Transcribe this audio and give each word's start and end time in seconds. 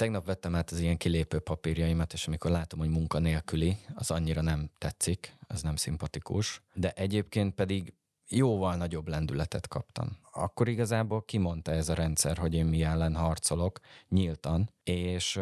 Tegnap 0.00 0.26
vettem 0.26 0.54
át 0.54 0.70
az 0.70 0.80
ilyen 0.80 0.96
kilépő 0.96 1.38
papírjaimat, 1.38 2.12
és 2.12 2.26
amikor 2.26 2.50
látom, 2.50 2.78
hogy 2.78 2.88
munkanélküli, 2.88 3.76
az 3.94 4.10
annyira 4.10 4.40
nem 4.40 4.70
tetszik, 4.78 5.36
az 5.46 5.62
nem 5.62 5.76
szimpatikus. 5.76 6.62
De 6.74 6.90
egyébként 6.90 7.54
pedig 7.54 7.94
jóval 8.28 8.76
nagyobb 8.76 9.08
lendületet 9.08 9.68
kaptam. 9.68 10.18
Akkor 10.32 10.68
igazából 10.68 11.24
kimondta 11.24 11.72
ez 11.72 11.88
a 11.88 11.94
rendszer, 11.94 12.36
hogy 12.36 12.54
én 12.54 12.66
mi 12.66 12.82
ellen 12.82 13.14
harcolok, 13.14 13.80
nyíltan, 14.08 14.70
és 14.82 15.40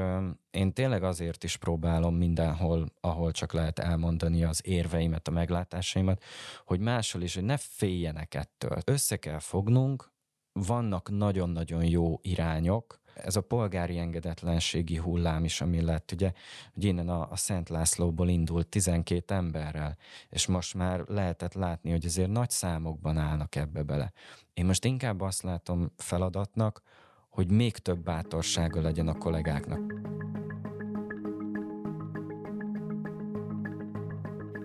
én 0.50 0.72
tényleg 0.72 1.02
azért 1.02 1.44
is 1.44 1.56
próbálom 1.56 2.14
mindenhol, 2.14 2.92
ahol 3.00 3.32
csak 3.32 3.52
lehet 3.52 3.78
elmondani 3.78 4.44
az 4.44 4.60
érveimet, 4.64 5.28
a 5.28 5.30
meglátásaimat, 5.30 6.22
hogy 6.64 6.80
máshol 6.80 7.22
is, 7.22 7.34
hogy 7.34 7.44
ne 7.44 7.56
féljenek 7.56 8.34
ettől. 8.34 8.78
Össze 8.84 9.16
kell 9.16 9.38
fognunk, 9.38 10.10
vannak 10.52 11.10
nagyon-nagyon 11.10 11.84
jó 11.84 12.18
irányok, 12.22 12.98
ez 13.22 13.36
a 13.36 13.40
polgári 13.40 13.98
engedetlenségi 13.98 14.96
hullám 14.96 15.44
is, 15.44 15.60
ami 15.60 15.80
lett, 15.80 16.12
ugye, 16.12 16.32
hogy 16.74 16.84
innen 16.84 17.08
a, 17.08 17.30
a 17.30 17.36
Szent 17.36 17.68
Lászlóból 17.68 18.28
indult 18.28 18.68
12 18.68 19.34
emberrel, 19.34 19.96
és 20.28 20.46
most 20.46 20.74
már 20.74 21.04
lehetett 21.06 21.54
látni, 21.54 21.90
hogy 21.90 22.04
azért 22.04 22.30
nagy 22.30 22.50
számokban 22.50 23.16
állnak 23.16 23.54
ebbe 23.54 23.82
bele. 23.82 24.12
Én 24.54 24.64
most 24.64 24.84
inkább 24.84 25.20
azt 25.20 25.42
látom 25.42 25.92
feladatnak, 25.96 26.82
hogy 27.28 27.50
még 27.50 27.76
több 27.76 28.02
bátorsága 28.02 28.80
legyen 28.80 29.08
a 29.08 29.18
kollégáknak. 29.18 29.80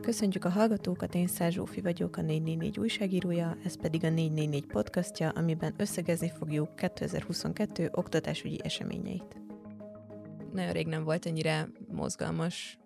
Köszöntjük 0.03 0.45
a 0.45 0.49
hallgatókat, 0.49 1.15
én 1.15 1.27
Szár 1.27 1.51
Zsófi 1.51 1.81
vagyok, 1.81 2.17
a 2.17 2.21
444 2.21 2.79
újságírója, 2.79 3.57
ez 3.63 3.81
pedig 3.81 4.03
a 4.03 4.09
444 4.09 4.65
podcastja, 4.65 5.29
amiben 5.29 5.73
összegezni 5.77 6.31
fogjuk 6.37 6.75
2022 6.75 7.89
oktatásügyi 7.91 8.59
eseményeit. 8.63 9.41
Nagyon 10.51 10.71
rég 10.71 10.87
nem 10.87 11.03
volt 11.03 11.25
ennyire 11.25 11.69
mozgalmas 11.91 12.79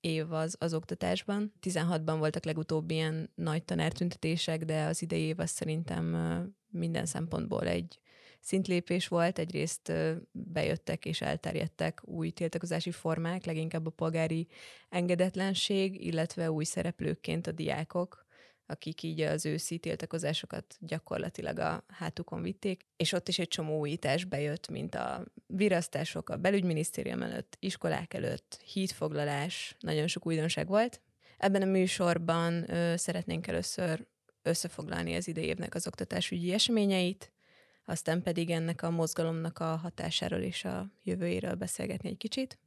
év 0.00 0.32
az, 0.32 0.56
az 0.58 0.74
oktatásban. 0.74 1.52
16-ban 1.62 2.16
voltak 2.18 2.44
legutóbb 2.44 2.90
ilyen 2.90 3.30
nagy 3.34 3.64
tanártüntetések, 3.64 4.64
de 4.64 4.84
az 4.84 5.02
idei 5.02 5.22
év 5.22 5.38
az 5.38 5.50
szerintem 5.50 6.16
minden 6.70 7.06
szempontból 7.06 7.66
egy 7.66 7.98
szintlépés 8.40 9.08
volt. 9.08 9.38
Egyrészt 9.38 9.92
bejöttek 10.32 11.04
és 11.04 11.20
elterjedtek 11.20 12.00
új 12.04 12.30
tiltakozási 12.30 12.90
formák, 12.90 13.44
leginkább 13.44 13.86
a 13.86 13.90
polgári 13.90 14.46
engedetlenség, 14.88 16.04
illetve 16.04 16.50
új 16.50 16.64
szereplőkként 16.64 17.46
a 17.46 17.52
diákok, 17.52 18.26
akik 18.70 19.02
így 19.02 19.20
az 19.20 19.46
őszi 19.46 19.78
tiltakozásokat 19.78 20.76
gyakorlatilag 20.80 21.58
a 21.58 21.84
hátukon 21.88 22.42
vitték, 22.42 22.86
és 22.96 23.12
ott 23.12 23.28
is 23.28 23.38
egy 23.38 23.48
csomó 23.48 23.78
újítás 23.78 24.24
bejött, 24.24 24.68
mint 24.68 24.94
a 24.94 25.24
virasztások 25.46 26.28
a 26.30 26.36
belügyminisztérium 26.36 27.22
előtt, 27.22 27.56
iskolák 27.60 28.14
előtt, 28.14 28.60
hídfoglalás, 28.72 29.76
nagyon 29.80 30.06
sok 30.06 30.26
újdonság 30.26 30.66
volt. 30.66 31.00
Ebben 31.38 31.62
a 31.62 31.64
műsorban 31.64 32.70
ö, 32.70 32.96
szeretnénk 32.96 33.46
először 33.46 34.06
összefoglalni 34.42 35.14
az 35.14 35.28
idei 35.28 35.44
évnek 35.44 35.74
az 35.74 35.86
oktatásügyi 35.86 36.52
eseményeit, 36.52 37.32
aztán 37.88 38.22
pedig 38.22 38.50
ennek 38.50 38.82
a 38.82 38.90
mozgalomnak 38.90 39.58
a 39.58 39.76
hatásáról 39.76 40.40
és 40.40 40.64
a 40.64 40.90
jövőjéről 41.02 41.54
beszélgetni 41.54 42.08
egy 42.08 42.16
kicsit. 42.16 42.58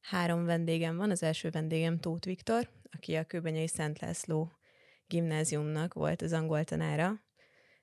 Három 0.00 0.44
vendégem 0.44 0.96
van, 0.96 1.10
az 1.10 1.22
első 1.22 1.50
vendégem 1.50 1.98
Tóth 1.98 2.26
Viktor, 2.26 2.68
aki 2.90 3.14
a 3.14 3.24
Kőbenyei 3.24 3.66
Szent 3.66 4.00
László 4.00 4.52
gimnáziumnak 5.06 5.94
volt 5.94 6.22
az 6.22 6.32
angol 6.32 6.64
tanára. 6.64 7.22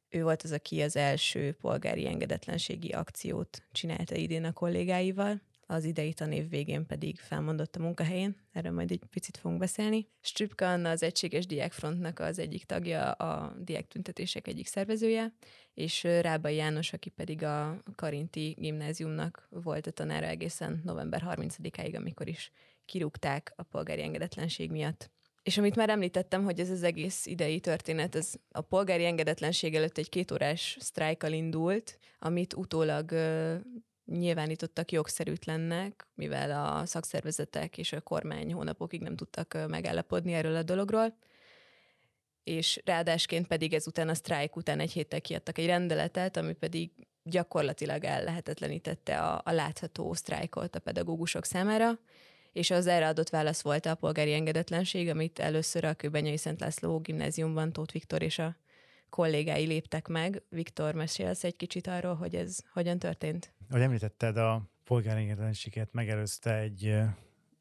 Ő 0.09 0.23
volt 0.23 0.42
az, 0.42 0.52
aki 0.52 0.81
az 0.81 0.95
első 0.95 1.53
polgári 1.62 2.08
engedetlenségi 2.08 2.90
akciót 2.90 3.64
csinálta 3.72 4.16
idén 4.16 4.44
a 4.44 4.53
kollégáival, 4.53 5.42
az 5.72 5.84
idei 5.84 6.14
tanév 6.14 6.50
végén 6.50 6.86
pedig 6.86 7.20
felmondott 7.20 7.75
a 7.75 7.80
munkahelyén, 7.80 8.36
erről 8.52 8.72
majd 8.72 8.92
egy 8.92 9.02
picit 9.09 9.38
fogunk 9.38 9.59
beszélni. 9.59 10.08
Strüpka 10.22 10.72
Anna 10.72 10.89
az 10.89 11.03
Egységes 11.03 11.45
Diákfrontnak 11.45 12.20
az 12.20 12.39
egyik 12.39 12.64
tagja, 12.64 13.12
a 13.12 13.56
diák 13.59 13.88
tüntetések 13.88 14.47
egyik 14.47 14.68
szervezője, 14.68 15.34
és 15.74 16.03
Rábai 16.03 16.56
János, 16.56 16.94
aki 16.94 17.09
pedig 17.09 17.44
a 17.44 17.84
Karinti 17.96 18.56
gimnáziumnak 18.57 19.47
volt 19.50 19.88
a 19.88 19.91
tanára 19.91 20.25
egészen 20.25 20.81
november 20.84 21.24
30-áig, 21.25 21.96
amikor 21.96 22.28
is 22.28 22.51
kirúgták 22.86 23.53
a 23.56 23.63
polgári 23.63 24.01
engedetlenség 24.01 24.72
miatt. 24.72 25.09
És 25.44 25.57
amit 25.57 25.75
már 25.75 25.90
említettem, 25.90 26.44
hogy 26.44 26.59
ez 26.59 26.69
az 26.69 26.84
egész 26.84 27.25
idei 27.25 27.59
történet, 27.59 28.16
ez 28.16 28.34
a 28.51 28.62
polgári 28.62 29.06
engedetlenség 29.06 29.75
előtt 29.75 29.97
egy 29.97 30.09
kétórás 30.09 30.78
sztrájkal 30.80 31.31
indult, 31.31 32.00
amit 32.19 32.53
utólag 32.53 33.12
nyilvánítottak 34.09 34.92
jogszerűtlennek, 34.92 36.08
mivel 36.16 36.66
a 36.66 36.86
szakszervezetek 36.86 37.78
és 37.78 37.94
a 37.94 38.02
kormány 38.02 38.53
hónapokig 38.53 39.02
nem 39.02 39.16
tudtak 39.16 39.58
megállapodni 39.68 40.34
erről 40.34 40.56
a 40.56 40.64
dologról, 40.64 41.18
és 42.44 42.81
ráadásként 42.86 43.48
pedig 43.48 43.74
ezután 43.74 44.09
a 44.09 44.14
sztrájk 44.14 44.56
után 44.56 44.80
egy 44.80 44.92
héttel 44.92 45.22
kiadtak 45.22 45.58
egy 45.58 45.66
rendeletet, 45.66 46.38
ami 46.38 46.53
pedig 46.53 46.92
gyakorlatilag 47.24 48.03
ellehetetlenítette 48.03 49.19
a, 49.19 49.42
a 49.46 49.52
látható 49.52 50.14
sztrájkot 50.14 50.75
a 50.75 50.80
pedagógusok 50.80 51.46
számára, 51.46 52.00
és 52.52 52.72
az 52.72 52.88
erre 52.88 53.08
adott 53.08 53.30
válasz 53.30 53.62
volt 53.62 53.86
a 53.86 53.96
polgári 53.96 54.34
engedetlenség, 54.34 55.09
amit 55.09 55.40
először 55.40 55.84
a 55.84 55.94
Kőbenyai 55.94 56.38
Szent 56.38 56.59
László 56.59 57.00
gimnáziumban 57.00 57.74
Tóth 57.74 57.94
Viktor 57.94 58.22
és 58.22 58.40
a 58.40 58.56
kollégái 59.09 59.66
léptek 59.66 60.08
meg. 60.08 60.42
Viktor, 60.50 60.94
mesélsz 60.94 61.44
egy 61.44 61.56
kicsit 61.56 61.88
arról, 61.88 62.16
hogy 62.16 62.36
ez 62.36 62.58
hogyan 62.74 63.00
történt? 63.00 63.53
Ahogy 63.69 63.81
említetted, 63.81 64.38
a 64.38 64.69
polgárengedelenséget 64.84 65.94
megelőzte 65.94 66.57
egy, 66.57 66.96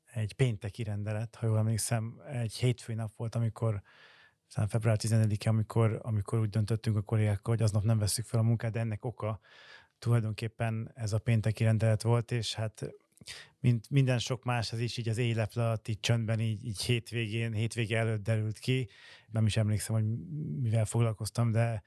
egy 0.05 0.33
pénteki 0.33 0.83
rendelet, 0.83 1.35
ha 1.35 1.47
jól 1.47 1.59
emlékszem, 1.59 2.21
egy 2.33 2.55
hétfői 2.55 2.95
nap 2.95 3.17
volt, 3.17 3.35
amikor 3.35 3.83
talán 4.55 4.69
február 4.69 4.97
14 4.97 5.47
amikor, 5.47 6.01
amikor 6.03 6.39
úgy 6.39 6.49
döntöttünk 6.49 6.97
a 6.97 7.03
kollégákkal, 7.03 7.55
hogy 7.55 7.63
aznap 7.63 7.83
nem 7.83 7.99
veszük 7.99 8.25
fel 8.25 8.41
a 8.41 8.43
munkát, 8.43 8.73
de 8.73 8.81
ennek 8.81 9.05
oka 9.05 9.41
tulajdonképpen 9.99 10.93
ez 10.95 11.13
a 11.13 11.19
pénteki 11.19 11.65
rendelet 11.65 12.03
volt, 12.03 12.31
és 12.31 12.55
hát 12.55 12.91
mint 13.61 13.91
minden 13.91 14.19
sok 14.19 14.45
más, 14.45 14.73
ez 14.73 14.81
is 14.81 14.97
így 14.97 15.09
az 15.09 15.19
éjleple 15.19 15.65
alatt 15.65 15.89
így 15.89 16.01
csöndben, 16.01 16.41
így, 16.41 16.65
így 16.65 16.83
hétvégén, 16.83 17.53
hétvége 17.53 17.99
előtt 17.99 18.23
derült 18.23 18.59
ki. 18.59 18.89
Nem 19.31 19.47
is 19.47 19.57
emlékszem, 19.57 19.95
hogy 19.95 20.05
mivel 20.61 20.85
foglalkoztam, 20.85 21.51
de 21.51 21.83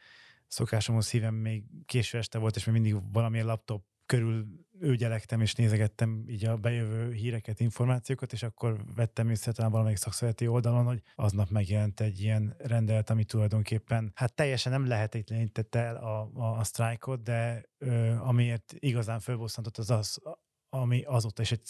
szokásomhoz 0.47 1.05
szívem 1.05 1.35
még 1.35 1.63
késő 1.85 2.17
este 2.17 2.37
volt, 2.37 2.55
és 2.55 2.65
még 2.65 2.81
mindig 2.81 3.11
valamilyen 3.11 3.45
laptop 3.45 3.89
körül 4.11 4.45
őgyelektem 4.79 5.41
és 5.41 5.55
nézegettem 5.55 6.23
így 6.27 6.45
a 6.45 6.57
bejövő 6.57 7.11
híreket, 7.11 7.59
információkat, 7.59 8.33
és 8.33 8.43
akkor 8.43 8.83
vettem 8.95 9.29
észre 9.29 9.51
talán 9.51 9.71
valamelyik 9.71 9.97
szakszereti 9.97 10.47
oldalon, 10.47 10.85
hogy 10.85 11.01
aznap 11.15 11.49
megjelent 11.49 11.99
egy 11.99 12.21
ilyen 12.21 12.55
rendelet, 12.57 13.09
ami 13.09 13.23
tulajdonképpen 13.23 14.11
hát 14.15 14.33
teljesen 14.33 14.71
nem 14.71 14.87
lehetetlenítette 14.87 15.79
el 15.79 15.95
a, 15.95 16.31
a, 16.33 16.57
a 16.57 16.63
sztrájkot, 16.63 17.23
de 17.23 17.63
ö, 17.77 18.15
amiért 18.15 18.73
igazán 18.79 19.19
fölbosszantott 19.19 19.77
az 19.77 19.89
az, 19.89 20.21
ami 20.69 21.03
azóta 21.03 21.41
is 21.41 21.51
egy 21.51 21.65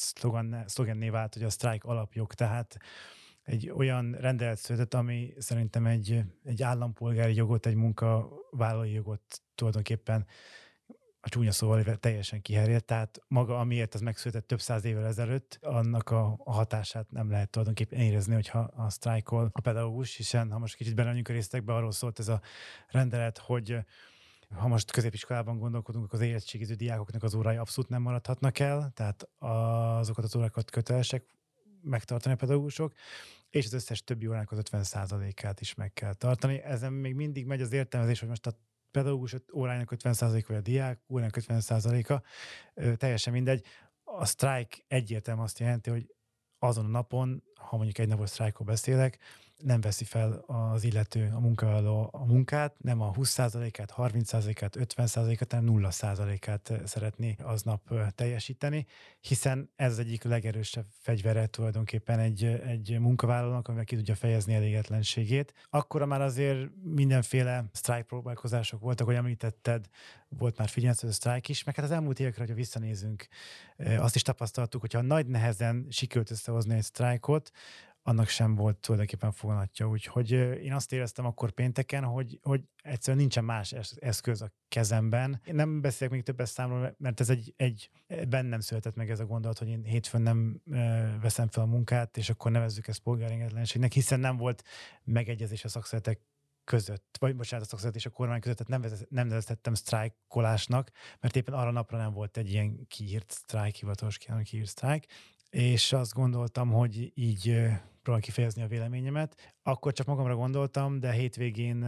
szlogenné 0.65 1.09
vált, 1.09 1.33
hogy 1.33 1.43
a 1.43 1.49
sztrájk 1.49 1.83
alapjog, 1.83 2.33
tehát 2.33 2.77
egy 3.43 3.69
olyan 3.69 4.11
rendelet 4.11 4.57
született, 4.57 4.93
ami 4.93 5.33
szerintem 5.37 5.85
egy, 5.85 6.23
egy 6.43 6.63
állampolgári 6.63 7.35
jogot, 7.35 7.65
egy 7.65 7.75
munkavállalói 7.75 8.91
jogot 8.91 9.41
tulajdonképpen 9.55 10.25
a 11.23 11.29
csúnya 11.29 11.51
szóval 11.51 11.97
teljesen 11.97 12.41
kiherjedt, 12.41 12.85
tehát 12.85 13.21
maga, 13.27 13.59
amiért 13.59 13.93
az 13.93 14.01
megszületett 14.01 14.47
több 14.47 14.61
száz 14.61 14.85
évvel 14.85 15.05
ezelőtt, 15.05 15.59
annak 15.61 16.09
a, 16.09 16.37
hatását 16.45 17.11
nem 17.11 17.29
lehet 17.29 17.49
tulajdonképpen 17.49 17.99
érezni, 17.99 18.33
hogyha 18.33 18.59
a 18.59 18.89
sztrájkol 18.89 19.49
a 19.51 19.61
pedagógus, 19.61 20.15
hiszen 20.15 20.51
ha 20.51 20.59
most 20.59 20.75
kicsit 20.75 20.95
belemegyünk 20.95 21.29
a 21.29 21.33
részletekbe, 21.33 21.73
arról 21.73 21.91
szólt 21.91 22.19
ez 22.19 22.27
a 22.27 22.41
rendelet, 22.87 23.37
hogy 23.37 23.77
ha 24.55 24.67
most 24.67 24.91
középiskolában 24.91 25.57
gondolkodunk, 25.57 26.05
akkor 26.05 26.19
az 26.19 26.25
érettségiző 26.25 26.73
diákoknak 26.73 27.23
az 27.23 27.33
órái 27.33 27.55
abszolút 27.55 27.89
nem 27.89 28.01
maradhatnak 28.01 28.59
el, 28.59 28.91
tehát 28.93 29.29
azokat 29.39 30.23
az 30.23 30.35
órákat 30.35 30.71
kötelesek 30.71 31.25
megtartani 31.81 32.33
a 32.33 32.37
pedagógusok, 32.37 32.93
és 33.49 33.65
az 33.65 33.73
összes 33.73 34.03
többi 34.03 34.27
órának 34.27 34.51
az 34.51 34.61
50%-át 34.71 35.61
is 35.61 35.73
meg 35.73 35.93
kell 35.93 36.13
tartani. 36.13 36.61
Ezen 36.61 36.93
még 36.93 37.13
mindig 37.13 37.45
megy 37.45 37.61
az 37.61 37.71
értelmezés, 37.71 38.19
hogy 38.19 38.29
most 38.29 38.47
a 38.47 38.51
pedagógus 38.91 39.35
órájának 39.53 39.93
50% 39.95 40.43
vagy 40.47 40.57
a 40.57 40.61
diák 40.61 41.01
órának 41.09 41.37
50%-a, 41.39 42.21
teljesen 42.95 43.33
mindegy. 43.33 43.65
A 44.03 44.25
sztrájk 44.25 44.83
egyértelműen 44.87 45.45
azt 45.45 45.59
jelenti, 45.59 45.89
hogy 45.89 46.15
azon 46.59 46.85
a 46.85 46.87
napon, 46.87 47.43
ha 47.55 47.75
mondjuk 47.75 47.97
egy 47.97 48.07
napos 48.07 48.29
sztrájkról 48.29 48.67
beszélek, 48.67 49.17
nem 49.63 49.81
veszi 49.81 50.03
fel 50.03 50.43
az 50.47 50.83
illető, 50.83 51.31
a 51.33 51.39
munkavállaló 51.39 52.09
a 52.11 52.25
munkát, 52.25 52.75
nem 52.77 53.01
a 53.01 53.11
20%-át, 53.11 53.93
30%-át, 53.97 54.75
50%-át, 54.79 55.51
hanem 55.51 55.75
0%-át 55.77 56.71
szeretné 56.85 57.35
aznap 57.43 57.93
teljesíteni, 58.15 58.85
hiszen 59.19 59.69
ez 59.75 59.97
egyik 59.97 60.23
legerősebb 60.23 60.85
fegyvere 60.99 61.47
tulajdonképpen 61.47 62.19
egy, 62.19 62.43
egy 62.43 62.99
munkavállalónak, 62.99 63.67
amivel 63.67 63.85
ki 63.85 63.95
tudja 63.95 64.15
fejezni 64.15 64.53
elégedlenségét. 64.53 65.53
Akkor 65.69 66.05
már 66.05 66.21
azért 66.21 66.69
mindenféle 66.83 67.65
sztrájk 67.71 68.05
próbálkozások 68.05 68.79
voltak, 68.79 69.05
hogy 69.05 69.15
említetted, 69.15 69.85
volt 70.37 70.57
már 70.57 70.67
figyelmeztető 70.67 71.11
sztrájk 71.11 71.49
is, 71.49 71.63
meg 71.63 71.75
hát 71.75 71.85
az 71.85 71.91
elmúlt 71.91 72.19
évekre, 72.19 72.39
hogyha 72.39 72.55
visszanézünk, 72.55 73.27
azt 73.97 74.15
is 74.15 74.21
tapasztaltuk, 74.21 74.81
hogyha 74.81 75.01
nagy 75.01 75.27
nehezen 75.27 75.87
sikerült 75.89 76.31
összehozni 76.31 76.75
egy 76.75 76.83
sztrájkot, 76.83 77.51
annak 78.03 78.27
sem 78.27 78.55
volt 78.55 78.77
tulajdonképpen 78.77 79.31
foganatja. 79.31 79.87
Úgyhogy 79.87 80.31
én 80.31 80.73
azt 80.73 80.93
éreztem 80.93 81.25
akkor 81.25 81.51
pénteken, 81.51 82.03
hogy, 82.03 82.39
hogy 82.41 82.61
egyszerűen 82.81 83.17
nincsen 83.17 83.43
más 83.43 83.71
eszköz 83.99 84.41
a 84.41 84.51
kezemben. 84.67 85.41
Én 85.45 85.55
nem 85.55 85.81
beszélek 85.81 86.13
még 86.13 86.23
többes 86.23 86.49
számról, 86.49 86.95
mert 86.97 87.19
ez 87.19 87.29
egy, 87.29 87.53
egy 87.57 87.89
bennem 88.27 88.59
született 88.59 88.95
meg 88.95 89.09
ez 89.09 89.19
a 89.19 89.25
gondolat, 89.25 89.57
hogy 89.57 89.67
én 89.67 89.83
hétfőn 89.83 90.21
nem 90.21 90.61
veszem 91.21 91.47
fel 91.47 91.63
a 91.63 91.67
munkát, 91.67 92.17
és 92.17 92.29
akkor 92.29 92.51
nevezzük 92.51 92.87
ezt 92.87 92.99
polgárengetlenségnek, 92.99 93.91
hiszen 93.91 94.19
nem 94.19 94.37
volt 94.37 94.63
megegyezés 95.03 95.63
a 95.63 95.67
szakszeretek 95.67 96.19
között, 96.63 97.17
vagy 97.19 97.35
bocsánat, 97.35 97.65
a 97.65 97.69
szakszeret 97.69 97.95
és 97.95 98.05
a 98.05 98.09
kormány 98.09 98.39
között, 98.39 98.57
tehát 98.57 98.81
nem, 98.81 98.99
nem 99.09 99.27
neveztettem 99.27 99.73
sztrájkolásnak, 99.73 100.91
mert 101.19 101.35
éppen 101.35 101.53
arra 101.53 101.71
napra 101.71 101.97
nem 101.97 102.13
volt 102.13 102.37
egy 102.37 102.49
ilyen 102.49 102.87
kiírt 102.87 103.31
sztrájk, 103.31 103.75
hivatalos 103.75 104.17
kiírt 104.43 104.67
sztrájk, 104.67 105.05
és 105.51 105.93
azt 105.93 106.13
gondoltam, 106.13 106.71
hogy 106.71 107.11
így 107.15 107.43
próbálom 108.01 108.21
kifejezni 108.21 108.61
a 108.61 108.67
véleményemet. 108.67 109.55
Akkor 109.63 109.93
csak 109.93 110.07
magamra 110.07 110.35
gondoltam, 110.35 110.99
de 110.99 111.11
hétvégén 111.11 111.83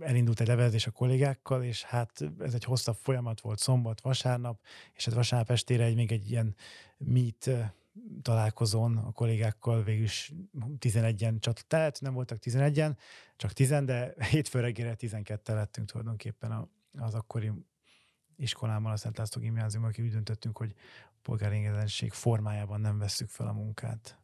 elindult 0.00 0.40
egy 0.40 0.46
levelezés 0.46 0.86
a 0.86 0.90
kollégákkal, 0.90 1.62
és 1.62 1.82
hát 1.82 2.24
ez 2.38 2.54
egy 2.54 2.64
hosszabb 2.64 2.96
folyamat 3.00 3.40
volt 3.40 3.58
szombat, 3.58 4.00
vasárnap, 4.00 4.60
és 4.94 5.04
hát 5.04 5.14
vasárnap 5.14 5.50
estére 5.50 5.84
egy, 5.84 5.94
még 5.94 6.12
egy 6.12 6.30
ilyen 6.30 6.54
meet 6.96 7.50
találkozón 8.22 8.96
a 8.96 9.12
kollégákkal 9.12 9.82
végül 9.82 10.04
is 10.04 10.32
11-en 10.78 11.40
csak 11.40 11.60
tehát 11.60 12.00
nem 12.00 12.14
voltak 12.14 12.38
11-en, 12.42 12.96
csak 13.36 13.52
10, 13.52 13.68
de 13.68 14.14
hétfő 14.30 14.60
reggelre 14.60 14.94
12 14.94 15.54
lettünk 15.54 15.88
tulajdonképpen 15.88 16.68
az 16.98 17.14
akkori 17.14 17.52
iskolában, 18.36 18.92
a 18.92 18.96
Szent 18.96 19.18
László 19.18 19.40
gimnáziumban, 19.40 19.90
aki 19.90 20.02
úgy 20.02 20.10
döntöttünk, 20.10 20.56
hogy 20.56 20.74
polgári 21.22 21.68
formájában 22.08 22.80
nem 22.80 22.98
vesszük 22.98 23.28
fel 23.28 23.46
a 23.46 23.52
munkát. 23.52 24.18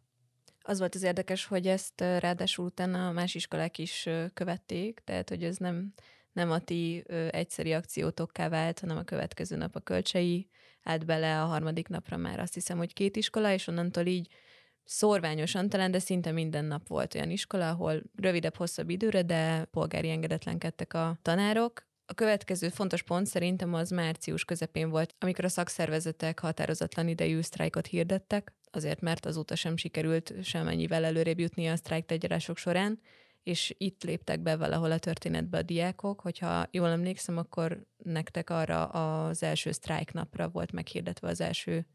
Az 0.62 0.78
volt 0.78 0.94
az 0.94 1.02
érdekes, 1.02 1.44
hogy 1.44 1.66
ezt 1.66 2.00
ráadásul 2.00 2.64
utána 2.64 3.12
más 3.12 3.34
iskolák 3.34 3.78
is 3.78 4.08
követték, 4.34 5.00
tehát 5.04 5.28
hogy 5.28 5.44
ez 5.44 5.56
nem, 5.56 5.94
nem 6.32 6.50
a 6.50 6.58
ti 6.58 7.04
egyszeri 7.30 7.72
akciótokká 7.72 8.48
vált, 8.48 8.80
hanem 8.80 8.96
a 8.96 9.02
következő 9.02 9.56
nap 9.56 9.74
a 9.74 9.80
kölcsei 9.80 10.48
állt 10.82 11.06
bele, 11.06 11.42
a 11.42 11.46
harmadik 11.46 11.88
napra 11.88 12.16
már 12.16 12.40
azt 12.40 12.54
hiszem, 12.54 12.78
hogy 12.78 12.92
két 12.92 13.16
iskola, 13.16 13.52
és 13.52 13.66
onnantól 13.66 14.06
így 14.06 14.28
szorványosan 14.84 15.68
talán, 15.68 15.90
de 15.90 15.98
szinte 15.98 16.30
minden 16.30 16.64
nap 16.64 16.88
volt 16.88 17.14
olyan 17.14 17.30
iskola, 17.30 17.68
ahol 17.68 18.02
rövidebb, 18.16 18.56
hosszabb 18.56 18.90
időre, 18.90 19.22
de 19.22 19.64
polgári 19.64 20.10
engedetlenkedtek 20.10 20.94
a 20.94 21.18
tanárok. 21.22 21.88
A 22.10 22.14
következő 22.14 22.68
fontos 22.68 23.02
pont 23.02 23.26
szerintem 23.26 23.74
az 23.74 23.90
március 23.90 24.44
közepén 24.44 24.90
volt, 24.90 25.14
amikor 25.18 25.44
a 25.44 25.48
szakszervezetek 25.48 26.38
határozatlan 26.38 27.08
idejű 27.08 27.40
sztrájkot 27.40 27.86
hirdettek, 27.86 28.54
azért 28.70 29.00
mert 29.00 29.26
azóta 29.26 29.54
sem 29.54 29.76
sikerült 29.76 30.34
semennyivel 30.42 31.04
előrébb 31.04 31.38
jutni 31.38 31.68
a 31.68 31.76
sztrájk 31.76 32.06
tegyarások 32.06 32.56
során, 32.56 33.00
és 33.42 33.74
itt 33.78 34.02
léptek 34.02 34.40
be 34.40 34.56
valahol 34.56 34.90
a 34.90 34.98
történetbe 34.98 35.58
a 35.58 35.62
diákok, 35.62 36.20
hogyha 36.20 36.66
jól 36.70 36.88
emlékszem, 36.88 37.36
akkor 37.36 37.86
nektek 37.96 38.50
arra 38.50 38.86
az 38.86 39.42
első 39.42 39.72
sztrájk 39.72 40.12
napra 40.12 40.48
volt 40.48 40.72
meghirdetve 40.72 41.28
az 41.28 41.40
első 41.40 41.86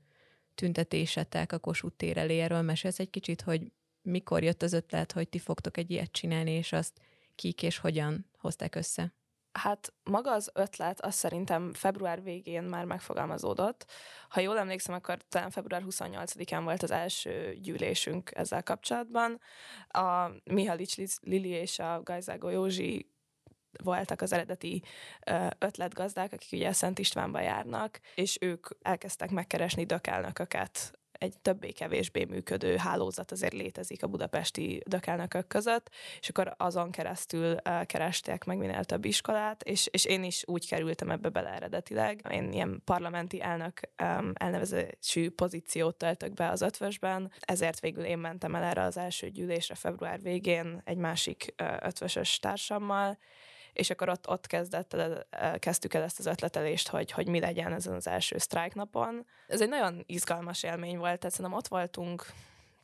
tüntetésetek 0.53 1.51
a 1.51 1.59
Kossuth 1.59 1.95
tér 1.95 2.17
elé. 2.17 2.39
Erről 2.39 2.61
mesélsz 2.61 2.99
egy 2.99 3.09
kicsit, 3.09 3.41
hogy 3.41 3.71
mikor 4.01 4.43
jött 4.43 4.61
az 4.61 4.73
ötlet, 4.73 5.11
hogy 5.11 5.29
ti 5.29 5.39
fogtok 5.39 5.77
egy 5.77 5.91
ilyet 5.91 6.11
csinálni, 6.11 6.51
és 6.51 6.71
azt 6.71 7.01
kik 7.35 7.63
és 7.63 7.77
hogyan 7.77 8.29
hozták 8.37 8.75
össze? 8.75 9.13
Hát 9.59 9.93
maga 10.03 10.31
az 10.31 10.49
ötlet, 10.53 11.01
az 11.01 11.15
szerintem 11.15 11.73
február 11.73 12.23
végén 12.23 12.63
már 12.63 12.85
megfogalmazódott. 12.85 13.85
Ha 14.29 14.39
jól 14.39 14.57
emlékszem, 14.57 14.95
akkor 14.95 15.17
talán 15.29 15.49
február 15.49 15.83
28-án 15.89 16.61
volt 16.63 16.83
az 16.83 16.91
első 16.91 17.57
gyűlésünk 17.61 18.31
ezzel 18.33 18.63
kapcsolatban. 18.63 19.39
A 19.87 20.27
Mihalics 20.43 20.95
Lili 21.21 21.49
és 21.49 21.79
a 21.79 22.01
Gajzágó 22.03 22.49
Józsi 22.49 23.13
voltak 23.83 24.21
az 24.21 24.33
eredeti 24.33 24.83
ötletgazdák, 25.59 26.33
akik 26.33 26.51
ugye 26.51 26.71
Szent 26.71 26.99
Istvánba 26.99 27.39
járnak, 27.39 27.99
és 28.15 28.37
ők 28.41 28.67
elkezdtek 28.81 29.29
megkeresni 29.29 29.85
dökelnököket 29.85 30.99
egy 31.25 31.37
többé-kevésbé 31.41 32.25
működő 32.25 32.75
hálózat 32.75 33.31
azért 33.31 33.53
létezik 33.53 34.03
a 34.03 34.07
budapesti 34.07 34.81
dökelnökök 34.87 35.47
között, 35.47 35.89
és 36.19 36.29
akkor 36.29 36.53
azon 36.57 36.91
keresztül 36.91 37.55
keresték 37.85 38.43
meg 38.43 38.57
minél 38.57 38.83
több 38.83 39.05
iskolát, 39.05 39.63
és, 39.63 39.87
és 39.91 40.05
én 40.05 40.23
is 40.23 40.43
úgy 40.45 40.67
kerültem 40.67 41.09
ebbe 41.09 41.29
bele 41.29 41.49
eredetileg. 41.49 42.21
Én 42.29 42.51
ilyen 42.51 42.81
parlamenti 42.85 43.41
elnök 43.41 43.79
elnevezésű 44.33 45.29
pozíciót 45.29 45.95
töltök 45.95 46.33
be 46.33 46.49
az 46.49 46.61
ötvösben, 46.61 47.31
ezért 47.39 47.79
végül 47.79 48.03
én 48.03 48.17
mentem 48.17 48.55
el 48.55 48.63
erre 48.63 48.81
az 48.81 48.97
első 48.97 49.29
gyűlésre 49.29 49.75
február 49.75 50.21
végén 50.21 50.81
egy 50.83 50.97
másik 50.97 51.53
ötvösös 51.81 52.39
társammal, 52.39 53.17
és 53.75 53.89
akkor 53.89 54.09
ott, 54.09 54.29
ott 54.29 54.47
kezdett 54.47 54.95
kezdtük 55.59 55.93
el 55.93 56.03
ezt 56.03 56.19
az 56.19 56.25
ötletelést, 56.25 56.87
hogy, 56.87 57.11
hogy 57.11 57.27
mi 57.27 57.39
legyen 57.39 57.73
ezen 57.73 57.93
az 57.93 58.07
első 58.07 58.37
napon. 58.73 59.25
Ez 59.47 59.61
egy 59.61 59.69
nagyon 59.69 60.03
izgalmas 60.05 60.63
élmény 60.63 60.97
volt, 60.97 61.19
tehát 61.19 61.35
szerintem 61.35 61.57
ott 61.57 61.67
voltunk 61.67 62.25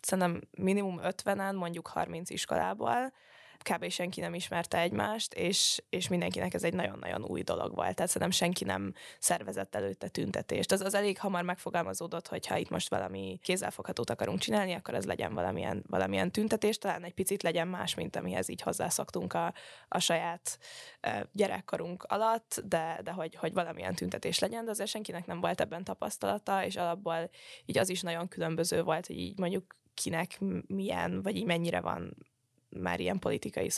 szerintem 0.01 0.41
minimum 0.51 0.99
50-en, 1.03 1.55
mondjuk 1.55 1.87
30 1.87 2.29
iskolából, 2.29 3.13
kb. 3.63 3.89
senki 3.89 4.21
nem 4.21 4.33
ismerte 4.33 4.79
egymást, 4.79 5.33
és, 5.33 5.83
és 5.89 6.07
mindenkinek 6.07 6.53
ez 6.53 6.63
egy 6.63 6.73
nagyon-nagyon 6.73 7.23
új 7.23 7.41
dolog 7.41 7.75
volt. 7.75 7.95
Tehát 7.95 8.11
szerintem 8.11 8.31
senki 8.31 8.63
nem 8.63 8.93
szervezett 9.19 9.75
előtte 9.75 10.07
tüntetést. 10.07 10.71
Az, 10.71 10.81
az 10.81 10.93
elég 10.93 11.17
hamar 11.19 11.43
megfogalmazódott, 11.43 12.27
hogy 12.27 12.47
ha 12.47 12.57
itt 12.57 12.69
most 12.69 12.89
valami 12.89 13.39
kézzelfoghatót 13.43 14.09
akarunk 14.09 14.39
csinálni, 14.39 14.73
akkor 14.73 14.93
ez 14.93 15.05
legyen 15.05 15.33
valamilyen, 15.33 15.83
valamilyen 15.87 16.31
tüntetés, 16.31 16.77
talán 16.77 17.03
egy 17.03 17.13
picit 17.13 17.43
legyen 17.43 17.67
más, 17.67 17.95
mint 17.95 18.15
amihez 18.15 18.49
így 18.49 18.61
hozzászoktunk 18.61 19.33
a, 19.33 19.53
a 19.87 19.99
saját 19.99 20.59
gyerekkorunk 21.31 22.03
alatt, 22.03 22.61
de, 22.65 22.99
de 23.03 23.11
hogy, 23.11 23.35
hogy 23.35 23.53
valamilyen 23.53 23.95
tüntetés 23.95 24.39
legyen, 24.39 24.65
de 24.65 24.71
azért 24.71 24.89
senkinek 24.89 25.25
nem 25.25 25.39
volt 25.39 25.61
ebben 25.61 25.83
tapasztalata, 25.83 26.65
és 26.65 26.75
alapból 26.75 27.29
így 27.65 27.77
az 27.77 27.89
is 27.89 28.01
nagyon 28.01 28.27
különböző 28.27 28.83
volt, 28.83 29.07
hogy 29.07 29.17
így 29.17 29.39
mondjuk 29.39 29.79
kinek 29.93 30.39
milyen, 30.67 31.21
vagy 31.21 31.35
így 31.35 31.45
mennyire 31.45 31.79
van 31.79 32.15
már 32.79 32.99
ilyen 32.99 33.19
politikai 33.19 33.69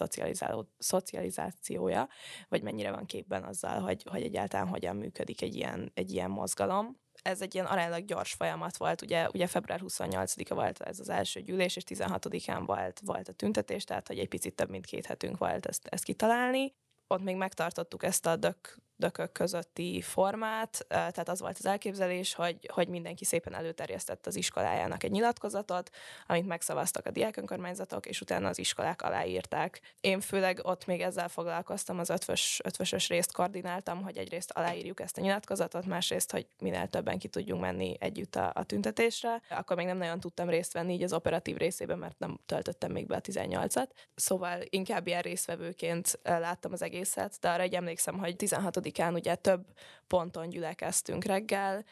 szocializációja, 0.78 2.10
vagy 2.50 2.62
mennyire 2.62 2.92
van 2.92 3.06
képben 3.06 3.44
azzal, 3.44 3.80
hogy, 3.80 4.04
hogy 4.10 4.22
egyáltalán 4.22 4.68
hogyan 4.68 4.95
működik 4.95 5.42
egy 5.42 5.56
ilyen, 5.56 5.92
egy 5.94 6.12
ilyen 6.12 6.30
mozgalom 6.30 7.01
ez 7.22 7.42
egy 7.42 7.54
ilyen 7.54 7.66
aránylag 7.66 8.06
gyors 8.06 8.34
folyamat 8.34 8.78
volt, 8.78 9.01
ugye, 9.01 9.28
ugye 9.34 9.48
február 9.48 9.81
28-a 9.84 10.54
volt 10.54 10.81
ez 10.81 11.00
az 11.00 11.09
első 11.09 11.42
gyűlés, 11.42 11.76
és 11.76 11.83
16-án 11.88 12.64
volt, 12.66 13.00
volt 13.06 13.28
a 13.28 13.33
tüntetés, 13.33 13.83
tehát 13.83 14.07
hogy 14.07 14.19
egy 14.19 14.28
picit 14.28 14.56
több 14.56 14.69
mint 14.69 14.85
két 14.85 15.06
hetünk 15.06 15.38
volt 15.38 15.66
ezt, 15.66 15.88
ezt 15.88 16.04
kitalálni. 16.04 16.76
Ott 17.07 17.23
még 17.23 17.35
megtartottuk 17.35 18.04
ezt 18.04 18.26
a 18.26 18.35
dök 18.35 18.78
dökök 18.95 19.31
közötti 19.31 20.02
formát, 20.02 20.85
tehát 20.88 21.30
az 21.30 21.40
volt 21.40 21.57
az 21.57 21.66
elképzelés, 21.66 22.33
hogy, 22.33 22.69
hogy 22.73 22.88
mindenki 22.88 23.26
szépen 23.26 23.54
előterjesztett 23.54 24.28
az 24.28 24.35
iskolájának 24.35 25.04
egy 25.04 25.12
nyilatkozatot, 25.12 25.90
amit 26.28 26.47
megszavaztak 26.47 27.06
a 27.06 27.12
diák 27.12 27.38
önkormányzatok, 27.38 28.06
és 28.06 28.21
utána 28.21 28.47
az 28.47 28.59
iskolák 28.59 29.02
aláírták. 29.02 29.81
Én 30.02 30.19
főleg 30.19 30.59
ott 30.64 30.85
még 30.85 31.02
ezzel 31.02 31.30
foglalkoztam, 31.30 32.00
az 32.00 32.09
ötvös, 32.09 32.62
ötvösös 32.64 33.07
részt 33.07 33.31
koordináltam, 33.31 34.04
hogy 34.04 34.18
egyrészt 34.18 34.52
aláírjuk 34.52 35.00
ezt 35.00 35.18
a 35.18 35.21
nyilatkozatot, 35.21 35.85
másrészt, 35.85 36.31
hogy 36.31 36.47
minél 36.59 36.88
többen 36.88 37.19
ki 37.19 37.28
tudjunk 37.28 37.62
menni 37.62 37.95
együtt 38.00 38.35
a, 38.35 38.52
a 38.56 38.64
tüntetésre. 38.64 39.42
Akkor 39.50 39.76
még 39.76 39.85
nem 39.85 39.97
nagyon 39.97 40.19
tudtam 40.19 40.50
részt 40.50 40.73
venni 40.73 40.94
így 40.94 41.04
az 41.04 41.14
operatív 41.14 41.57
részében, 41.57 41.97
mert 41.97 42.19
nem 42.19 42.40
töltöttem 42.45 42.92
még 42.92 43.07
be 43.07 43.16
a 43.16 43.21
18-at. 43.21 43.88
Szóval 44.16 44.59
inkább 44.69 45.07
ilyen 45.07 45.21
részvevőként 45.21 46.19
láttam 46.23 46.71
az 46.71 46.81
egészet, 46.81 47.38
de 47.42 47.50
arra 47.50 47.62
egy 47.62 47.76
emlékszem, 47.76 48.18
hogy 48.18 48.35
16 48.35 48.82
án 48.99 49.13
ugye 49.13 49.35
több 49.35 49.66
ponton 50.07 50.49
gyülekeztünk 50.49 51.23
reggel. 51.23 51.83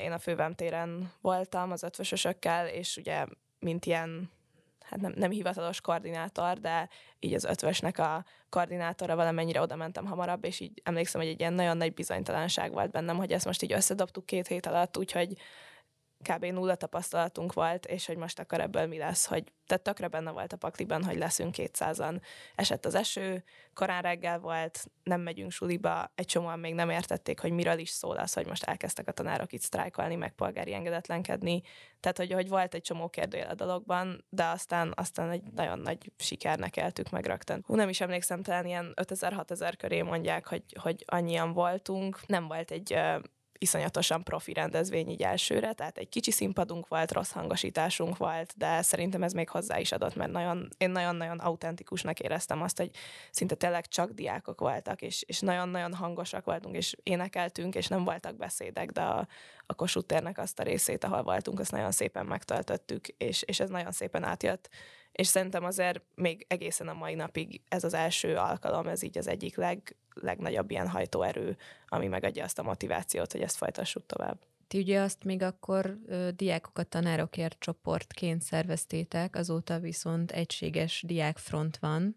Én 0.00 0.12
a 0.12 0.18
fővem 0.18 0.54
téren 0.54 1.12
voltam 1.20 1.70
az 1.70 1.82
ötvösösökkel, 1.82 2.68
és 2.68 2.96
ugye 2.96 3.24
mint 3.58 3.86
ilyen 3.86 4.30
hát 4.80 5.00
nem, 5.00 5.12
nem 5.16 5.30
hivatalos 5.30 5.80
koordinátor, 5.80 6.58
de 6.58 6.88
így 7.18 7.34
az 7.34 7.44
ötvösnek 7.44 7.98
a 7.98 8.24
koordinátora 8.48 9.16
valamennyire 9.16 9.60
oda 9.60 9.76
mentem 9.76 10.06
hamarabb, 10.06 10.44
és 10.44 10.60
így 10.60 10.80
emlékszem, 10.84 11.20
hogy 11.20 11.30
egy 11.30 11.40
ilyen 11.40 11.52
nagyon 11.52 11.76
nagy 11.76 11.94
bizonytalanság 11.94 12.72
volt 12.72 12.90
bennem, 12.90 13.16
hogy 13.16 13.32
ezt 13.32 13.44
most 13.44 13.62
így 13.62 13.72
összedobtuk 13.72 14.26
két 14.26 14.46
hét 14.46 14.66
alatt, 14.66 14.96
úgyhogy 14.96 15.36
kb. 16.22 16.44
nulla 16.44 16.74
tapasztalatunk 16.74 17.52
volt, 17.52 17.86
és 17.86 18.06
hogy 18.06 18.16
most 18.16 18.38
akkor 18.38 18.60
ebből 18.60 18.86
mi 18.86 18.98
lesz, 18.98 19.26
hogy 19.26 19.52
tehát 19.66 19.82
tökre 19.82 20.08
benne 20.08 20.30
volt 20.30 20.52
a 20.52 20.56
pakliban, 20.56 21.04
hogy 21.04 21.16
leszünk 21.16 21.54
200-an. 21.58 22.20
Esett 22.54 22.84
az 22.84 22.94
eső, 22.94 23.44
korán 23.74 24.02
reggel 24.02 24.38
volt, 24.38 24.84
nem 25.02 25.20
megyünk 25.20 25.50
suliba, 25.50 26.12
egy 26.14 26.26
csomóan 26.26 26.58
még 26.58 26.74
nem 26.74 26.90
értették, 26.90 27.40
hogy 27.40 27.52
miről 27.52 27.78
is 27.78 27.90
szól 27.90 28.16
az, 28.16 28.32
hogy 28.32 28.46
most 28.46 28.64
elkezdtek 28.64 29.08
a 29.08 29.12
tanárok 29.12 29.52
itt 29.52 29.60
sztrájkolni, 29.60 30.16
meg 30.16 30.32
polgári 30.32 30.74
engedetlenkedni. 30.74 31.62
Tehát, 32.00 32.16
hogy, 32.16 32.32
hogy 32.32 32.48
volt 32.48 32.74
egy 32.74 32.82
csomó 32.82 33.08
kérdőjel 33.08 33.50
a 33.50 33.54
dologban, 33.54 34.24
de 34.28 34.44
aztán, 34.44 34.92
aztán 34.94 35.30
egy 35.30 35.42
nagyon 35.54 35.78
nagy 35.78 36.12
sikernek 36.16 36.76
éltük 36.76 37.10
meg 37.10 37.26
rögtön. 37.26 37.62
Hú, 37.66 37.74
nem 37.74 37.88
is 37.88 38.00
emlékszem, 38.00 38.42
talán 38.42 38.66
ilyen 38.66 38.92
5000-6000 39.02 39.72
köré 39.78 40.02
mondják, 40.02 40.46
hogy, 40.46 40.64
hogy 40.80 41.04
annyian 41.06 41.52
voltunk. 41.52 42.26
Nem 42.26 42.46
volt 42.46 42.70
egy 42.70 42.98
iszonyatosan 43.58 44.22
profi 44.22 44.52
rendezvény 44.52 45.08
így 45.08 45.22
elsőre, 45.22 45.72
tehát 45.72 45.98
egy 45.98 46.08
kicsi 46.08 46.30
színpadunk 46.30 46.88
volt, 46.88 47.12
rossz 47.12 47.30
hangosításunk 47.30 48.16
volt, 48.16 48.54
de 48.56 48.82
szerintem 48.82 49.22
ez 49.22 49.32
még 49.32 49.48
hozzá 49.48 49.78
is 49.78 49.92
adott, 49.92 50.14
mert 50.14 50.32
nagyon, 50.32 50.68
én 50.78 50.90
nagyon-nagyon 50.90 51.38
autentikusnak 51.38 52.20
éreztem 52.20 52.62
azt, 52.62 52.76
hogy 52.76 52.90
szinte 53.30 53.54
tényleg 53.54 53.86
csak 53.86 54.10
diákok 54.10 54.60
voltak, 54.60 55.02
és, 55.02 55.22
és 55.22 55.40
nagyon-nagyon 55.40 55.94
hangosak 55.94 56.44
voltunk, 56.44 56.76
és 56.76 56.96
énekeltünk, 57.02 57.74
és 57.74 57.86
nem 57.86 58.04
voltak 58.04 58.36
beszédek, 58.36 58.90
de 58.90 59.00
a, 59.00 59.26
a 59.66 59.74
Kossuth 59.74 60.06
térnek 60.06 60.38
azt 60.38 60.58
a 60.58 60.62
részét, 60.62 61.04
ahol 61.04 61.22
voltunk, 61.22 61.60
azt 61.60 61.72
nagyon 61.72 61.92
szépen 61.92 62.26
megtöltöttük, 62.26 63.08
és, 63.08 63.42
és 63.42 63.60
ez 63.60 63.68
nagyon 63.68 63.92
szépen 63.92 64.24
átjött 64.24 64.68
és 65.16 65.26
szerintem 65.26 65.64
azért 65.64 66.02
még 66.14 66.44
egészen 66.48 66.88
a 66.88 66.92
mai 66.92 67.14
napig 67.14 67.60
ez 67.68 67.84
az 67.84 67.94
első 67.94 68.36
alkalom, 68.36 68.86
ez 68.86 69.02
így 69.02 69.18
az 69.18 69.28
egyik 69.28 69.56
leg, 69.56 69.96
legnagyobb 70.14 70.70
ilyen 70.70 70.88
hajtóerő, 70.88 71.56
ami 71.86 72.06
megadja 72.06 72.44
azt 72.44 72.58
a 72.58 72.62
motivációt, 72.62 73.32
hogy 73.32 73.40
ezt 73.40 73.56
folytassuk 73.56 74.06
tovább. 74.06 74.38
Ti 74.68 74.78
ugye 74.78 75.00
azt 75.00 75.24
még 75.24 75.42
akkor 75.42 75.98
ö, 76.06 76.28
diákokat 76.36 76.88
tanárokért 76.88 77.56
csoportként 77.58 78.42
szerveztétek, 78.42 79.36
azóta 79.36 79.78
viszont 79.78 80.30
egységes 80.30 81.02
diákfront 81.06 81.76
van. 81.76 82.16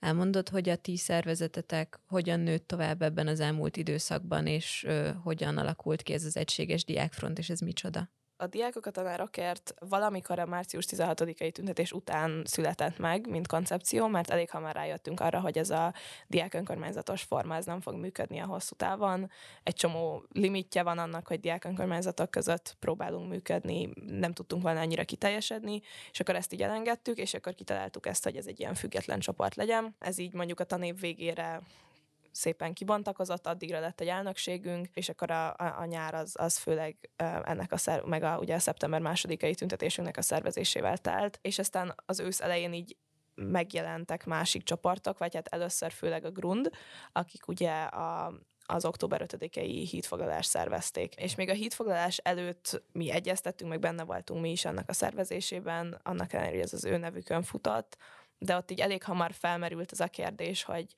Elmondod, 0.00 0.48
hogy 0.48 0.68
a 0.68 0.76
ti 0.76 0.96
szervezetetek 0.96 1.98
hogyan 2.06 2.40
nőtt 2.40 2.66
tovább 2.66 3.02
ebben 3.02 3.26
az 3.26 3.40
elmúlt 3.40 3.76
időszakban, 3.76 4.46
és 4.46 4.84
ö, 4.86 5.10
hogyan 5.22 5.56
alakult 5.56 6.02
ki 6.02 6.12
ez 6.12 6.24
az 6.24 6.36
egységes 6.36 6.84
diákfront, 6.84 7.38
és 7.38 7.50
ez 7.50 7.60
micsoda? 7.60 8.08
A 8.36 8.46
diákok 8.46 8.86
a 8.86 8.90
tanárokért 8.90 9.74
valamikor 9.88 10.38
a 10.38 10.46
március 10.46 10.86
16-ai 10.90 11.52
tüntetés 11.52 11.92
után 11.92 12.42
született 12.44 12.98
meg, 12.98 13.28
mint 13.28 13.46
koncepció, 13.46 14.06
mert 14.06 14.30
elég 14.30 14.50
hamar 14.50 14.74
rájöttünk 14.74 15.20
arra, 15.20 15.40
hogy 15.40 15.58
ez 15.58 15.70
a 15.70 15.94
diák 16.26 16.54
önkormányzatos 16.54 17.22
forma 17.22 17.56
ez 17.56 17.64
nem 17.64 17.80
fog 17.80 17.94
működni 17.94 18.38
a 18.38 18.46
hosszú 18.46 18.74
távon. 18.74 19.30
Egy 19.62 19.74
csomó 19.74 20.24
limitje 20.32 20.82
van 20.82 20.98
annak, 20.98 21.26
hogy 21.26 21.40
diák 21.40 21.64
önkormányzatok 21.64 22.30
között 22.30 22.76
próbálunk 22.80 23.28
működni, 23.28 23.88
nem 24.06 24.32
tudtunk 24.32 24.62
volna 24.62 24.80
annyira 24.80 25.04
kiteljesedni, 25.04 25.80
és 26.10 26.20
akkor 26.20 26.36
ezt 26.36 26.52
így 26.52 26.62
elengedtük, 26.62 27.18
és 27.18 27.34
akkor 27.34 27.54
kitaláltuk 27.54 28.06
ezt, 28.06 28.24
hogy 28.24 28.36
ez 28.36 28.46
egy 28.46 28.60
ilyen 28.60 28.74
független 28.74 29.20
csoport 29.20 29.54
legyen. 29.54 29.96
Ez 29.98 30.18
így 30.18 30.32
mondjuk 30.32 30.60
a 30.60 30.64
tanév 30.64 31.00
végére 31.00 31.60
szépen 32.34 32.72
kibontakozott, 32.72 33.46
addigra 33.46 33.80
lett 33.80 34.00
egy 34.00 34.08
elnökségünk, 34.08 34.88
és 34.94 35.08
akkor 35.08 35.30
a, 35.30 35.48
a, 35.48 35.74
a 35.78 35.84
nyár 35.84 36.14
az, 36.14 36.34
az 36.38 36.58
főleg 36.58 37.10
ennek 37.42 37.72
a 37.72 37.76
szer, 37.76 38.02
meg 38.02 38.22
a, 38.22 38.38
ugye 38.38 38.54
a 38.54 38.58
szeptember 38.58 39.00
másodikai 39.00 39.54
tüntetésünknek 39.54 40.16
a 40.16 40.22
szervezésével 40.22 40.98
telt, 40.98 41.38
és 41.42 41.58
aztán 41.58 41.94
az 42.06 42.20
ősz 42.20 42.40
elején 42.40 42.72
így 42.72 42.96
megjelentek 43.34 44.24
másik 44.24 44.62
csoportok, 44.62 45.18
vagy 45.18 45.34
hát 45.34 45.48
először 45.48 45.92
főleg 45.92 46.24
a 46.24 46.30
Grund, 46.30 46.70
akik 47.12 47.48
ugye 47.48 47.82
a, 47.82 48.34
az 48.66 48.84
október 48.84 49.26
5-i 49.26 49.86
hídfoglalást 49.90 50.48
szervezték. 50.48 51.14
És 51.14 51.34
még 51.34 51.48
a 51.48 51.52
hídfoglalás 51.52 52.16
előtt 52.16 52.82
mi 52.92 53.10
egyeztettünk, 53.10 53.70
meg 53.70 53.80
benne 53.80 54.04
voltunk 54.04 54.40
mi 54.40 54.50
is 54.50 54.64
annak 54.64 54.88
a 54.88 54.92
szervezésében, 54.92 56.00
annak 56.02 56.32
ellenére, 56.32 56.54
hogy 56.54 56.64
ez 56.64 56.72
az 56.72 56.84
ő 56.84 56.96
nevükön 56.96 57.42
futott, 57.42 57.96
de 58.38 58.56
ott 58.56 58.70
így 58.70 58.80
elég 58.80 59.02
hamar 59.02 59.32
felmerült 59.32 59.92
az 59.92 60.00
a 60.00 60.08
kérdés, 60.08 60.62
hogy 60.62 60.94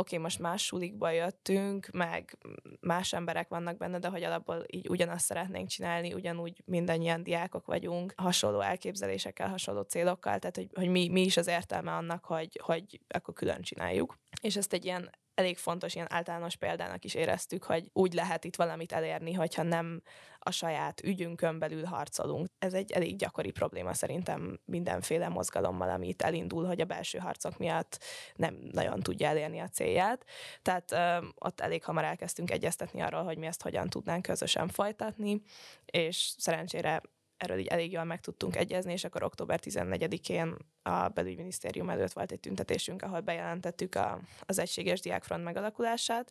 oké, 0.00 0.16
most 0.16 0.38
más 0.38 0.64
sulikba 0.64 1.10
jöttünk, 1.10 1.88
meg 1.92 2.38
más 2.80 3.12
emberek 3.12 3.48
vannak 3.48 3.76
benne, 3.76 3.98
de 3.98 4.08
hogy 4.08 4.22
alapból 4.22 4.64
így 4.66 4.88
ugyanazt 4.88 5.24
szeretnénk 5.24 5.68
csinálni, 5.68 6.12
ugyanúgy 6.12 6.62
mindannyian 6.64 7.22
diákok 7.22 7.66
vagyunk, 7.66 8.12
hasonló 8.16 8.60
elképzelésekkel, 8.60 9.48
hasonló 9.48 9.80
célokkal, 9.82 10.38
tehát 10.38 10.56
hogy, 10.56 10.68
hogy 10.74 10.88
mi, 10.88 11.08
mi 11.08 11.20
is 11.20 11.36
az 11.36 11.46
értelme 11.46 11.92
annak, 11.92 12.24
hogy, 12.24 12.60
hogy 12.62 13.00
akkor 13.08 13.34
külön 13.34 13.62
csináljuk. 13.62 14.18
És 14.42 14.56
ezt 14.56 14.72
egy 14.72 14.84
ilyen 14.84 15.10
elég 15.40 15.58
fontos 15.58 15.94
ilyen 15.94 16.12
általános 16.12 16.56
példának 16.56 17.04
is 17.04 17.14
éreztük, 17.14 17.64
hogy 17.64 17.90
úgy 17.92 18.12
lehet 18.12 18.44
itt 18.44 18.56
valamit 18.56 18.92
elérni, 18.92 19.32
hogyha 19.32 19.62
nem 19.62 20.02
a 20.38 20.50
saját 20.50 21.02
ügyünkön 21.02 21.58
belül 21.58 21.84
harcolunk. 21.84 22.48
Ez 22.58 22.74
egy 22.74 22.92
elég 22.92 23.16
gyakori 23.16 23.50
probléma 23.50 23.94
szerintem 23.94 24.60
mindenféle 24.64 25.28
mozgalommal, 25.28 25.90
ami 25.90 26.08
itt 26.08 26.22
elindul, 26.22 26.66
hogy 26.66 26.80
a 26.80 26.84
belső 26.84 27.18
harcok 27.18 27.58
miatt 27.58 27.98
nem 28.34 28.58
nagyon 28.72 29.00
tudja 29.00 29.28
elérni 29.28 29.58
a 29.58 29.68
célját. 29.68 30.24
Tehát 30.62 30.92
ö, 30.92 31.26
ott 31.34 31.60
elég 31.60 31.84
hamar 31.84 32.04
elkezdtünk 32.04 32.50
egyeztetni 32.50 33.00
arról, 33.00 33.22
hogy 33.22 33.38
mi 33.38 33.46
ezt 33.46 33.62
hogyan 33.62 33.88
tudnánk 33.88 34.22
közösen 34.22 34.68
folytatni, 34.68 35.42
és 35.84 36.34
szerencsére 36.38 37.00
erről 37.40 37.58
így 37.58 37.66
elég 37.66 37.92
jól 37.92 38.04
meg 38.04 38.20
tudtunk 38.20 38.56
egyezni, 38.56 38.92
és 38.92 39.04
akkor 39.04 39.22
október 39.22 39.60
14-én 39.62 40.56
a 40.82 41.08
belügyminisztérium 41.08 41.90
előtt 41.90 42.12
volt 42.12 42.32
egy 42.32 42.40
tüntetésünk, 42.40 43.02
ahol 43.02 43.20
bejelentettük 43.20 43.94
a, 43.94 44.20
az 44.40 44.58
egységes 44.58 45.00
diákfront 45.00 45.44
megalakulását. 45.44 46.30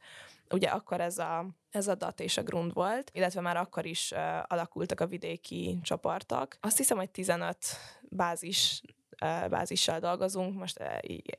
Ugye 0.50 0.68
akkor 0.68 1.02
ez 1.02 1.18
a, 1.18 1.46
ez 1.70 1.88
a 1.88 1.96
DAT 1.96 2.20
és 2.20 2.38
a 2.38 2.44
Grund 2.44 2.74
volt, 2.74 3.12
illetve 3.14 3.42
már 3.42 3.58
akkor 3.58 3.86
is 3.86 4.12
uh, 4.12 4.20
alakultak 4.48 5.00
a 5.00 5.08
vidéki 5.08 5.80
csoportok. 5.84 6.58
Azt 6.60 6.78
hiszem, 6.78 6.98
hogy 6.98 7.10
15 7.10 7.58
bázis 8.02 8.82
bázissal 9.50 10.00
dolgozunk, 10.00 10.58
most 10.58 10.78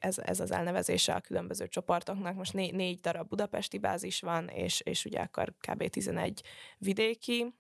ez, 0.01 0.19
ez 0.19 0.41
az 0.41 0.51
elnevezése 0.51 1.15
a 1.15 1.21
különböző 1.21 1.69
csoportoknak, 1.69 2.35
most 2.35 2.53
né, 2.53 2.71
négy 2.71 3.01
darab 3.01 3.29
budapesti 3.29 3.79
bázis 3.79 4.21
van, 4.21 4.49
és, 4.49 4.81
és 4.81 5.05
ugye 5.05 5.21
akkor 5.21 5.55
kb. 5.61 5.89
11 5.89 6.43
vidéki, 6.79 7.55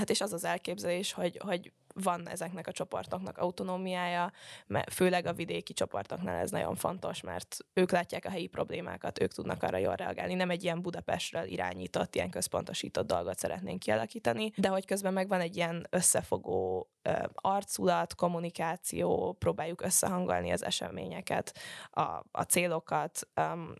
Hát 0.00 0.10
és 0.10 0.20
az 0.20 0.32
az 0.32 0.44
elképzelés, 0.44 1.12
hogy, 1.12 1.40
hogy 1.44 1.72
van 1.94 2.28
ezeknek 2.28 2.66
a 2.66 2.72
csoportoknak 2.72 3.38
autonómiája, 3.38 4.32
mert 4.66 4.92
főleg 4.92 5.26
a 5.26 5.32
vidéki 5.32 5.72
csoportoknál 5.72 6.40
ez 6.40 6.50
nagyon 6.50 6.74
fontos, 6.74 7.20
mert 7.20 7.56
ők 7.72 7.90
látják 7.90 8.24
a 8.24 8.30
helyi 8.30 8.46
problémákat, 8.46 9.20
ők 9.20 9.32
tudnak 9.32 9.62
arra 9.62 9.76
jól 9.76 9.94
reagálni. 9.94 10.34
Nem 10.34 10.50
egy 10.50 10.64
ilyen 10.64 10.82
Budapestről 10.82 11.44
irányított, 11.44 12.14
ilyen 12.14 12.30
központosított 12.30 13.06
dolgot 13.06 13.38
szeretnénk 13.38 13.78
kialakítani, 13.78 14.52
de 14.56 14.68
hogy 14.68 14.86
közben 14.86 15.12
meg 15.12 15.28
van 15.28 15.40
egy 15.40 15.56
ilyen 15.56 15.86
összefogó 15.90 16.90
arculat, 17.34 18.14
kommunikáció, 18.14 19.36
próbáljuk 19.38 19.82
összehangolni 19.82 20.50
az 20.50 20.64
eseményeket, 20.64 21.58
a, 21.90 22.00
a 22.30 22.42
célokat, 22.48 23.28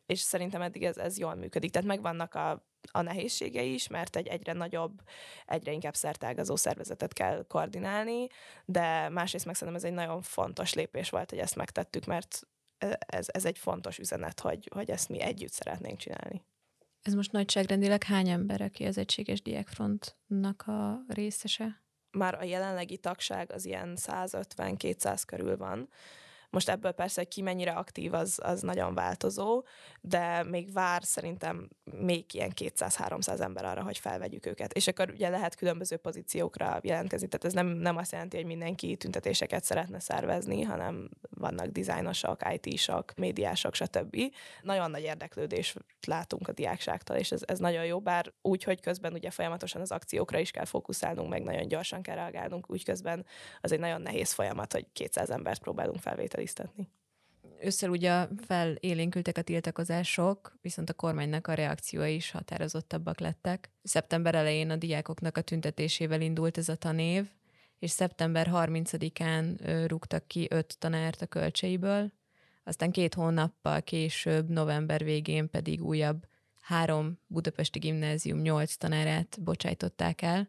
és 0.06 0.20
szerintem 0.20 0.62
eddig 0.62 0.84
ez, 0.84 0.96
ez 0.96 1.18
jól 1.18 1.34
működik. 1.34 1.70
Tehát 1.70 1.88
megvannak 1.88 2.34
a 2.34 2.68
a 2.92 3.00
nehézsége 3.00 3.62
is, 3.62 3.88
mert 3.88 4.16
egy 4.16 4.26
egyre 4.26 4.52
nagyobb, 4.52 5.00
egyre 5.46 5.72
inkább 5.72 5.94
szertágazó 5.94 6.56
szervezetet 6.56 7.12
kell 7.12 7.44
koordinálni, 7.49 8.26
de 8.64 9.08
másrészt 9.08 9.44
meg 9.44 9.54
szerintem 9.54 9.82
ez 9.82 9.90
egy 9.90 9.96
nagyon 9.96 10.22
fontos 10.22 10.75
lépés 10.75 11.10
volt, 11.10 11.30
hogy 11.30 11.38
ezt 11.38 11.56
megtettük, 11.56 12.04
mert 12.04 12.46
ez, 12.99 13.26
ez 13.28 13.44
egy 13.44 13.58
fontos 13.58 13.99
üzenet, 13.99 14.40
hogy, 14.40 14.68
hogy 14.75 14.90
ezt 14.90 15.08
mi 15.08 15.20
együtt 15.20 15.52
szeretnénk 15.52 15.99
csinálni. 15.99 16.44
Ez 17.02 17.14
most 17.14 17.32
nagyságrendileg 17.32 18.02
hány 18.02 18.28
ember, 18.28 18.60
aki 18.60 18.84
az 18.84 18.99
Egységes 18.99 19.42
Diákfrontnak 19.42 20.62
a 20.66 21.04
részese? 21.08 21.82
Már 22.10 22.34
a 22.34 22.44
jelenlegi 22.44 22.99
tagság 22.99 23.52
az 23.52 23.64
ilyen 23.64 23.96
150-200 24.00 25.22
körül 25.26 25.56
van, 25.56 25.88
most 26.50 26.69
ebből 26.69 26.92
persze, 26.92 27.21
hogy 27.21 27.30
ki 27.30 27.42
mennyire 27.42 27.73
aktív, 27.73 28.14
az, 28.14 28.38
az 28.42 28.61
nagyon 28.61 28.95
változó, 28.95 29.64
de 30.00 30.42
még 30.42 30.73
vár 30.73 31.02
szerintem 31.04 31.69
még 31.85 32.25
ilyen 32.35 32.52
200-300 32.61 33.40
ember 33.40 33.64
arra, 33.64 33.83
hogy 33.83 33.99
felvegyük 33.99 34.47
őket. 34.47 34.73
És 34.73 34.87
akkor 34.87 35.11
ugye 35.11 35.28
lehet 35.28 35.54
különböző 35.54 35.97
pozíciókra 35.97 36.78
jelentkezni, 36.83 37.28
tehát 37.28 37.47
ez 37.47 37.52
nem, 37.52 37.66
nem 37.66 37.97
azt 37.97 38.12
jelenti, 38.12 38.37
hogy 38.37 38.47
mindenki 38.47 38.97
tüntetéseket 38.97 39.64
szeretne 39.64 40.00
szervezni, 40.00 40.62
hanem 40.62 41.11
vannak 41.30 41.66
dizájnosok, 41.66 42.40
IT-sok, 42.52 43.14
médiások, 43.14 43.75
stb. 43.75 44.16
Nagyon 44.62 44.90
nagy 44.90 45.02
érdeklődés 45.02 45.75
látunk 46.07 46.49
a 46.49 46.52
diákságtól, 46.52 47.16
és 47.16 47.30
ez, 47.30 47.42
ez 47.47 47.59
nagyon 47.59 47.85
jó, 47.85 48.00
bár 48.00 48.33
úgy, 48.42 48.64
hogy 48.64 48.80
közben 48.80 49.12
ugye 49.12 49.30
folyamatosan 49.30 49.80
az 49.80 49.90
akciókra 49.90 50.38
is 50.38 50.50
kell 50.50 50.64
fókuszálnunk, 50.64 51.30
meg 51.30 51.42
nagyon 51.42 51.69
gyorsan 51.69 52.02
kell 52.02 52.14
reagálnunk, 52.14 52.71
úgy 52.71 52.85
közben 52.85 53.26
az 53.61 53.73
egy 53.73 53.80
nagyon 53.80 54.02
nehéz 54.02 54.33
folyamat, 54.33 54.73
hogy 54.73 54.87
200 54.92 55.30
embert 55.30 55.61
próbálunk 55.61 56.00
felvételi 56.00 56.39
feliztetni. 56.40 56.88
Ősszel 57.62 57.90
ugye 57.90 58.26
felélénkültek 58.47 59.38
a 59.38 59.42
tiltakozások, 59.42 60.59
viszont 60.61 60.90
a 60.90 60.94
kormánynak 60.94 61.47
a 61.47 61.54
reakciói 61.54 62.14
is 62.14 62.30
határozottabbak 62.30 63.20
lettek. 63.20 63.70
Szeptember 63.82 64.35
elején 64.35 64.70
a 64.70 64.76
diákoknak 64.76 65.37
a 65.37 65.40
tüntetésével 65.40 66.20
indult 66.20 66.59
ez 66.59 66.68
a 66.68 66.75
tanév, 66.75 67.28
és 67.78 67.90
szeptember 67.90 68.50
30-án 68.52 69.85
rúgtak 69.87 70.26
ki 70.26 70.47
öt 70.50 70.78
tanárt 70.78 71.23
a 71.23 71.26
költseiből, 71.26 72.12
aztán 72.64 72.90
két 72.90 73.14
hónappal 73.14 73.82
később, 73.82 74.49
november 74.49 75.04
végén 75.04 75.50
pedig 75.50 75.85
újabb 75.85 76.26
három 76.61 77.18
budapesti 77.26 77.78
gimnázium 77.78 78.40
nyolc 78.40 78.75
tanárát 78.75 79.38
bocsájtották 79.42 80.23
el, 80.23 80.49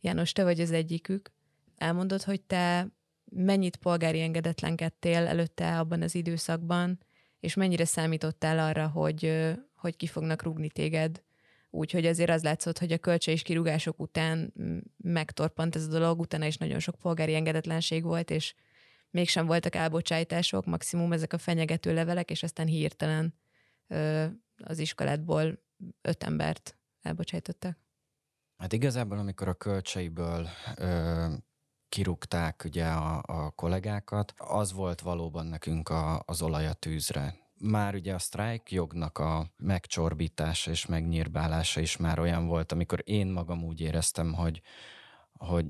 János, 0.00 0.32
te 0.32 0.44
vagy 0.44 0.60
az 0.60 0.70
egyikük. 0.70 1.30
Elmondod, 1.76 2.22
hogy 2.22 2.40
te 2.40 2.86
mennyit 3.34 3.76
polgári 3.76 4.20
engedetlenkedtél 4.20 5.26
előtte 5.26 5.78
abban 5.78 6.02
az 6.02 6.14
időszakban, 6.14 6.98
és 7.40 7.54
mennyire 7.54 7.84
számítottál 7.84 8.58
arra, 8.58 8.88
hogy, 8.88 9.52
hogy 9.76 9.96
ki 9.96 10.06
fognak 10.06 10.42
rúgni 10.42 10.70
téged. 10.70 11.22
Úgyhogy 11.70 12.06
azért 12.06 12.30
az 12.30 12.42
látszott, 12.42 12.78
hogy 12.78 12.92
a 12.92 12.98
kölcsei 12.98 13.34
és 13.34 13.42
kirúgások 13.42 14.00
után 14.00 14.52
megtorpant 14.96 15.76
ez 15.76 15.84
a 15.84 15.88
dolog, 15.88 16.20
utána 16.20 16.46
is 16.46 16.56
nagyon 16.56 16.78
sok 16.78 16.94
polgári 16.94 17.34
engedetlenség 17.34 18.02
volt, 18.02 18.30
és 18.30 18.54
mégsem 19.10 19.46
voltak 19.46 19.74
elbocsájtások, 19.74 20.64
maximum 20.64 21.12
ezek 21.12 21.32
a 21.32 21.38
fenyegető 21.38 21.94
levelek, 21.94 22.30
és 22.30 22.42
aztán 22.42 22.66
hirtelen 22.66 23.34
az 24.56 24.78
iskoládból 24.78 25.62
öt 26.02 26.22
embert 26.22 26.76
elbocsájtottak. 27.02 27.78
Hát 28.56 28.72
igazából, 28.72 29.18
amikor 29.18 29.48
a 29.48 29.54
kölcseiből 29.54 30.48
kirúgták 31.92 32.62
ugye 32.64 32.86
a, 32.86 33.22
a 33.26 33.50
kollégákat, 33.50 34.34
az 34.36 34.72
volt 34.72 35.00
valóban 35.00 35.46
nekünk 35.46 35.88
a, 35.88 36.22
az 36.26 36.42
olaj 36.42 36.66
a 36.66 36.72
tűzre. 36.72 37.34
Már 37.58 37.94
ugye 37.94 38.14
a 38.14 38.18
sztrájk 38.18 38.70
jognak 38.70 39.18
a 39.18 39.46
megcsorbítása 39.56 40.70
és 40.70 40.86
megnyírbálása 40.86 41.80
is 41.80 41.96
már 41.96 42.18
olyan 42.18 42.46
volt, 42.46 42.72
amikor 42.72 43.02
én 43.04 43.26
magam 43.26 43.64
úgy 43.64 43.80
éreztem, 43.80 44.32
hogy, 44.32 44.60
hogy 45.38 45.66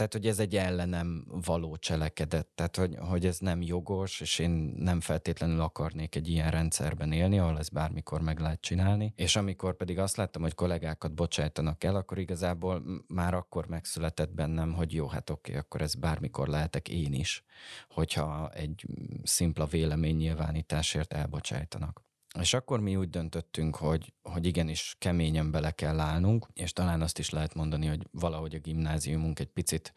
tehát, 0.00 0.14
hogy 0.14 0.26
ez 0.26 0.38
egy 0.38 0.56
ellenem 0.56 1.24
való 1.44 1.76
cselekedet, 1.76 2.46
tehát, 2.46 2.76
hogy, 2.76 2.96
hogy 2.98 3.26
ez 3.26 3.38
nem 3.38 3.62
jogos, 3.62 4.20
és 4.20 4.38
én 4.38 4.50
nem 4.76 5.00
feltétlenül 5.00 5.60
akarnék 5.60 6.14
egy 6.14 6.28
ilyen 6.28 6.50
rendszerben 6.50 7.12
élni, 7.12 7.38
ahol 7.38 7.58
ez 7.58 7.68
bármikor 7.68 8.20
meg 8.20 8.38
lehet 8.38 8.60
csinálni. 8.60 9.12
És 9.16 9.36
amikor 9.36 9.76
pedig 9.76 9.98
azt 9.98 10.16
láttam, 10.16 10.42
hogy 10.42 10.54
kollégákat 10.54 11.14
bocsájtanak 11.14 11.84
el, 11.84 11.96
akkor 11.96 12.18
igazából 12.18 12.82
már 13.06 13.34
akkor 13.34 13.66
megszületett 13.66 14.30
bennem, 14.34 14.72
hogy 14.72 14.94
jó, 14.94 15.06
hát 15.06 15.30
oké, 15.30 15.56
akkor 15.56 15.80
ez 15.80 15.94
bármikor 15.94 16.48
lehetek 16.48 16.88
én 16.88 17.12
is, 17.12 17.44
hogyha 17.90 18.50
egy 18.50 18.86
szimpla 19.22 19.66
véleménynyilvánításért 19.66 21.12
elbocsájtanak. 21.12 22.02
És 22.38 22.54
akkor 22.54 22.80
mi 22.80 22.96
úgy 22.96 23.10
döntöttünk, 23.10 23.76
hogy, 23.76 24.12
hogy 24.22 24.46
igenis 24.46 24.96
keményen 24.98 25.50
bele 25.50 25.70
kell 25.70 26.00
állnunk, 26.00 26.46
és 26.54 26.72
talán 26.72 27.00
azt 27.00 27.18
is 27.18 27.30
lehet 27.30 27.54
mondani, 27.54 27.86
hogy 27.86 28.06
valahogy 28.10 28.54
a 28.54 28.58
gimnáziumunk 28.58 29.38
egy 29.38 29.48
picit 29.48 29.92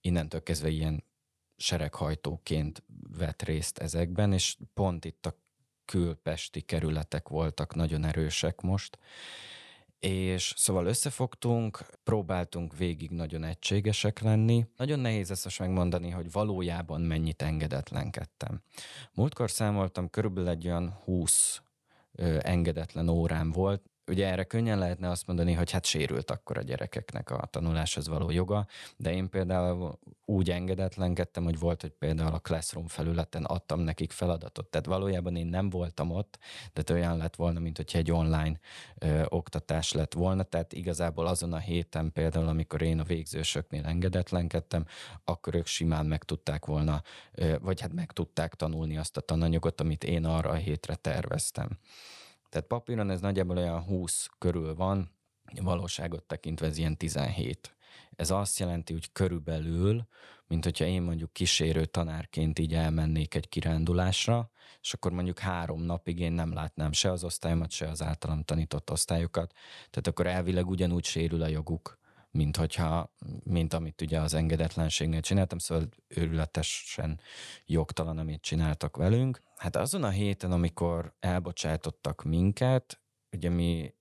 innentől 0.00 0.42
kezdve 0.42 0.68
ilyen 0.68 1.04
sereghajtóként 1.56 2.82
vett 3.16 3.42
részt 3.42 3.78
ezekben, 3.78 4.32
és 4.32 4.56
pont 4.74 5.04
itt 5.04 5.26
a 5.26 5.36
külpesti 5.84 6.60
kerületek 6.60 7.28
voltak 7.28 7.74
nagyon 7.74 8.04
erősek 8.04 8.60
most, 8.60 8.98
és 10.02 10.54
szóval 10.56 10.86
összefogtunk, 10.86 11.84
próbáltunk 12.04 12.76
végig 12.76 13.10
nagyon 13.10 13.44
egységesek 13.44 14.20
lenni. 14.20 14.66
Nagyon 14.76 14.98
nehéz 14.98 15.30
ezt 15.30 15.44
most 15.44 15.58
megmondani, 15.58 16.10
hogy 16.10 16.32
valójában 16.32 17.00
mennyit 17.00 17.42
engedetlenkedtem. 17.42 18.62
Múltkor 19.14 19.50
számoltam, 19.50 20.10
körülbelül 20.10 20.48
egy 20.50 20.66
olyan 20.66 20.90
20 21.04 21.62
engedetlen 22.38 23.08
órám 23.08 23.50
volt, 23.50 23.82
Ugye 24.12 24.26
erre 24.26 24.44
könnyen 24.44 24.78
lehetne 24.78 25.10
azt 25.10 25.26
mondani, 25.26 25.52
hogy 25.52 25.70
hát 25.70 25.84
sérült 25.84 26.30
akkor 26.30 26.58
a 26.58 26.62
gyerekeknek 26.62 27.30
a 27.30 27.46
tanuláshoz 27.50 28.08
való 28.08 28.30
joga, 28.30 28.66
de 28.96 29.12
én 29.12 29.28
például 29.28 29.98
úgy 30.24 30.50
engedetlenkedtem, 30.50 31.44
hogy 31.44 31.58
volt, 31.58 31.80
hogy 31.80 31.90
például 31.90 32.34
a 32.34 32.38
Classroom 32.38 32.86
felületen 32.86 33.44
adtam 33.44 33.80
nekik 33.80 34.10
feladatot. 34.10 34.66
Tehát 34.66 34.86
valójában 34.86 35.36
én 35.36 35.46
nem 35.46 35.70
voltam 35.70 36.10
ott, 36.10 36.38
de 36.72 36.92
olyan 36.92 37.16
lett 37.16 37.36
volna, 37.36 37.60
mint 37.60 37.76
hogyha 37.76 37.98
egy 37.98 38.10
online 38.10 38.58
ö, 38.98 39.22
oktatás 39.28 39.92
lett 39.92 40.12
volna. 40.12 40.42
Tehát 40.42 40.72
igazából 40.72 41.26
azon 41.26 41.52
a 41.52 41.58
héten 41.58 42.12
például, 42.12 42.48
amikor 42.48 42.82
én 42.82 43.00
a 43.00 43.04
végzősöknél 43.04 43.84
engedetlenkedtem, 43.84 44.84
akkor 45.24 45.54
ők 45.54 45.66
simán 45.66 46.06
meg 46.06 46.24
tudták 46.24 46.66
volna, 46.66 47.02
ö, 47.32 47.56
vagy 47.60 47.80
hát 47.80 47.92
meg 47.92 48.12
tudták 48.12 48.54
tanulni 48.54 48.96
azt 48.96 49.16
a 49.16 49.20
tananyagot, 49.20 49.80
amit 49.80 50.04
én 50.04 50.24
arra 50.24 50.50
a 50.50 50.54
hétre 50.54 50.94
terveztem. 50.94 51.78
Tehát 52.52 52.66
papíron 52.66 53.10
ez 53.10 53.20
nagyjából 53.20 53.56
olyan 53.56 53.82
20 53.82 54.26
körül 54.38 54.74
van, 54.74 55.10
valóságot 55.62 56.24
tekintve 56.24 56.66
ez 56.66 56.78
ilyen 56.78 56.96
17. 56.96 57.76
Ez 58.16 58.30
azt 58.30 58.58
jelenti, 58.58 58.92
hogy 58.92 59.12
körülbelül, 59.12 60.06
mint 60.46 60.64
hogyha 60.64 60.84
én 60.84 61.02
mondjuk 61.02 61.32
kísérő 61.32 61.84
tanárként 61.84 62.58
így 62.58 62.74
elmennék 62.74 63.34
egy 63.34 63.48
kirándulásra, 63.48 64.50
és 64.80 64.92
akkor 64.92 65.12
mondjuk 65.12 65.38
három 65.38 65.82
napig 65.82 66.18
én 66.18 66.32
nem 66.32 66.52
látnám 66.52 66.92
se 66.92 67.10
az 67.10 67.24
osztályomat, 67.24 67.70
se 67.70 67.88
az 67.88 68.02
általam 68.02 68.42
tanított 68.42 68.90
osztályokat, 68.90 69.52
tehát 69.90 70.06
akkor 70.06 70.26
elvileg 70.26 70.68
ugyanúgy 70.68 71.04
sérül 71.04 71.42
a 71.42 71.48
joguk, 71.48 71.98
mint 72.32 72.56
hogyha, 72.56 73.14
mint 73.44 73.72
amit 73.72 74.00
ugye 74.00 74.20
az 74.20 74.34
engedetlenségnél 74.34 75.20
csináltam, 75.20 75.58
szóval 75.58 75.88
őrületesen 76.08 77.20
jogtalan, 77.66 78.18
amit 78.18 78.42
csináltak 78.42 78.96
velünk. 78.96 79.40
Hát 79.56 79.76
azon 79.76 80.04
a 80.04 80.08
héten, 80.08 80.52
amikor 80.52 81.14
elbocsátottak 81.20 82.22
minket, 82.22 83.00
ugye 83.32 83.48
mi 83.48 83.94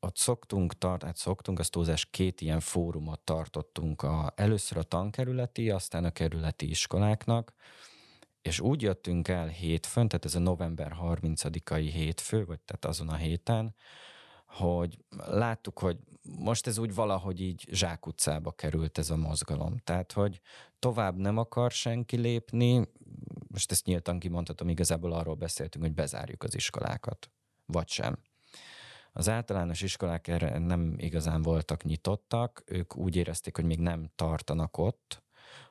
ott 0.00 0.16
szoktunk, 0.16 0.78
tart, 0.78 1.02
hát 1.02 1.16
szoktunk, 1.16 1.58
az 1.58 1.68
túlzás 1.68 2.06
két 2.10 2.40
ilyen 2.40 2.60
fórumot 2.60 3.20
tartottunk, 3.20 4.02
a, 4.02 4.32
először 4.36 4.78
a 4.78 4.82
tankerületi, 4.82 5.70
aztán 5.70 6.04
a 6.04 6.10
kerületi 6.10 6.68
iskoláknak, 6.68 7.54
és 8.42 8.60
úgy 8.60 8.82
jöttünk 8.82 9.28
el 9.28 9.46
hétfőn, 9.46 10.08
tehát 10.08 10.24
ez 10.24 10.34
a 10.34 10.38
november 10.38 10.96
30-ai 11.02 11.90
hétfő, 11.92 12.44
vagy 12.44 12.60
tehát 12.60 12.84
azon 12.84 13.08
a 13.08 13.16
héten, 13.16 13.74
hogy 14.50 14.98
láttuk, 15.26 15.78
hogy 15.78 15.98
most 16.22 16.66
ez 16.66 16.78
úgy 16.78 16.94
valahogy 16.94 17.40
így 17.40 17.68
zsákutcába 17.70 18.52
került 18.52 18.98
ez 18.98 19.10
a 19.10 19.16
mozgalom. 19.16 19.76
Tehát, 19.76 20.12
hogy 20.12 20.40
tovább 20.78 21.16
nem 21.16 21.36
akar 21.36 21.70
senki 21.70 22.16
lépni, 22.16 22.88
most 23.48 23.70
ezt 23.70 23.84
nyíltan 23.84 24.18
kimondhatom, 24.18 24.68
igazából 24.68 25.12
arról 25.12 25.34
beszéltünk, 25.34 25.84
hogy 25.84 25.94
bezárjuk 25.94 26.42
az 26.42 26.54
iskolákat, 26.54 27.30
vagy 27.66 27.88
sem. 27.88 28.18
Az 29.12 29.28
általános 29.28 29.82
iskolák 29.82 30.28
erre 30.28 30.58
nem 30.58 30.94
igazán 30.96 31.42
voltak 31.42 31.82
nyitottak, 31.82 32.62
ők 32.66 32.96
úgy 32.96 33.16
érezték, 33.16 33.56
hogy 33.56 33.64
még 33.64 33.80
nem 33.80 34.10
tartanak 34.14 34.78
ott, 34.78 35.22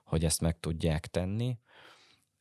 hogy 0.04 0.26
ezt 0.26 0.42
meg 0.42 0.60
tudják 0.60 1.08
tenni, 1.08 1.60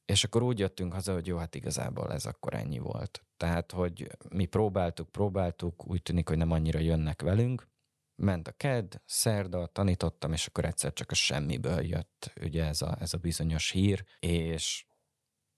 és 0.05 0.24
akkor 0.24 0.42
úgy 0.42 0.59
jöttünk 0.59 0.92
haza, 0.92 1.12
hogy 1.12 1.27
jó, 1.27 1.37
hát 1.37 1.55
igazából 1.55 2.12
ez 2.12 2.27
akkor 2.27 2.55
ennyi 2.55 2.79
volt. 2.79 3.28
Tehát, 3.38 3.72
hogy 3.72 4.11
mi 4.29 4.44
próbáltuk, 4.44 5.09
próbáltuk, 5.09 5.88
úgy 5.88 6.03
tűnik, 6.03 6.29
hogy 6.29 6.37
nem 6.37 6.51
annyira 6.51 6.79
jönnek 6.79 7.22
velünk. 7.22 7.68
Ment 8.14 8.48
a 8.48 8.53
KED, 8.53 9.01
szerda, 9.05 9.66
tanítottam, 9.66 10.33
és 10.33 10.46
akkor 10.46 10.64
egyszer 10.64 10.92
csak 10.92 11.11
a 11.11 11.14
semmiből 11.14 11.81
jött 11.85 12.33
ugye 12.42 12.64
ez 12.64 12.83
a, 12.83 12.96
ez 13.01 13.14
a 13.14 13.18
bizonyos 13.18 13.70
hír, 13.70 14.05
és 14.20 14.87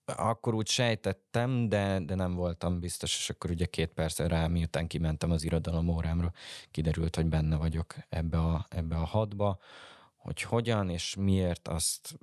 akkor 0.05 0.55
úgy 0.55 0.69
sejtettem, 0.69 1.69
de, 1.69 2.01
de 2.01 2.15
nem 2.15 2.35
voltam 2.35 2.81
biztos, 2.81 3.17
és 3.17 3.31
akkor 3.31 3.51
ugye 3.51 3.67
két 3.67 3.93
percre 3.93 4.27
rá, 4.27 4.47
miután 4.47 4.87
kimentem 4.87 5.31
az 5.31 5.45
irodalom 5.45 5.89
órámra, 5.89 6.33
kiderült, 6.71 7.17
hogy 7.17 7.27
benne 7.27 7.57
vagyok 7.57 7.95
ebbe 8.09 8.39
a, 8.39 8.67
ebbe 8.69 8.97
a 8.97 9.05
hadba. 9.05 9.59
Hogy 10.17 10.43
hogyan 10.43 10.91
és 10.91 11.15
miért, 11.15 11.69
azt 11.69 12.19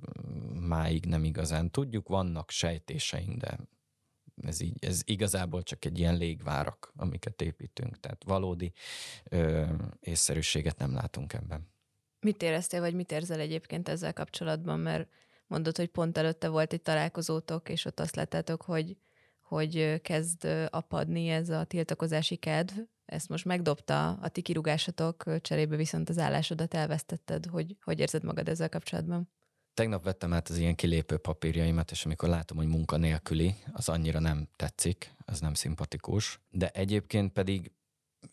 máig 0.60 1.06
nem 1.06 1.24
igazán 1.24 1.70
tudjuk. 1.70 2.08
Vannak 2.08 2.50
sejtéseink, 2.50 3.36
de 3.36 3.58
ez, 4.42 4.60
így, 4.60 4.84
ez 4.84 5.00
igazából 5.04 5.62
csak 5.62 5.84
egy 5.84 5.98
ilyen 5.98 6.16
légvárak, 6.16 6.92
amiket 6.96 7.42
építünk. 7.42 8.00
Tehát 8.00 8.24
valódi 8.24 8.72
ö, 9.24 9.64
észszerűséget 10.00 10.78
nem 10.78 10.94
látunk 10.94 11.32
ebben. 11.32 11.68
Mit 12.20 12.42
éreztél, 12.42 12.80
vagy 12.80 12.94
mit 12.94 13.12
érzel 13.12 13.40
egyébként 13.40 13.88
ezzel 13.88 14.12
kapcsolatban? 14.12 14.80
Mert 14.80 15.08
mondod, 15.46 15.76
hogy 15.76 15.88
pont 15.88 16.18
előtte 16.18 16.48
volt 16.48 16.72
egy 16.72 16.82
találkozótok, 16.82 17.68
és 17.68 17.84
ott 17.84 18.00
azt 18.00 18.16
láttátok, 18.16 18.62
hogy, 18.62 18.96
hogy 19.40 20.00
kezd 20.02 20.44
apadni 20.70 21.28
ez 21.28 21.48
a 21.48 21.64
tiltakozási 21.64 22.36
kedv. 22.36 22.78
Ezt 23.04 23.28
most 23.28 23.44
megdobta 23.44 24.10
a 24.10 24.28
ti 24.28 24.42
kirúgásatok, 24.42 25.40
cserébe 25.40 25.76
viszont 25.76 26.08
az 26.08 26.18
állásodat 26.18 26.74
elvesztetted. 26.74 27.46
Hogy, 27.46 27.76
hogy 27.80 28.00
érzed 28.00 28.24
magad 28.24 28.48
ezzel 28.48 28.68
kapcsolatban? 28.68 29.30
Tegnap 29.78 30.04
vettem 30.04 30.32
át 30.32 30.48
az 30.48 30.56
ilyen 30.58 30.74
kilépő 30.74 31.16
papírjaimat, 31.16 31.90
és 31.90 32.04
amikor 32.04 32.28
látom, 32.28 32.56
hogy 32.56 32.66
munkanélküli, 32.66 33.54
az 33.72 33.88
annyira 33.88 34.18
nem 34.18 34.48
tetszik, 34.56 35.14
az 35.24 35.40
nem 35.40 35.54
szimpatikus, 35.54 36.40
de 36.50 36.68
egyébként 36.68 37.32
pedig 37.32 37.72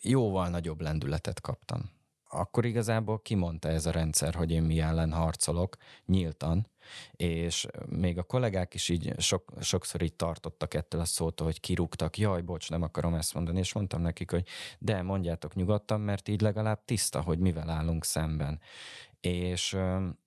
jóval 0.02 0.50
nagyobb 0.50 0.82
lendületet 0.82 1.42
kaptam. 1.42 1.90
Akkor 2.30 2.66
igazából 2.66 3.22
kimondta 3.22 3.70
ez 3.70 3.86
a 3.86 3.92
rendszer, 3.92 4.36
hogy 4.36 4.52
én 4.52 4.64
mi 4.64 4.80
ellen 4.80 5.12
harcolok, 5.12 5.78
nyíltan, 6.06 6.68
és 7.12 7.68
még 7.86 8.18
a 8.18 8.24
kollégák 8.24 8.74
is 8.74 8.90
így 8.90 9.14
sok, 9.18 9.54
sokszor 9.62 10.02
így 10.02 10.14
tartottak 10.14 10.74
ettől 10.74 11.02
a 11.02 11.06
szótól, 11.06 11.46
hogy 11.46 11.60
kirúgtak, 11.60 12.18
jaj, 12.18 12.42
bocs, 12.42 12.70
nem 12.70 12.82
akarom 12.82 13.14
ezt 13.14 13.34
mondani, 13.34 13.60
és 13.60 13.74
mondtam 13.74 14.02
nekik, 14.02 14.32
hogy 14.32 14.48
de, 14.80 15.02
mondjátok 15.02 15.56
nyugodtan, 15.56 16.02
mert 16.02 16.28
így 16.28 16.42
legalább 16.42 16.86
tiszta, 16.86 17.22
hogy 17.22 17.40
mivel 17.40 17.70
állunk 17.70 18.06
szemben 18.06 18.60
és 19.26 19.78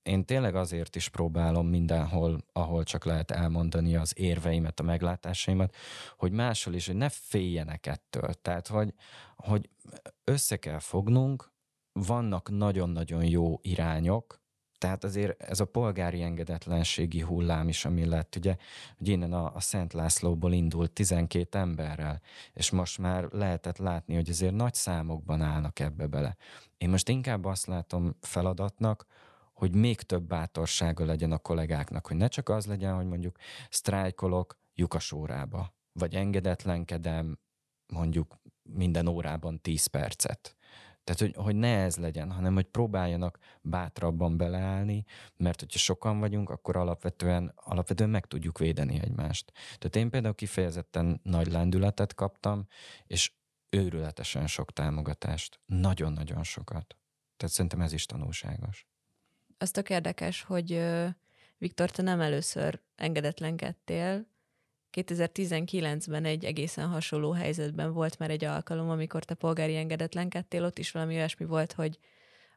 én 0.02 0.24
tényleg 0.24 0.54
azért 0.54 0.96
is 0.96 1.08
próbálom 1.08 1.66
mindenhol, 1.66 2.44
ahol 2.52 2.82
csak 2.82 3.04
lehet 3.04 3.30
elmondani 3.30 3.96
az 3.96 4.12
érveimet, 4.16 4.80
a 4.80 4.82
meglátásaimat, 4.82 5.76
hogy 6.16 6.32
máshol 6.32 6.74
is, 6.74 6.86
hogy 6.86 6.96
ne 6.96 7.08
féljenek 7.08 7.86
ettől. 7.86 8.34
Tehát, 8.42 8.66
hogy, 8.66 8.94
hogy 9.36 9.68
össze 10.24 10.56
kell 10.56 10.78
fognunk, 10.78 11.52
vannak 11.92 12.50
nagyon-nagyon 12.50 13.24
jó 13.24 13.58
irányok, 13.62 14.37
tehát 14.78 15.04
azért 15.04 15.42
ez 15.42 15.60
a 15.60 15.64
polgári 15.64 16.22
engedetlenségi 16.22 17.20
hullám 17.20 17.68
is, 17.68 17.84
ami 17.84 18.04
lett, 18.04 18.36
ugye, 18.36 18.56
hogy 18.98 19.08
innen 19.08 19.32
a, 19.32 19.54
a 19.54 19.60
Szent 19.60 19.92
Lászlóból 19.92 20.52
indult 20.52 20.92
12 20.92 21.58
emberrel, 21.58 22.20
és 22.52 22.70
most 22.70 22.98
már 22.98 23.28
lehetett 23.30 23.78
látni, 23.78 24.14
hogy 24.14 24.28
azért 24.28 24.54
nagy 24.54 24.74
számokban 24.74 25.42
állnak 25.42 25.80
ebbe 25.80 26.06
bele. 26.06 26.36
Én 26.78 26.88
most 26.88 27.08
inkább 27.08 27.44
azt 27.44 27.66
látom 27.66 28.16
feladatnak, 28.20 29.06
hogy 29.52 29.74
még 29.74 30.00
több 30.00 30.22
bátorsága 30.22 31.04
legyen 31.04 31.32
a 31.32 31.38
kollégáknak, 31.38 32.06
hogy 32.06 32.16
ne 32.16 32.28
csak 32.28 32.48
az 32.48 32.66
legyen, 32.66 32.94
hogy 32.94 33.06
mondjuk 33.06 33.38
sztrájkolok 33.70 34.58
lyukas 34.74 35.12
órába, 35.12 35.74
vagy 35.92 36.14
engedetlenkedem 36.14 37.38
mondjuk 37.92 38.40
minden 38.62 39.06
órában 39.06 39.60
10 39.60 39.86
percet. 39.86 40.56
Tehát, 41.08 41.20
hogy, 41.34 41.44
hogy 41.44 41.56
ne 41.56 41.76
ez 41.76 41.96
legyen, 41.96 42.30
hanem 42.32 42.54
hogy 42.54 42.66
próbáljanak 42.66 43.38
bátrabban 43.60 44.36
beleállni, 44.36 45.04
mert 45.36 45.60
hogyha 45.60 45.78
sokan 45.78 46.18
vagyunk, 46.18 46.50
akkor 46.50 46.76
alapvetően, 46.76 47.52
alapvetően 47.54 48.10
meg 48.10 48.26
tudjuk 48.26 48.58
védeni 48.58 49.00
egymást. 49.02 49.52
Tehát 49.52 49.96
én 49.96 50.10
például 50.10 50.34
kifejezetten 50.34 51.20
nagy 51.22 51.46
lendületet 51.46 52.14
kaptam, 52.14 52.66
és 53.06 53.32
őrületesen 53.70 54.46
sok 54.46 54.72
támogatást. 54.72 55.60
Nagyon-nagyon 55.66 56.42
sokat. 56.42 56.96
Tehát 57.36 57.54
szerintem 57.54 57.80
ez 57.80 57.92
is 57.92 58.06
tanulságos. 58.06 58.86
Az 59.58 59.70
tök 59.70 59.90
érdekes, 59.90 60.42
hogy 60.42 60.84
Viktor, 61.58 61.90
te 61.90 62.02
nem 62.02 62.20
először 62.20 62.82
engedetlenkedtél, 62.94 64.26
2019-ben 64.92 66.24
egy 66.24 66.44
egészen 66.44 66.86
hasonló 66.86 67.30
helyzetben 67.30 67.92
volt 67.92 68.18
már 68.18 68.30
egy 68.30 68.44
alkalom, 68.44 68.90
amikor 68.90 69.24
te 69.24 69.34
polgári 69.34 69.76
engedetlenkedtél, 69.76 70.64
ott 70.64 70.78
is 70.78 70.90
valami 70.90 71.14
olyasmi 71.14 71.46
volt, 71.46 71.72
hogy 71.72 71.98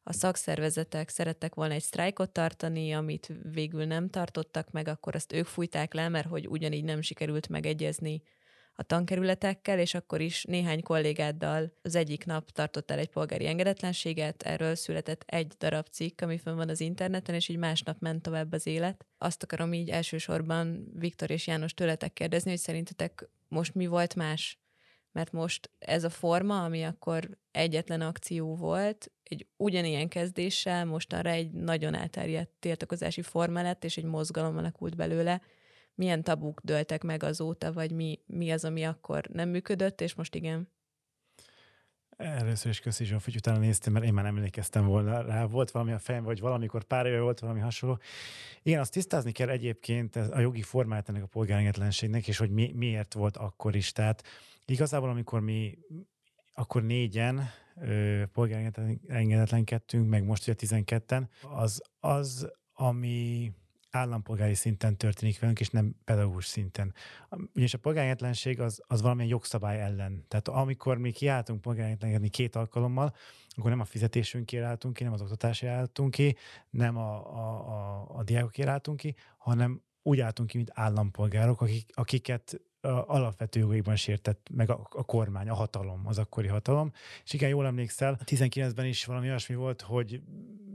a 0.04 0.13
szakszervezetek 0.13 1.10
szerettek 1.10 1.56
volna 1.56 1.74
egy 1.74 1.82
sztrájkot 1.82 2.30
tartani, 2.30 2.94
amit 2.94 3.32
végül 3.52 3.86
nem 3.86 4.10
tartottak 4.10 4.72
meg, 4.72 4.88
akkor 4.88 5.15
azt 5.15 5.34
ők 5.34 5.46
fújták 5.46 5.94
le, 5.94 6.10
mert 6.10 6.28
hogy 6.28 6.48
ugyanígy 6.48 6.84
nem 6.84 7.02
sikerült 7.02 7.50
megegyezni 7.50 8.22
a 8.82 8.84
tankerületekkel, 8.84 9.80
és 9.80 9.94
akkor 9.94 10.22
is 10.22 10.44
néhány 10.44 10.84
kollégáddal 10.84 11.74
az 11.82 11.96
egyik 11.96 12.26
nap 12.26 12.50
tartottál 12.50 13.00
egy 13.00 13.10
polgári 13.10 13.48
engedetlenséget, 13.48 14.41
erről 14.41 14.76
született 14.76 15.24
egy 15.26 15.48
darab 15.58 15.88
cikk, 15.91 16.22
ami 16.22 16.38
fönn 16.38 16.56
van 16.56 16.70
az 16.70 16.82
interneten, 16.82 17.36
és 17.36 17.48
így 17.48 17.58
másnap 17.58 18.00
ment 18.00 18.22
tovább 18.22 18.52
az 18.52 18.67
élet. 18.67 19.06
Azt 19.17 19.44
akarom 19.44 19.74
így 19.74 19.89
elsősorban 19.89 20.91
Viktor 20.94 21.30
és 21.30 21.48
János 21.48 21.74
tőletek 21.74 22.13
kérdezni, 22.13 22.50
hogy 22.50 22.60
szerintetek 22.60 23.30
most 23.48 23.74
mi 23.74 23.88
volt 23.88 24.15
más? 24.15 24.60
Mert 25.12 25.32
most 25.32 25.72
ez 25.80 26.04
a 26.04 26.10
forma, 26.10 26.63
ami 26.63 26.84
akkor 26.84 27.30
egyetlen 27.52 28.02
akció 28.02 28.56
volt, 28.56 29.12
egy 29.24 29.48
ugyanilyen 29.58 30.08
kezdéssel 30.08 30.86
mostanra 30.86 31.30
egy 31.30 31.52
nagyon 31.52 31.96
elterjedt 31.96 32.52
tiltakozási 32.60 33.22
forma 33.22 33.62
lett, 33.62 33.84
és 33.84 33.98
egy 33.98 34.04
mozgalom 34.04 34.58
alakult 34.58 34.96
belőle, 34.96 35.41
milyen 36.02 36.24
tabuk 36.24 36.62
dőltek 36.64 37.04
meg 37.04 37.24
azóta, 37.24 37.74
vagy 37.74 37.92
mi, 37.92 38.20
mi 38.26 38.52
az, 38.52 38.66
ami 38.66 38.84
akkor 38.84 39.28
nem 39.34 39.50
működött, 39.50 40.02
és 40.02 40.16
most 40.16 40.36
igen? 40.36 40.70
Először 42.18 42.72
is 42.72 42.80
köszi 42.80 43.06
Zsóf, 43.06 43.24
hogy 43.26 43.36
utána 43.36 43.58
néztem, 43.58 43.94
mert 43.94 44.06
én 44.06 44.14
már 44.14 44.24
nem 44.24 44.36
emlékeztem 44.36 44.86
volna 44.86 45.22
rá. 45.22 45.46
Volt 45.46 45.72
valami 45.72 45.92
a 45.92 46.00
fejem, 46.00 46.24
vagy 46.24 46.40
valamikor 46.40 46.84
pár 46.84 47.06
éve 47.06 47.20
volt 47.20 47.40
valami 47.40 47.60
hasonló. 47.60 48.00
Igen, 48.62 48.80
azt 48.80 48.92
tisztázni 48.92 49.32
kell 49.32 49.50
egyébként 49.50 50.16
a 50.16 50.40
jogi 50.40 50.62
formát 50.62 51.10
ennek 51.10 51.24
a 51.24 51.28
polgárengetlenségnek, 51.28 52.28
és 52.28 52.38
hogy 52.38 52.50
mi, 52.50 52.72
miért 52.76 53.14
volt 53.14 53.38
akkor 53.38 53.76
is. 53.76 53.92
Tehát 53.92 54.24
igazából, 54.66 55.10
amikor 55.10 55.42
mi 55.42 55.78
akkor 56.54 56.84
négyen 56.84 57.50
polgárengedetlenkedtünk, 58.32 60.10
meg 60.10 60.24
most 60.24 60.48
ugye 60.48 60.56
12-en, 60.58 61.24
az 61.42 61.82
az, 62.00 62.52
ami 62.74 63.52
állampolgári 63.91 64.54
szinten 64.54 64.97
történik 64.97 65.39
velünk, 65.39 65.60
és 65.60 65.69
nem 65.69 65.95
pedagógus 66.04 66.45
szinten. 66.45 66.93
Ugyanis 67.30 67.73
a 67.73 67.77
polgárjetlenség 67.77 68.60
az, 68.60 68.82
az 68.88 69.01
valamilyen 69.01 69.30
jogszabály 69.30 69.82
ellen. 69.82 70.25
Tehát 70.27 70.47
amikor 70.47 70.97
mi 70.97 71.12
kiálltunk 71.12 71.62
polgárjetlenkedni 71.62 72.30
két 72.30 72.56
alkalommal, 72.56 73.15
akkor 73.49 73.69
nem 73.69 73.80
a 73.80 73.86
fizetésünkért 73.86 74.65
álltunk 74.65 74.93
ki, 74.93 75.04
nem 75.04 75.13
az 75.13 75.21
oktatásért 75.21 75.73
álltunk 75.73 76.12
ki, 76.12 76.36
nem 76.69 76.97
a, 76.97 77.36
a, 77.36 77.69
a, 77.69 78.08
a 78.17 78.23
diákokért 78.23 78.69
álltunk 78.69 78.97
ki, 78.97 79.15
hanem 79.38 79.82
úgy 80.04 80.19
álltunk 80.19 80.49
ki, 80.49 80.58
mint 80.58 80.71
állampolgárok, 80.73 81.62
akik, 81.62 81.89
akiket 81.93 82.62
alapvető 83.06 83.60
jogaikban 83.60 83.95
sértett 83.95 84.47
meg 84.54 84.69
a, 84.69 84.88
a 84.89 85.04
kormány, 85.04 85.49
a 85.49 85.54
hatalom, 85.54 86.08
az 86.08 86.17
akkori 86.17 86.47
hatalom. 86.47 86.91
És 87.23 87.34
igen, 87.34 87.49
jól 87.49 87.65
emlékszel, 87.65 88.19
19-ben 88.25 88.86
is 88.86 89.06
valami 89.06 89.27
olyasmi 89.27 89.56
volt, 89.56 89.82
hogy 89.82 90.21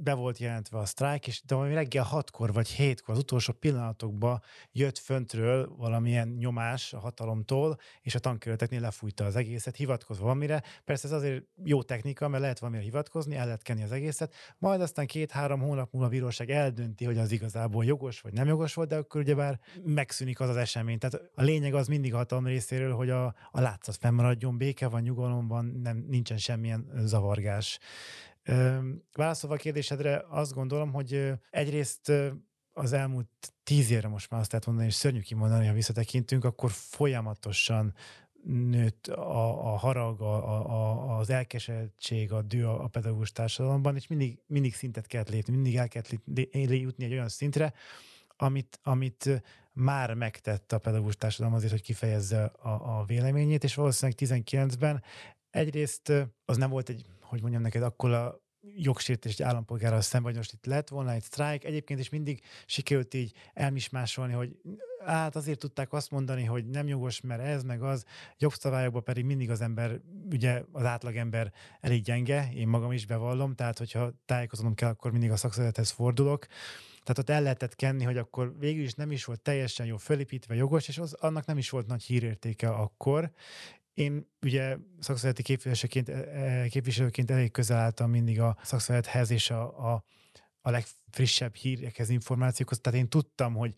be 0.07 0.15
volt 0.15 0.39
jelentve 0.39 0.79
a 0.79 0.85
sztrájk, 0.85 1.27
és 1.27 1.43
de 1.47 1.55
valami 1.55 1.75
reggel 1.75 2.05
hatkor 2.05 2.53
vagy 2.53 2.69
hétkor, 2.69 3.15
az 3.15 3.21
utolsó 3.21 3.53
pillanatokban 3.53 4.43
jött 4.73 4.99
föntről 4.99 5.75
valamilyen 5.77 6.29
nyomás 6.29 6.93
a 6.93 6.99
hatalomtól, 6.99 7.79
és 8.03 8.15
a 8.15 8.19
tankerületeknél 8.19 8.81
lefújta 8.81 9.25
az 9.25 9.37
egészet, 9.37 9.77
hivatkozva 9.77 10.25
valamire. 10.25 10.63
Persze 10.85 11.07
ez 11.07 11.13
azért 11.13 11.45
jó 11.65 11.83
technika, 11.83 12.29
mert 12.29 12.43
lehet 12.43 12.59
valamire 12.59 12.83
hivatkozni, 12.85 13.37
el 13.37 13.45
lehet 13.45 13.63
kenni 13.63 13.83
az 13.83 13.93
egészet, 13.93 14.35
majd 14.59 14.81
aztán 14.81 15.07
két-három 15.07 15.61
hónap 15.61 15.93
múlva 15.93 16.07
a 16.09 16.11
bíróság 16.11 16.51
eldönti, 16.51 17.05
hogy 17.05 17.19
az 17.19 17.33
igazából 17.33 17.85
jogos 17.85 18.21
vagy 18.21 18.33
nem 18.33 18.47
jogos 18.47 18.75
volt, 18.75 18.89
de 18.89 18.97
akkor 18.97 19.21
ugyebár 19.21 19.61
megszűnik 19.85 20.41
az 20.41 20.49
az 20.49 20.57
esemény. 20.57 20.99
Tehát 20.99 21.31
a 21.35 21.43
lényeg 21.43 21.75
az 21.75 21.87
mindig 21.87 22.15
a 22.15 22.17
hatalom 22.17 22.47
részéről, 22.47 22.95
hogy 22.95 23.11
a, 23.11 23.25
a 23.51 23.61
látszat 23.61 23.97
fennmaradjon, 23.97 24.57
béke 24.59 24.89
van, 24.89 25.03
nyugalom 25.03 25.49
van, 25.49 25.65
nem, 25.83 26.05
nincsen 26.09 26.39
semmilyen 26.39 26.91
zavargás. 27.05 27.79
Válaszolva 29.13 29.55
a 29.55 29.59
kérdésedre 29.59 30.25
azt 30.29 30.55
gondolom, 30.55 30.93
hogy 30.93 31.33
egyrészt 31.51 32.13
az 32.73 32.93
elmúlt 32.93 33.29
tíz 33.63 33.91
évre 33.91 34.09
most 34.09 34.31
már 34.31 34.41
azt 34.41 34.51
lehet 34.51 34.67
mondani, 34.67 34.89
és 34.89 34.95
szörnyű 34.95 35.21
kimondani, 35.21 35.67
ha 35.67 35.73
visszatekintünk, 35.73 36.45
akkor 36.45 36.71
folyamatosan 36.71 37.95
nőtt 38.45 39.07
a, 39.07 39.73
a 39.73 39.77
harag, 39.77 40.21
a, 40.21 40.67
a, 40.71 41.19
az 41.19 41.31
elkeserettség, 41.31 42.33
a 42.33 42.43
dű 42.43 42.63
a, 42.63 42.85
a 42.85 42.87
pedagógus 42.87 43.33
társadalomban, 43.33 43.97
és 43.97 44.07
mindig, 44.07 44.39
mindig 44.47 44.75
szintet 44.75 45.07
kellett 45.07 45.31
lépni, 45.31 45.55
mindig 45.55 45.77
el 45.77 45.89
kellett 45.89 46.13
jutni 46.69 47.05
egy 47.05 47.13
olyan 47.13 47.29
szintre, 47.29 47.73
amit, 48.37 48.81
amit 48.83 49.43
már 49.73 50.15
megtett 50.15 50.73
a 50.73 50.79
pedagógus 50.79 51.17
társadalom 51.17 51.57
azért, 51.57 51.73
hogy 51.73 51.83
kifejezze 51.83 52.45
a, 52.45 52.99
a 52.99 53.05
véleményét, 53.05 53.65
és 53.65 53.75
valószínűleg 53.75 54.19
19-ben 54.21 55.03
egyrészt 55.51 56.13
az 56.45 56.57
nem 56.57 56.71
volt 56.71 56.89
egy, 56.89 57.05
hogy 57.29 57.41
mondjam 57.41 57.63
neked, 57.63 57.83
akkor 57.83 58.11
a 58.13 58.41
jogsértés 58.75 59.33
egy 59.33 59.43
állampolgárral 59.43 60.01
szemben, 60.01 60.31
hogy 60.31 60.41
most 60.41 60.53
itt 60.53 60.67
lett 60.67 60.89
volna 60.89 61.13
egy 61.13 61.23
sztrájk. 61.23 61.65
Egyébként 61.65 62.01
is 62.01 62.09
mindig 62.09 62.41
sikerült 62.67 63.15
így 63.15 63.33
elmismásolni, 63.55 64.33
hogy 64.33 64.57
hát 65.05 65.37
azért 65.37 65.59
tudták 65.59 65.93
azt 65.93 66.11
mondani, 66.11 66.45
hogy 66.45 66.67
nem 66.67 66.89
jogos, 66.89 67.21
mert 67.21 67.43
ez 67.43 67.63
meg 67.63 67.83
az. 67.83 68.05
Jogszabályokban 68.39 69.05
pedig 69.05 69.25
mindig 69.25 69.51
az 69.51 69.61
ember, 69.61 70.01
ugye 70.31 70.63
az 70.73 70.85
átlagember 70.85 71.53
elég 71.81 72.03
gyenge, 72.03 72.49
én 72.55 72.69
magam 72.69 72.93
is 72.93 73.07
bevallom, 73.07 73.55
tehát 73.55 73.79
hogyha 73.79 74.13
tájékoznom 74.25 74.75
kell, 74.75 74.91
akkor 74.91 75.11
mindig 75.11 75.31
a 75.31 75.37
szakszervezethez 75.37 75.91
fordulok. 75.91 76.47
Tehát 77.03 77.19
ott 77.19 77.31
el 77.31 77.43
lehetett 77.43 77.75
kenni, 77.75 78.05
hogy 78.05 78.17
akkor 78.17 78.59
végül 78.59 78.85
is 78.85 78.95
nem 78.95 79.13
is 79.13 79.25
volt 79.25 79.41
teljesen 79.41 79.87
jó 79.87 79.97
fölépítve 79.97 80.55
jogos, 80.55 80.89
és 80.89 80.99
az, 80.99 81.13
annak 81.13 81.47
nem 81.47 81.59
is 81.59 81.71
volt 81.71 81.87
nagy 81.87 82.03
hírértéke 82.03 82.69
akkor. 82.69 83.33
Én 83.97 84.27
ugye 84.43 84.77
szakszervezeti 84.99 85.43
képviselőként, 85.43 86.09
e, 86.09 86.13
e, 86.13 86.69
képviselőként 86.69 87.31
elég 87.31 87.51
közel 87.51 87.79
álltam 87.79 88.11
mindig 88.11 88.41
a 88.41 88.57
szakszervezethez 88.63 89.31
és 89.31 89.51
a, 89.51 89.93
a, 89.93 90.05
a 90.61 90.71
legfrissebb 90.71 91.55
hírekhez, 91.55 92.09
információkhoz, 92.09 92.81
tehát 92.81 92.99
én 92.99 93.09
tudtam, 93.09 93.55
hogy 93.55 93.75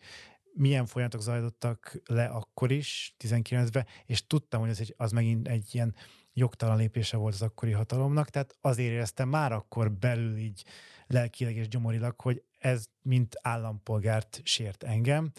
milyen 0.53 0.85
folyamatok 0.85 1.21
zajlottak 1.21 2.01
le 2.05 2.25
akkor 2.25 2.71
is, 2.71 3.15
19-ben, 3.23 3.85
és 4.05 4.27
tudtam, 4.27 4.59
hogy 4.59 4.69
ez 4.69 4.79
egy, 4.79 4.93
az 4.97 5.11
megint 5.11 5.47
egy 5.47 5.67
ilyen 5.71 5.95
jogtalan 6.33 6.77
lépése 6.77 7.17
volt 7.17 7.33
az 7.33 7.41
akkori 7.41 7.71
hatalomnak, 7.71 8.29
tehát 8.29 8.57
azért 8.61 8.91
éreztem 8.91 9.29
már 9.29 9.51
akkor 9.51 9.91
belül 9.91 10.37
így 10.37 10.65
lelkileg 11.07 11.55
és 11.55 11.67
gyomorilag, 11.67 12.21
hogy 12.21 12.43
ez 12.57 12.85
mint 13.01 13.35
állampolgárt 13.41 14.41
sért 14.43 14.83
engem. 14.83 15.31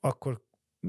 Akkor 0.00 0.42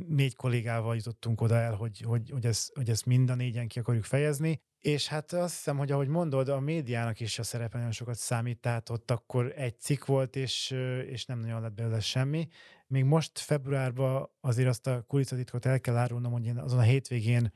négy 0.08 0.36
kollégával 0.36 0.96
jutottunk 0.96 1.42
oda 1.42 1.56
el, 1.56 1.74
hogy, 1.74 2.02
hogy, 2.02 2.30
hogy, 2.30 2.46
ez, 2.46 2.70
hogy 2.74 2.90
ezt 2.90 3.06
mind 3.06 3.30
a 3.30 3.36
négyen 3.36 3.68
ki 3.68 3.80
akarjuk 3.80 4.04
fejezni, 4.04 4.62
és 4.80 5.08
hát 5.08 5.34
azt 5.34 5.56
hiszem, 5.56 5.78
hogy 5.78 5.92
ahogy 5.92 6.08
mondod, 6.08 6.50
a 6.50 6.60
médiának 6.60 7.20
is 7.20 7.40
a 7.40 7.44
szerepe 7.44 7.78
nagyon 7.78 7.92
sokat 7.92 8.16
számít, 8.16 8.60
tehát 8.60 8.90
ott 8.90 9.12
akkor 9.12 9.54
egy 9.56 9.80
cikk 9.80 10.06
volt, 10.06 10.36
és, 10.36 10.72
és 11.08 11.26
nem 11.26 11.40
nagyon 11.40 11.62
lett 11.62 11.74
belőle 11.74 12.00
semmi. 12.00 12.48
Még 12.88 13.04
most 13.04 13.40
februárban 13.40 14.30
azért 14.42 14.68
azt 14.68 14.88
a 14.88 15.02
kulisszatitkot 15.02 15.66
el 15.66 15.80
kell 15.80 15.96
árulnom, 15.96 16.32
hogy 16.32 16.46
én 16.46 16.58
azon 16.58 16.80
a 16.80 16.82
hétvégén 16.82 17.52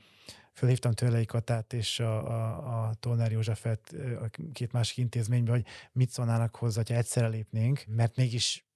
fölhívtam 0.53 0.91
Törlei 0.91 1.25
Katát 1.25 1.73
és 1.73 1.99
a, 1.99 2.27
a, 2.27 2.87
a 2.87 2.93
Tolnár 2.93 3.31
Józsefet 3.31 3.95
a 4.21 4.29
két 4.53 4.71
másik 4.71 4.97
intézménybe, 4.97 5.51
hogy 5.51 5.65
mit 5.91 6.09
szólnának 6.09 6.55
hozzá, 6.55 6.81
ha 6.87 6.93
egyszerre 6.93 7.27
lépnénk, 7.27 7.83
mert 7.87 8.15
mégis 8.15 8.68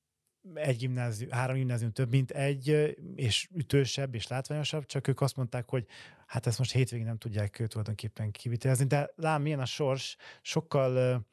egy 0.53 0.77
gimnázium, 0.77 1.32
három 1.32 1.56
gimnázium 1.56 1.91
több, 1.91 2.10
mint 2.10 2.32
egy, 2.32 2.95
és 3.15 3.49
ütősebb 3.56 4.15
és 4.15 4.27
látványosabb, 4.27 4.86
csak 4.86 5.08
ők 5.08 5.21
azt 5.21 5.36
mondták, 5.36 5.69
hogy 5.69 5.86
hát 6.27 6.47
ezt 6.47 6.58
most 6.58 6.71
hétvégén 6.71 7.06
nem 7.06 7.17
tudják 7.17 7.63
tulajdonképpen 7.67 8.32
kivitelezni, 8.32 8.86
de 8.86 9.12
lám 9.15 9.41
milyen 9.41 9.60
a 9.60 9.65
sors, 9.65 10.15
sokkal 10.41 11.25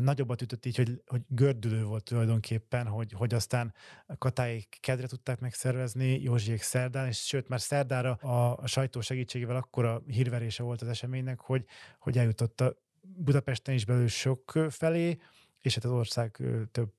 nagyobbat 0.00 0.42
ütött 0.42 0.66
így, 0.66 0.76
hogy, 0.76 1.02
hogy 1.06 1.22
gördülő 1.28 1.84
volt 1.84 2.04
tulajdonképpen, 2.04 2.86
hogy, 2.86 3.12
hogy 3.12 3.34
aztán 3.34 3.74
Katáik 4.18 4.78
kedre 4.80 5.06
tudták 5.06 5.40
megszervezni, 5.40 6.20
Józsiék 6.22 6.62
szerdán, 6.62 7.06
és 7.06 7.26
sőt 7.26 7.48
már 7.48 7.60
szerdára 7.60 8.12
a, 8.12 8.56
a 8.56 8.66
sajtó 8.66 9.00
segítségével 9.00 9.56
akkora 9.56 10.02
hírverése 10.06 10.62
volt 10.62 10.82
az 10.82 10.88
eseménynek, 10.88 11.40
hogy, 11.40 11.64
hogy 11.98 12.18
eljutott 12.18 12.60
a 12.60 12.76
Budapesten 13.00 13.74
is 13.74 13.84
belül 13.84 14.08
sok 14.08 14.66
felé, 14.68 15.18
és 15.60 15.74
hát 15.74 15.84
az 15.84 15.90
ország 15.90 16.42
több 16.72 16.92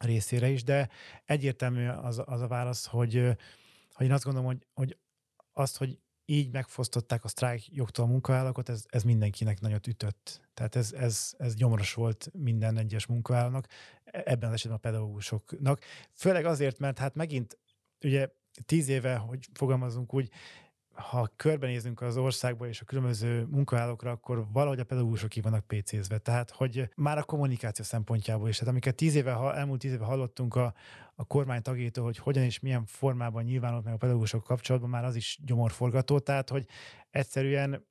részére 0.00 0.48
is, 0.48 0.64
de 0.64 0.88
egyértelmű 1.24 1.88
az, 1.88 2.22
az 2.24 2.40
a 2.40 2.46
válasz, 2.46 2.86
hogy, 2.86 3.36
hogy 3.92 4.06
én 4.06 4.12
azt 4.12 4.24
gondolom, 4.24 4.48
hogy, 4.48 4.66
hogy 4.74 4.96
azt, 5.52 5.76
hogy 5.76 5.98
így 6.24 6.52
megfosztották 6.52 7.24
a 7.24 7.28
sztrájk 7.28 7.74
jogtól 7.74 8.04
a 8.04 8.08
munkavállalókat, 8.08 8.68
ez, 8.68 8.84
ez 8.88 9.02
mindenkinek 9.02 9.60
nagyot 9.60 9.86
ütött. 9.86 10.40
Tehát 10.54 10.76
ez, 10.76 10.92
ez, 10.92 11.34
ez 11.38 11.54
gyomros 11.54 11.94
volt 11.94 12.30
minden 12.32 12.76
egyes 12.76 13.06
munkavállalónak, 13.06 13.66
e, 14.04 14.22
ebben 14.24 14.48
az 14.48 14.54
esetben 14.54 14.76
a 14.76 14.80
pedagógusoknak. 14.80 15.80
Főleg 16.12 16.44
azért, 16.44 16.78
mert 16.78 16.98
hát 16.98 17.14
megint 17.14 17.58
ugye 18.04 18.28
tíz 18.64 18.88
éve, 18.88 19.16
hogy 19.16 19.48
fogalmazunk 19.52 20.14
úgy, 20.14 20.30
ha 20.96 21.30
körbenézünk 21.36 22.00
az 22.00 22.16
országba 22.16 22.68
és 22.68 22.80
a 22.80 22.84
különböző 22.84 23.46
munkavállalókra, 23.50 24.10
akkor 24.10 24.46
valahogy 24.52 24.80
a 24.80 24.84
pedagógusok 24.84 25.28
ki 25.28 25.40
vannak 25.40 25.66
PC-zve. 25.66 26.18
Tehát, 26.18 26.50
hogy 26.50 26.90
már 26.94 27.18
a 27.18 27.22
kommunikáció 27.22 27.84
szempontjából 27.84 28.48
is. 28.48 28.56
Tehát 28.56 28.70
amiket 28.70 28.94
tíz 28.94 29.14
éve, 29.14 29.32
elmúlt 29.32 29.80
tíz 29.80 29.92
éve 29.92 30.04
hallottunk 30.04 30.54
a, 30.54 30.74
a 31.14 31.24
kormány 31.24 31.62
tagjétól, 31.62 32.04
hogy 32.04 32.18
hogyan 32.18 32.44
és 32.44 32.60
milyen 32.60 32.86
formában 32.86 33.44
nyilvánult 33.44 33.84
meg 33.84 33.94
a 33.94 33.96
pedagógusok 33.96 34.44
kapcsolatban, 34.44 34.90
már 34.90 35.04
az 35.04 35.16
is 35.16 35.38
gyomorforgató. 35.44 36.18
Tehát, 36.18 36.48
hogy 36.48 36.66
egyszerűen 37.10 37.86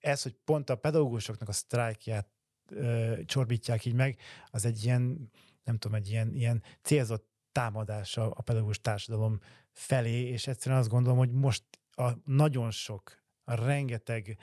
ez, 0.00 0.22
hogy 0.22 0.36
pont 0.44 0.70
a 0.70 0.76
pedagógusoknak 0.76 1.48
a 1.48 1.52
sztrájkját 1.52 2.28
ö, 2.70 3.14
csorbítják 3.24 3.84
így 3.84 3.94
meg, 3.94 4.18
az 4.50 4.64
egy 4.64 4.84
ilyen, 4.84 5.30
nem 5.64 5.76
tudom, 5.78 5.96
egy 5.96 6.08
ilyen, 6.08 6.34
ilyen 6.34 6.62
célzott 6.82 7.34
támadása 7.52 8.30
a 8.30 8.42
pedagógus 8.42 8.80
társadalom 8.80 9.38
felé, 9.72 10.28
és 10.28 10.46
egyszerűen 10.46 10.80
azt 10.80 10.88
gondolom, 10.88 11.18
hogy 11.18 11.32
most 11.32 11.64
a 11.96 12.10
nagyon 12.24 12.70
sok, 12.70 13.22
a 13.44 13.54
rengeteg 13.54 14.38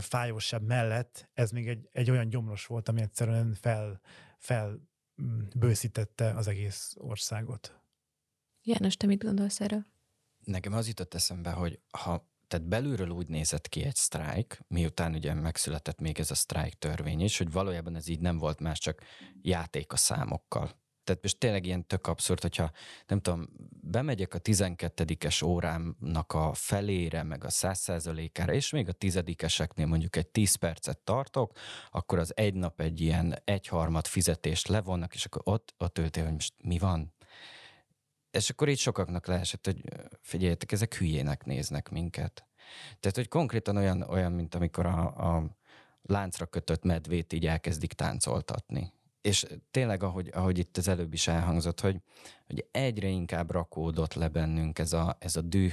fájósabb 0.00 0.62
mellett 0.62 1.28
ez 1.34 1.50
még 1.50 1.68
egy, 1.68 1.88
egy 1.92 2.10
olyan 2.10 2.28
gyomros 2.28 2.66
volt, 2.66 2.88
ami 2.88 3.00
egyszerűen 3.00 3.54
fel, 3.54 4.00
fel 4.38 4.80
mm, 5.22 5.40
bőszítette 5.56 6.30
az 6.30 6.46
egész 6.46 6.94
országot. 6.98 7.80
János, 8.62 8.96
te 8.96 9.06
mit 9.06 9.22
gondolsz 9.22 9.60
erről? 9.60 9.84
Nekem 10.44 10.72
az 10.72 10.86
jutott 10.86 11.14
eszembe, 11.14 11.50
hogy 11.50 11.80
ha 11.90 12.28
tehát 12.46 12.68
belülről 12.68 13.08
úgy 13.08 13.28
nézett 13.28 13.68
ki 13.68 13.84
egy 13.84 13.94
sztrájk, 13.94 14.60
miután 14.68 15.14
ugye 15.14 15.34
megszületett 15.34 16.00
még 16.00 16.18
ez 16.18 16.30
a 16.30 16.34
sztrájk 16.34 16.74
törvény 16.74 17.20
is, 17.20 17.38
hogy 17.38 17.52
valójában 17.52 17.96
ez 17.96 18.08
így 18.08 18.20
nem 18.20 18.38
volt 18.38 18.60
más, 18.60 18.78
csak 18.78 19.02
játék 19.42 19.92
a 19.92 19.96
számokkal 19.96 20.80
tehát 21.08 21.22
most 21.22 21.38
tényleg 21.38 21.66
ilyen 21.66 21.86
tök 21.86 22.06
abszurd, 22.06 22.40
hogyha 22.40 22.70
nem 23.06 23.20
tudom, 23.20 23.48
bemegyek 23.80 24.34
a 24.34 24.40
12-es 24.40 25.44
órámnak 25.44 26.32
a 26.32 26.52
felére, 26.54 27.22
meg 27.22 27.44
a 27.44 27.48
100%-ára, 27.48 28.52
és 28.52 28.70
még 28.70 28.88
a 28.88 28.92
tizedikeseknél 28.92 29.86
mondjuk 29.86 30.16
egy 30.16 30.26
10 30.26 30.54
percet 30.54 30.98
tartok, 30.98 31.52
akkor 31.90 32.18
az 32.18 32.36
egy 32.36 32.54
nap 32.54 32.80
egy 32.80 33.00
ilyen 33.00 33.38
egyharmad 33.44 34.06
fizetést 34.06 34.68
levonnak, 34.68 35.14
és 35.14 35.24
akkor 35.24 35.42
ott, 35.44 35.74
ott 35.78 35.98
ültél, 35.98 36.24
hogy 36.24 36.32
most 36.32 36.54
mi 36.62 36.78
van? 36.78 37.14
És 38.30 38.50
akkor 38.50 38.68
így 38.68 38.78
sokaknak 38.78 39.26
leesett, 39.26 39.64
hogy 39.64 39.82
figyeljetek, 40.20 40.72
ezek 40.72 40.94
hülyének 40.94 41.44
néznek 41.44 41.88
minket. 41.88 42.46
Tehát, 43.00 43.16
hogy 43.16 43.28
konkrétan 43.28 43.76
olyan, 43.76 44.02
olyan 44.02 44.32
mint 44.32 44.54
amikor 44.54 44.86
a, 44.86 45.36
a 45.36 45.56
láncra 46.02 46.46
kötött 46.46 46.82
medvét 46.82 47.32
így 47.32 47.46
elkezdik 47.46 47.92
táncoltatni 47.92 48.96
és 49.20 49.46
tényleg, 49.70 50.02
ahogy, 50.02 50.30
ahogy 50.32 50.58
itt 50.58 50.76
az 50.76 50.88
előbb 50.88 51.12
is 51.12 51.28
elhangzott, 51.28 51.80
hogy, 51.80 52.00
hogy 52.46 52.66
egyre 52.70 53.08
inkább 53.08 53.50
rakódott 53.50 54.14
le 54.14 54.28
bennünk 54.28 54.78
ez 54.78 54.92
a, 54.92 55.16
ez 55.18 55.36
a 55.36 55.40
düh, 55.40 55.72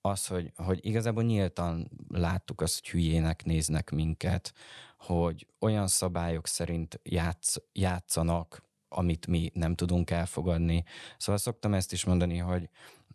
az, 0.00 0.26
hogy, 0.26 0.52
hogy 0.56 0.86
igazából 0.86 1.22
nyíltan 1.22 1.90
láttuk 2.08 2.60
azt, 2.60 2.78
hogy 2.80 2.88
hülyének 2.88 3.44
néznek 3.44 3.90
minket, 3.90 4.52
hogy 4.98 5.46
olyan 5.58 5.86
szabályok 5.86 6.46
szerint 6.46 7.00
játsz, 7.02 7.56
játszanak, 7.72 8.62
amit 8.88 9.26
mi 9.26 9.50
nem 9.54 9.74
tudunk 9.74 10.10
elfogadni. 10.10 10.84
Szóval 11.18 11.40
szoktam 11.40 11.74
ezt 11.74 11.92
is 11.92 12.04
mondani, 12.04 12.36
hogy, 12.36 12.68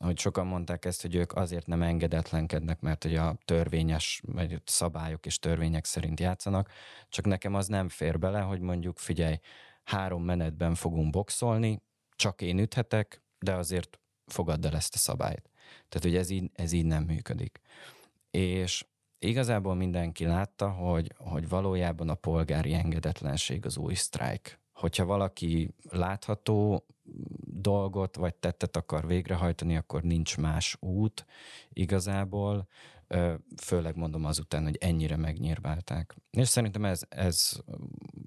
hogy 0.04 0.20
sokan 0.20 0.48
mondták 0.48 0.86
ezt, 0.86 1.02
hogy 1.02 1.16
ők 1.16 1.34
azért 1.34 1.68
nem 1.68 1.82
engedetlenkednek, 1.82 2.80
mert 2.80 3.04
hogy 3.04 3.16
a 3.16 3.38
törvényes, 3.46 4.22
vagy 4.26 4.62
szabályok 4.66 5.26
és 5.26 5.40
törvények 5.40 5.86
szerint 5.86 6.20
játszanak, 6.20 6.70
csak 7.10 7.26
nekem 7.26 7.54
az 7.54 7.68
nem 7.68 7.90
fér 7.90 8.20
bele, 8.20 8.40
hogy 8.40 8.60
mondjuk 8.60 8.98
figyelj, 8.98 9.40
három 9.84 10.24
menetben 10.24 10.76
fogunk 10.76 11.12
boxolni, 11.12 11.82
csak 12.16 12.42
én 12.42 12.60
üthetek, 12.60 13.22
de 13.40 13.54
azért 13.54 14.00
fogadd 14.26 14.66
el 14.66 14.76
ezt 14.76 14.96
a 14.96 14.98
szabályt. 14.98 15.50
Tehát, 15.90 16.08
hogy 16.08 16.16
ez 16.16 16.30
így, 16.30 16.52
ez 16.54 16.72
így 16.72 16.86
nem 16.86 17.04
működik. 17.04 17.60
És 18.32 18.86
igazából 19.20 19.76
mindenki 19.76 20.26
látta, 20.26 20.70
hogy, 20.70 21.14
hogy 21.18 21.50
valójában 21.50 22.10
a 22.10 22.16
polgári 22.16 22.74
engedetlenség 22.74 23.66
az 23.66 23.78
új 23.78 23.94
sztrájk 23.94 24.62
hogyha 24.74 25.06
valaki 25.06 25.74
látható 25.90 26.86
dolgot 27.46 28.16
vagy 28.16 28.36
tettet 28.36 28.76
akar 28.76 29.08
végrehajtani, 29.08 29.78
akkor 29.78 30.04
nincs 30.04 30.38
más 30.38 30.78
út 30.80 31.26
igazából, 31.74 32.68
főleg 33.58 33.96
mondom 33.96 34.26
azután, 34.26 34.64
hogy 34.64 34.78
ennyire 34.80 35.16
megnyírválták. 35.16 36.16
És 36.32 36.48
szerintem 36.48 36.86
ez, 36.86 37.02
ez 37.10 37.52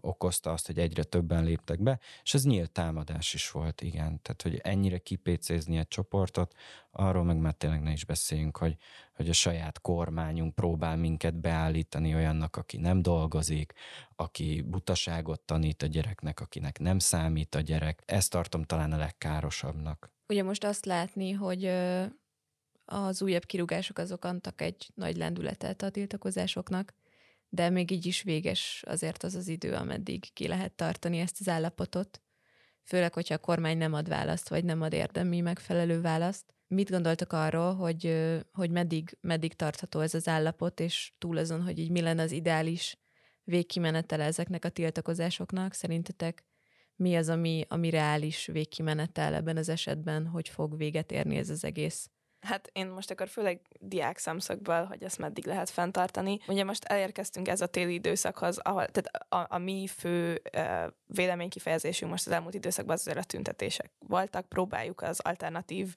okozta 0.00 0.52
azt, 0.52 0.66
hogy 0.66 0.78
egyre 0.78 1.02
többen 1.02 1.44
léptek 1.44 1.82
be, 1.82 1.98
és 2.22 2.34
ez 2.34 2.44
nyílt 2.44 2.70
támadás 2.70 3.34
is 3.34 3.50
volt, 3.50 3.80
igen. 3.80 4.20
Tehát, 4.22 4.42
hogy 4.42 4.60
ennyire 4.62 4.98
kipécézni 4.98 5.78
egy 5.78 5.88
csoportot, 5.88 6.54
arról 6.90 7.24
meg 7.24 7.36
már 7.36 7.52
tényleg 7.52 7.82
ne 7.82 7.92
is 7.92 8.04
beszéljünk, 8.04 8.56
hogy, 8.56 8.76
hogy 9.14 9.28
a 9.28 9.32
saját 9.32 9.80
kormányunk 9.80 10.54
próbál 10.54 10.96
minket 10.96 11.34
beállítani 11.34 12.14
olyannak, 12.14 12.56
aki 12.56 12.76
nem 12.76 13.02
dolgozik, 13.02 13.72
aki 14.16 14.62
butaságot 14.62 15.40
tanít 15.40 15.82
a 15.82 15.86
gyereknek, 15.86 16.40
akinek 16.40 16.78
nem 16.78 16.98
számít 16.98 17.54
a 17.54 17.60
gyerek. 17.60 18.02
Ezt 18.04 18.30
tartom 18.30 18.62
talán 18.62 18.92
a 18.92 18.96
legkárosabbnak. 18.96 20.10
Ugye 20.28 20.42
most 20.42 20.64
azt 20.64 20.84
látni, 20.84 21.32
hogy 21.32 21.70
az 22.86 23.22
újabb 23.22 23.44
kirúgások 23.44 23.98
azok 23.98 24.24
adtak 24.24 24.60
egy 24.60 24.90
nagy 24.94 25.16
lendületet 25.16 25.82
a 25.82 25.90
tiltakozásoknak, 25.90 26.94
de 27.48 27.70
még 27.70 27.90
így 27.90 28.06
is 28.06 28.22
véges 28.22 28.82
azért 28.86 29.22
az 29.22 29.34
az 29.34 29.48
idő, 29.48 29.72
ameddig 29.72 30.32
ki 30.32 30.48
lehet 30.48 30.72
tartani 30.72 31.18
ezt 31.18 31.36
az 31.40 31.48
állapotot. 31.48 32.20
Főleg, 32.82 33.12
hogyha 33.12 33.34
a 33.34 33.38
kormány 33.38 33.78
nem 33.78 33.92
ad 33.92 34.08
választ, 34.08 34.48
vagy 34.48 34.64
nem 34.64 34.82
ad 34.82 34.92
érdemi 34.92 35.40
megfelelő 35.40 36.00
választ. 36.00 36.54
Mit 36.66 36.90
gondoltak 36.90 37.32
arról, 37.32 37.74
hogy, 37.74 38.32
hogy 38.52 38.70
meddig, 38.70 39.16
meddig 39.20 39.54
tartható 39.54 40.00
ez 40.00 40.14
az 40.14 40.28
állapot, 40.28 40.80
és 40.80 41.12
túl 41.18 41.36
azon, 41.36 41.62
hogy 41.62 41.78
így 41.78 41.90
mi 41.90 42.00
lenne 42.00 42.22
az 42.22 42.32
ideális 42.32 42.98
végkimenetele 43.44 44.24
ezeknek 44.24 44.64
a 44.64 44.68
tiltakozásoknak? 44.68 45.72
Szerintetek 45.72 46.44
mi 46.96 47.16
az, 47.16 47.28
ami, 47.28 47.64
ami 47.68 47.90
reális 47.90 48.46
végkimenetel 48.46 49.34
ebben 49.34 49.56
az 49.56 49.68
esetben, 49.68 50.26
hogy 50.26 50.48
fog 50.48 50.76
véget 50.76 51.12
érni 51.12 51.36
ez 51.36 51.50
az 51.50 51.64
egész 51.64 52.10
Hát 52.46 52.70
én 52.72 52.86
most 52.86 53.10
akkor 53.10 53.28
főleg 53.28 53.60
diák 53.80 54.18
szemszögből, 54.18 54.84
hogy 54.84 55.02
ezt 55.02 55.18
meddig 55.18 55.46
lehet 55.46 55.70
fenntartani. 55.70 56.38
Ugye 56.48 56.64
most 56.64 56.84
elérkeztünk 56.84 57.48
ez 57.48 57.60
a 57.60 57.66
téli 57.66 57.94
időszakhoz, 57.94 58.58
ahol, 58.58 58.86
tehát 58.86 59.26
a, 59.28 59.54
a 59.54 59.58
mi 59.58 59.86
fő 59.86 60.42
uh, 60.56 60.92
véleménykifejezésünk 61.06 62.10
most 62.10 62.26
az 62.26 62.32
elmúlt 62.32 62.54
időszakban 62.54 62.94
azért 62.94 63.18
a 63.18 63.22
tüntetések 63.22 63.90
voltak. 63.98 64.48
Próbáljuk 64.48 65.02
az 65.02 65.20
alternatív 65.20 65.94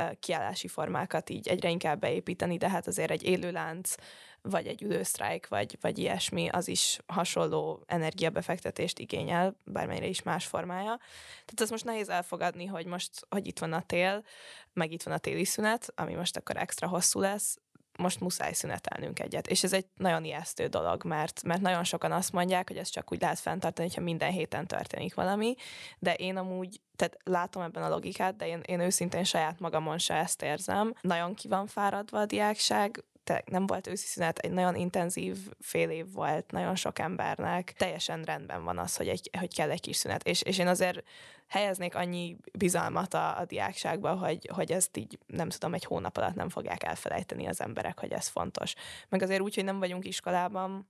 uh, 0.00 0.10
kiállási 0.20 0.68
formákat 0.68 1.30
így 1.30 1.48
egyre 1.48 1.68
inkább 1.68 2.00
beépíteni, 2.00 2.56
de 2.56 2.68
hát 2.68 2.86
azért 2.86 3.10
egy 3.10 3.22
élőlánc 3.22 3.94
vagy 4.42 4.66
egy 4.66 4.82
ülősztrájk, 4.82 5.48
vagy, 5.48 5.78
vagy 5.80 5.98
ilyesmi, 5.98 6.48
az 6.48 6.68
is 6.68 6.98
hasonló 7.06 7.82
energiabefektetést 7.86 8.98
igényel, 8.98 9.56
bármennyire 9.64 10.06
is 10.06 10.22
más 10.22 10.46
formája. 10.46 10.96
Tehát 11.34 11.60
az 11.60 11.70
most 11.70 11.84
nehéz 11.84 12.08
elfogadni, 12.08 12.66
hogy 12.66 12.86
most, 12.86 13.26
hogy 13.28 13.46
itt 13.46 13.58
van 13.58 13.72
a 13.72 13.82
tél, 13.82 14.24
meg 14.72 14.92
itt 14.92 15.02
van 15.02 15.14
a 15.14 15.18
téli 15.18 15.44
szünet, 15.44 15.92
ami 15.94 16.14
most 16.14 16.36
akkor 16.36 16.56
extra 16.56 16.88
hosszú 16.88 17.20
lesz, 17.20 17.58
most 17.98 18.20
muszáj 18.20 18.52
szünetelnünk 18.52 19.20
egyet. 19.20 19.46
És 19.46 19.62
ez 19.62 19.72
egy 19.72 19.86
nagyon 19.96 20.24
ijesztő 20.24 20.66
dolog, 20.66 21.04
mert, 21.04 21.42
mert 21.42 21.60
nagyon 21.60 21.84
sokan 21.84 22.12
azt 22.12 22.32
mondják, 22.32 22.68
hogy 22.68 22.76
ez 22.76 22.88
csak 22.88 23.12
úgy 23.12 23.20
lehet 23.20 23.38
fenntartani, 23.38 23.88
hogyha 23.88 24.02
minden 24.02 24.30
héten 24.30 24.66
történik 24.66 25.14
valami, 25.14 25.54
de 25.98 26.14
én 26.14 26.36
amúgy, 26.36 26.80
tehát 26.96 27.16
látom 27.24 27.62
ebben 27.62 27.82
a 27.82 27.88
logikát, 27.88 28.36
de 28.36 28.46
én, 28.46 28.60
én 28.64 28.80
őszintén 28.80 29.24
saját 29.24 29.60
magamon 29.60 29.98
se 29.98 30.14
ezt 30.14 30.42
érzem. 30.42 30.94
Nagyon 31.00 31.34
ki 31.34 31.48
van 31.48 31.66
fáradva 31.66 32.18
a 32.18 32.26
diákság, 32.26 33.04
te, 33.24 33.42
nem 33.46 33.66
volt 33.66 33.86
őszi 33.86 34.06
szünet, 34.06 34.38
egy 34.38 34.50
nagyon 34.50 34.74
intenzív 34.74 35.36
fél 35.60 35.90
év 35.90 36.12
volt 36.12 36.50
nagyon 36.50 36.74
sok 36.74 36.98
embernek. 36.98 37.72
Teljesen 37.76 38.22
rendben 38.22 38.64
van 38.64 38.78
az, 38.78 38.96
hogy, 38.96 39.08
egy, 39.08 39.30
hogy 39.38 39.54
kell 39.54 39.70
egy 39.70 39.80
kis 39.80 39.96
szünet. 39.96 40.26
És, 40.26 40.42
és 40.42 40.58
én 40.58 40.66
azért 40.66 41.02
helyeznék 41.48 41.94
annyi 41.94 42.36
bizalmat 42.52 43.14
a, 43.14 43.38
a 43.38 43.44
diákságba, 43.44 44.14
hogy, 44.14 44.48
hogy 44.52 44.72
ezt 44.72 44.96
így 44.96 45.18
nem 45.26 45.48
tudom, 45.48 45.74
egy 45.74 45.84
hónap 45.84 46.16
alatt 46.16 46.34
nem 46.34 46.48
fogják 46.48 46.82
elfelejteni 46.82 47.46
az 47.46 47.60
emberek, 47.60 48.00
hogy 48.00 48.12
ez 48.12 48.28
fontos. 48.28 48.74
Meg 49.08 49.22
azért 49.22 49.40
úgy, 49.40 49.54
hogy 49.54 49.64
nem 49.64 49.78
vagyunk 49.78 50.04
iskolában, 50.04 50.88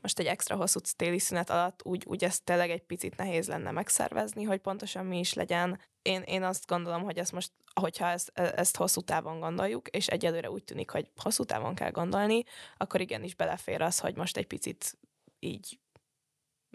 most 0.00 0.18
egy 0.18 0.26
extra 0.26 0.56
hosszú 0.56 0.78
téli 0.96 1.18
szünet 1.18 1.50
alatt 1.50 1.80
úgy, 1.84 2.04
úgy 2.06 2.24
ezt 2.24 2.44
tényleg 2.44 2.70
egy 2.70 2.82
picit 2.82 3.16
nehéz 3.16 3.48
lenne 3.48 3.70
megszervezni, 3.70 4.42
hogy 4.42 4.60
pontosan 4.60 5.06
mi 5.06 5.18
is 5.18 5.32
legyen. 5.32 5.80
Én, 6.02 6.22
én 6.22 6.42
azt 6.42 6.66
gondolom, 6.66 7.02
hogy 7.02 7.18
ezt 7.18 7.32
most, 7.32 7.52
hogyha 7.80 8.06
ezt, 8.06 8.30
e, 8.34 8.52
ezt 8.56 8.76
hosszú 8.76 9.00
távon 9.00 9.40
gondoljuk, 9.40 9.88
és 9.88 10.06
egyelőre 10.06 10.50
úgy 10.50 10.64
tűnik, 10.64 10.90
hogy 10.90 11.10
hosszú 11.16 11.44
távon 11.44 11.74
kell 11.74 11.90
gondolni, 11.90 12.42
akkor 12.76 13.00
igenis 13.00 13.34
belefér 13.34 13.82
az, 13.82 13.98
hogy 13.98 14.16
most 14.16 14.36
egy 14.36 14.46
picit 14.46 14.98
így 15.38 15.78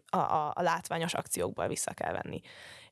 a, 0.06 0.18
a, 0.18 0.52
a 0.56 0.62
látványos 0.62 1.14
akciókból 1.14 1.68
vissza 1.68 1.94
kell 1.94 2.12
venni. 2.12 2.42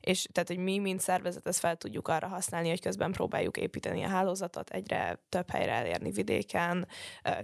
És 0.00 0.26
tehát, 0.32 0.48
hogy 0.48 0.58
mi, 0.58 0.78
mint 0.78 1.00
szervezet, 1.00 1.46
ezt 1.46 1.58
fel 1.58 1.76
tudjuk 1.76 2.08
arra 2.08 2.26
használni, 2.26 2.68
hogy 2.68 2.80
közben 2.80 3.12
próbáljuk 3.12 3.56
építeni 3.56 4.02
a 4.02 4.08
hálózatot, 4.08 4.70
egyre 4.70 5.18
több 5.28 5.50
helyre 5.50 5.72
elérni 5.72 6.10
vidéken, 6.10 6.88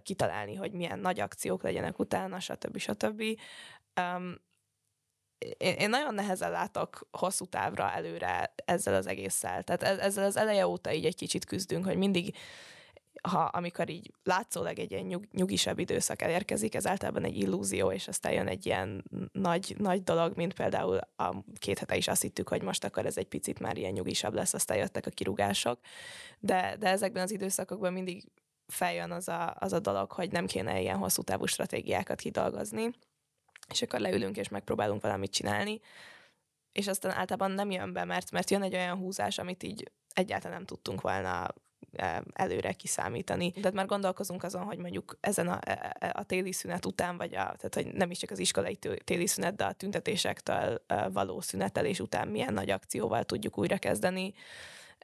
kitalálni, 0.03 0.55
hogy 0.55 0.72
milyen 0.72 0.98
nagy 0.98 1.20
akciók 1.20 1.62
legyenek 1.62 1.98
utána, 1.98 2.40
stb. 2.40 2.79
stb. 2.79 3.22
Um, 4.01 4.35
én, 5.59 5.75
én 5.75 5.88
nagyon 5.88 6.14
nehezen 6.14 6.51
látok 6.51 7.09
hosszú 7.11 7.44
távra 7.44 7.92
előre 7.92 8.55
ezzel 8.64 8.94
az 8.94 9.07
egésszel. 9.07 9.62
Tehát 9.62 9.83
e, 9.83 10.05
ezzel 10.05 10.25
az 10.25 10.37
eleje 10.37 10.66
óta 10.66 10.92
így 10.92 11.05
egy 11.05 11.16
kicsit 11.16 11.44
küzdünk, 11.44 11.85
hogy 11.85 11.96
mindig 11.96 12.37
ha 13.28 13.38
amikor 13.38 13.88
így 13.88 14.12
látszólag 14.22 14.78
egy 14.78 14.90
ilyen 14.90 15.04
nyug, 15.04 15.24
nyugisabb 15.32 15.78
időszak 15.78 16.22
elérkezik, 16.22 16.74
ez 16.74 16.87
általában 16.87 17.24
egy 17.24 17.37
illúzió, 17.37 17.92
és 17.92 18.08
aztán 18.08 18.32
jön 18.32 18.46
egy 18.48 18.66
ilyen 18.66 19.04
nagy, 19.32 19.74
nagy 19.78 20.02
dolog, 20.02 20.37
mint 20.37 20.54
például 20.54 20.98
a 21.16 21.35
két 21.58 21.78
hete 21.78 21.96
is 21.96 22.08
azt 22.08 22.22
hittük, 22.22 22.48
hogy 22.48 22.62
most 22.62 22.85
akkor 22.85 23.06
ez 23.06 23.16
egy 23.16 23.26
picit 23.26 23.61
már 23.61 23.76
ilyen 23.76 23.92
nyugisabb 23.92 24.35
lesz, 24.35 24.54
aztán 24.54 24.76
jöttek 24.76 25.06
a 25.06 25.11
kirúgások, 25.11 25.80
de, 26.38 26.76
de 26.78 26.88
ezekben 26.88 27.22
az 27.22 27.30
időszakokban 27.30 27.92
mindig 27.92 28.24
feljön 28.66 29.11
az 29.11 29.28
a, 29.28 29.54
az 29.58 29.72
a 29.72 29.80
dolog, 29.80 30.12
hogy 30.12 30.32
nem 30.32 30.46
kéne 30.46 30.80
ilyen 30.80 30.98
hosszú 30.98 31.22
távú 31.22 31.46
stratégiákat 31.46 32.20
kidolgozni, 32.20 32.90
és 33.68 33.82
akkor 33.82 34.00
leülünk 34.00 34.37
és 34.37 34.48
megpróbálunk 34.48 35.02
valamit 35.02 35.32
csinálni, 35.32 35.80
és 36.72 36.88
aztán 36.88 37.12
általában 37.12 37.50
nem 37.50 37.70
jön 37.70 37.92
be, 37.92 38.04
mert, 38.04 38.30
mert 38.30 38.50
jön 38.50 38.62
egy 38.62 38.74
olyan 38.74 38.96
húzás, 38.96 39.38
amit 39.38 39.62
így 39.62 39.92
egyáltalán 40.14 40.56
nem 40.56 40.66
tudtunk 40.66 41.00
volna 41.00 41.48
előre 42.33 42.73
kiszámítani. 42.73 43.51
Tehát 43.51 43.73
már 43.73 43.87
gondolkozunk 43.87 44.42
azon, 44.42 44.62
hogy 44.62 44.79
mondjuk 44.79 45.16
ezen 45.21 45.49
a, 45.49 45.59
e, 45.64 45.97
e, 45.99 46.12
a 46.14 46.25
téli 46.25 46.53
szünet 46.53 46.87
után, 46.87 47.16
vagy 47.16 47.35
a, 47.35 47.55
tehát 47.57 47.75
hogy 47.75 47.87
nem 47.87 48.11
is 48.11 48.18
csak 48.18 48.31
az 48.31 48.38
iskolai 48.38 48.79
téli 49.05 49.27
szünet, 49.27 49.57
de 49.57 49.64
a 49.64 49.73
tüntetésektől 49.73 50.83
való 51.12 51.40
szünetelés 51.40 52.01
után 52.01 52.29
milyen 52.29 52.55
nagy 52.55 52.71
akcióval 52.71 53.25
tudjuk 53.25 53.59
újra 53.59 53.79
kezdeni 53.79 54.35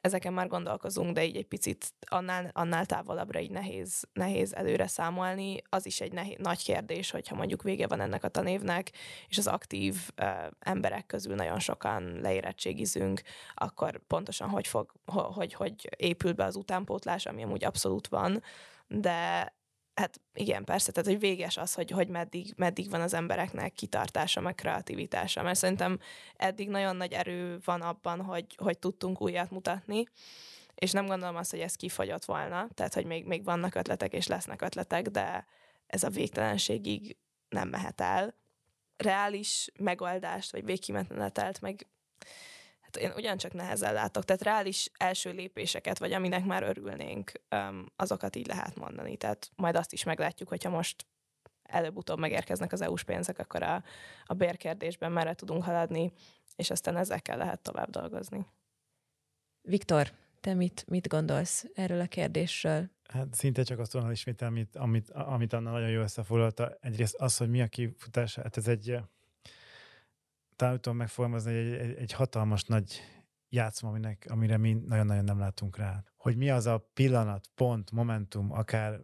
ezeken 0.01 0.33
már 0.33 0.47
gondolkozunk, 0.47 1.13
de 1.13 1.25
így 1.25 1.35
egy 1.35 1.47
picit 1.47 1.93
annál, 2.05 2.49
annál 2.53 2.85
távolabbra 2.85 3.39
így 3.39 3.51
nehéz, 3.51 4.07
nehéz 4.13 4.53
előre 4.53 4.87
számolni. 4.87 5.57
Az 5.69 5.85
is 5.85 6.01
egy 6.01 6.11
nehéz, 6.11 6.37
nagy 6.37 6.63
kérdés, 6.63 7.11
hogyha 7.11 7.35
mondjuk 7.35 7.63
vége 7.63 7.87
van 7.87 8.01
ennek 8.01 8.23
a 8.23 8.27
tanévnek, 8.27 8.91
és 9.27 9.37
az 9.37 9.47
aktív 9.47 9.95
uh, 10.21 10.27
emberek 10.59 11.05
közül 11.05 11.35
nagyon 11.35 11.59
sokan 11.59 12.19
leérettségizünk, 12.21 13.21
akkor 13.53 14.01
pontosan 14.07 14.49
hogy 14.49 14.67
fog, 14.67 14.91
hogy, 15.05 15.53
hogy 15.53 15.89
épül 15.97 16.33
be 16.33 16.43
az 16.43 16.55
utánpótlás, 16.55 17.25
ami 17.25 17.43
amúgy 17.43 17.63
abszolút 17.63 18.07
van, 18.07 18.43
de 18.87 19.53
hát 19.99 20.21
igen, 20.33 20.63
persze, 20.63 20.91
tehát 20.91 21.09
hogy 21.09 21.19
véges 21.19 21.57
az, 21.57 21.73
hogy, 21.73 21.91
hogy 21.91 22.07
meddig, 22.07 22.53
meddig 22.55 22.89
van 22.89 23.01
az 23.01 23.13
embereknek 23.13 23.73
kitartása, 23.73 24.41
meg 24.41 24.55
kreativitása, 24.55 25.41
mert 25.43 25.57
szerintem 25.57 25.99
eddig 26.35 26.69
nagyon 26.69 26.95
nagy 26.95 27.13
erő 27.13 27.59
van 27.65 27.81
abban, 27.81 28.21
hogy, 28.21 28.45
hogy 28.57 28.79
tudtunk 28.79 29.21
újat 29.21 29.51
mutatni, 29.51 30.03
és 30.75 30.91
nem 30.91 31.05
gondolom 31.05 31.35
azt, 31.35 31.51
hogy 31.51 31.59
ez 31.59 31.75
kifogyott 31.75 32.25
volna, 32.25 32.67
tehát 32.73 32.93
hogy 32.93 33.05
még, 33.05 33.25
még 33.25 33.43
vannak 33.43 33.75
ötletek 33.75 34.13
és 34.13 34.27
lesznek 34.27 34.61
ötletek, 34.61 35.07
de 35.07 35.45
ez 35.87 36.03
a 36.03 36.09
végtelenségig 36.09 37.17
nem 37.49 37.67
mehet 37.67 38.01
el. 38.01 38.33
Reális 38.97 39.69
megoldást, 39.79 40.51
vagy 40.51 40.65
végkimenetelt, 40.65 41.61
meg 41.61 41.87
hát 42.93 43.03
én 43.03 43.11
ugyancsak 43.15 43.53
nehezen 43.53 43.93
látok, 43.93 44.25
tehát 44.25 44.41
reális 44.41 44.89
első 44.97 45.31
lépéseket, 45.31 45.99
vagy 45.99 46.11
aminek 46.11 46.45
már 46.45 46.63
örülnénk, 46.63 47.31
azokat 47.95 48.35
így 48.35 48.47
lehet 48.47 48.75
mondani. 48.75 49.17
Tehát 49.17 49.49
majd 49.55 49.75
azt 49.75 49.93
is 49.93 50.03
meglátjuk, 50.03 50.49
hogyha 50.49 50.69
most 50.69 51.05
előbb-utóbb 51.63 52.19
megérkeznek 52.19 52.71
az 52.71 52.81
EU-s 52.81 53.03
pénzek, 53.03 53.39
akkor 53.39 53.63
a, 53.63 53.83
a 54.25 54.33
bérkérdésben 54.33 55.11
merre 55.11 55.33
tudunk 55.33 55.63
haladni, 55.63 56.11
és 56.55 56.69
aztán 56.69 56.97
ezekkel 56.97 57.37
lehet 57.37 57.61
tovább 57.61 57.89
dolgozni. 57.89 58.45
Viktor, 59.61 60.11
te 60.39 60.53
mit, 60.53 60.85
mit 60.87 61.07
gondolsz 61.07 61.65
erről 61.73 61.99
a 61.99 62.05
kérdésről? 62.05 62.89
Hát 63.03 63.33
szinte 63.33 63.63
csak 63.63 63.79
azt 63.79 63.91
volna 63.91 64.11
ismételni, 64.11 64.55
amit, 64.55 64.75
amit, 64.75 65.09
amit 65.09 65.53
Anna 65.53 65.71
nagyon 65.71 65.89
jól 65.89 66.03
összefoglalta. 66.03 66.77
Egyrészt 66.81 67.15
az, 67.15 67.37
hogy 67.37 67.49
mi 67.49 67.61
a 67.61 67.67
kifutás, 67.67 68.35
hát 68.35 68.57
ez 68.57 68.67
egy 68.67 68.99
talán 70.59 70.81
tudom 70.81 70.97
megfogalmazni, 70.97 71.53
egy, 71.53 71.73
egy, 71.73 71.95
egy 71.97 72.11
hatalmas 72.11 72.63
nagy 72.63 73.01
játszma, 73.49 73.89
aminek, 73.89 74.25
amire 74.29 74.57
mi 74.57 74.73
nagyon-nagyon 74.73 75.23
nem 75.23 75.39
látunk 75.39 75.77
rá. 75.77 76.03
Hogy 76.17 76.37
mi 76.37 76.49
az 76.49 76.65
a 76.65 76.89
pillanat, 76.93 77.49
pont, 77.55 77.91
momentum, 77.91 78.51
akár 78.51 79.01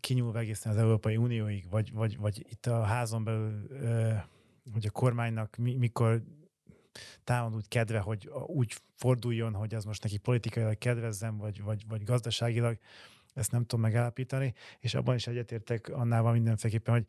kinyúlva 0.00 0.38
egészen 0.38 0.72
az 0.72 0.78
Európai 0.78 1.16
Unióig, 1.16 1.70
vagy, 1.70 1.92
vagy, 1.92 2.16
vagy 2.18 2.46
itt 2.48 2.66
a 2.66 2.82
házon 2.82 3.24
belül, 3.24 3.66
hogy 4.72 4.86
a 4.86 4.90
kormánynak 4.90 5.56
mi, 5.56 5.74
mikor 5.74 6.22
támad 7.24 7.54
úgy 7.54 7.68
kedve, 7.68 7.98
hogy 7.98 8.30
úgy 8.46 8.74
forduljon, 8.94 9.54
hogy 9.54 9.74
az 9.74 9.84
most 9.84 10.02
neki 10.02 10.18
politikailag 10.18 10.78
kedvezzen, 10.78 11.36
vagy, 11.36 11.62
vagy, 11.62 11.84
vagy 11.88 12.02
gazdaságilag, 12.02 12.78
ezt 13.34 13.52
nem 13.52 13.60
tudom 13.60 13.80
megállapítani, 13.80 14.54
és 14.78 14.94
abban 14.94 15.14
is 15.14 15.26
egyetértek 15.26 15.88
annával 15.88 16.32
mindenféleképpen, 16.32 16.94
hogy 16.94 17.06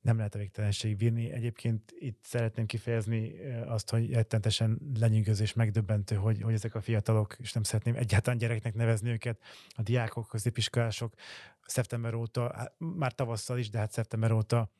nem 0.00 0.16
lehet 0.16 0.34
a 0.34 0.38
végtelenség 0.38 0.96
bírni. 0.96 1.32
Egyébként 1.32 1.94
itt 1.98 2.24
szeretném 2.24 2.66
kifejezni 2.66 3.34
azt, 3.66 3.90
hogy 3.90 4.12
rettentesen 4.12 4.80
lenyűgöző 4.98 5.42
és 5.42 5.52
megdöbbentő, 5.52 6.14
hogy, 6.14 6.42
hogy 6.42 6.54
ezek 6.54 6.74
a 6.74 6.80
fiatalok, 6.80 7.36
és 7.38 7.52
nem 7.52 7.62
szeretném 7.62 7.94
egyáltalán 7.94 8.38
gyereknek 8.38 8.74
nevezni 8.74 9.10
őket, 9.10 9.40
a 9.68 9.82
diákok, 9.82 10.28
középiskolások 10.28 11.14
szeptember 11.66 12.14
óta, 12.14 12.52
hát 12.54 12.74
már 12.78 13.12
tavasszal 13.12 13.58
is, 13.58 13.70
de 13.70 13.78
hát 13.78 13.92
szeptember 13.92 14.32
óta 14.32 14.72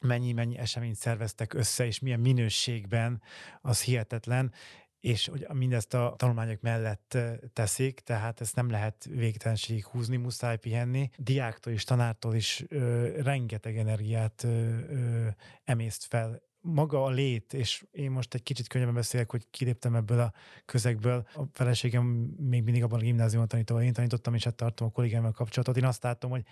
mennyi-mennyi 0.00 0.58
eseményt 0.58 0.96
szerveztek 0.96 1.54
össze, 1.54 1.86
és 1.86 1.98
milyen 1.98 2.20
minőségben, 2.20 3.22
az 3.60 3.82
hihetetlen, 3.82 4.52
és 5.00 5.26
hogy 5.26 5.46
mindezt 5.52 5.94
a 5.94 6.14
tanulmányok 6.16 6.60
mellett 6.60 7.18
teszik, 7.52 8.00
tehát 8.00 8.40
ezt 8.40 8.56
nem 8.56 8.70
lehet 8.70 9.08
végtelenség 9.10 9.84
húzni, 9.84 10.16
muszáj 10.16 10.56
pihenni. 10.56 11.10
Diáktól 11.16 11.72
és 11.72 11.84
tanártól 11.84 12.34
is 12.34 12.64
ö, 12.68 13.08
rengeteg 13.22 13.76
energiát 13.76 14.44
ö, 14.44 14.48
ö, 14.48 15.26
emészt 15.64 16.04
fel 16.04 16.46
maga 16.60 17.04
a 17.04 17.10
lét, 17.10 17.54
és 17.54 17.84
én 17.90 18.10
most 18.10 18.34
egy 18.34 18.42
kicsit 18.42 18.66
könnyebben 18.66 18.94
beszélek, 18.94 19.30
hogy 19.30 19.46
kiléptem 19.50 19.94
ebből 19.94 20.20
a 20.20 20.32
közegből. 20.64 21.26
A 21.34 21.42
feleségem 21.52 22.04
még 22.36 22.62
mindig 22.62 22.82
abban 22.82 22.98
a 22.98 23.02
gimnáziumban 23.02 23.48
tanít, 23.48 23.70
ahol 23.70 23.82
én 23.82 23.92
tanítottam, 23.92 24.34
és 24.34 24.44
hát 24.44 24.54
tartom 24.54 24.86
a 24.86 24.90
kollégámmal 24.90 25.32
kapcsolatot. 25.32 25.76
Én 25.76 25.84
azt 25.84 26.02
látom, 26.02 26.30
hogy 26.30 26.44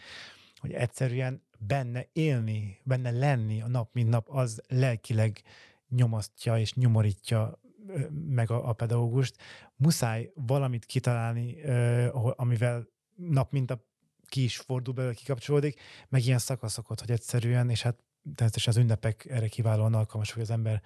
hogy 0.59 0.73
egyszerűen 0.73 1.43
benne 1.59 2.07
élni, 2.13 2.81
benne 2.83 3.11
lenni 3.11 3.61
a 3.61 3.69
nap, 3.69 3.89
mint 3.93 4.09
nap, 4.09 4.29
az 4.29 4.63
lelkileg 4.69 5.43
nyomasztja 5.89 6.59
és 6.59 6.75
nyomorítja 6.75 7.61
meg 8.11 8.51
a, 8.51 8.69
a 8.69 8.73
pedagógust, 8.73 9.37
muszáj 9.77 10.33
valamit 10.35 10.85
kitalálni, 10.85 11.57
amivel 12.13 12.89
nap 13.15 13.53
mint 13.53 13.71
a 13.71 13.85
ki 14.27 14.43
is 14.43 14.57
fordul 14.57 14.95
belőle, 14.95 15.15
kikapcsolódik, 15.15 15.81
meg 16.09 16.25
ilyen 16.25 16.39
szakaszokat, 16.39 17.01
hogy 17.01 17.11
egyszerűen, 17.11 17.71
és 17.71 17.83
hát 17.83 17.99
természetesen 18.23 18.73
az 18.73 18.79
ünnepek 18.79 19.27
erre 19.31 19.49
kiválóan 19.49 19.95
alkalmas, 19.95 20.33
hogy 20.33 20.43
az 20.43 20.51
ember 20.51 20.83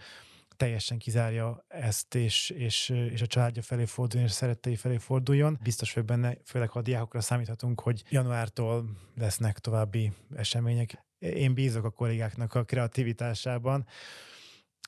teljesen 0.56 0.98
kizárja 0.98 1.64
ezt, 1.68 2.14
és, 2.14 2.50
és, 2.50 2.88
és 2.88 3.22
a 3.22 3.26
családja 3.26 3.62
felé 3.62 3.84
forduljon, 3.84 4.28
és 4.28 4.34
a 4.34 4.38
szerettei 4.38 4.76
felé 4.76 4.96
forduljon. 4.96 5.58
Biztos 5.62 5.92
vagyok 5.92 6.08
benne, 6.08 6.36
főleg 6.44 6.68
ha 6.68 6.78
a 6.78 6.82
diákokra 6.82 7.20
számíthatunk, 7.20 7.80
hogy 7.80 8.02
januártól 8.08 8.84
lesznek 9.16 9.58
további 9.58 10.12
események. 10.36 11.04
Én 11.18 11.54
bízok 11.54 11.84
a 11.84 11.90
kollégáknak 11.90 12.54
a 12.54 12.64
kreativitásában, 12.64 13.86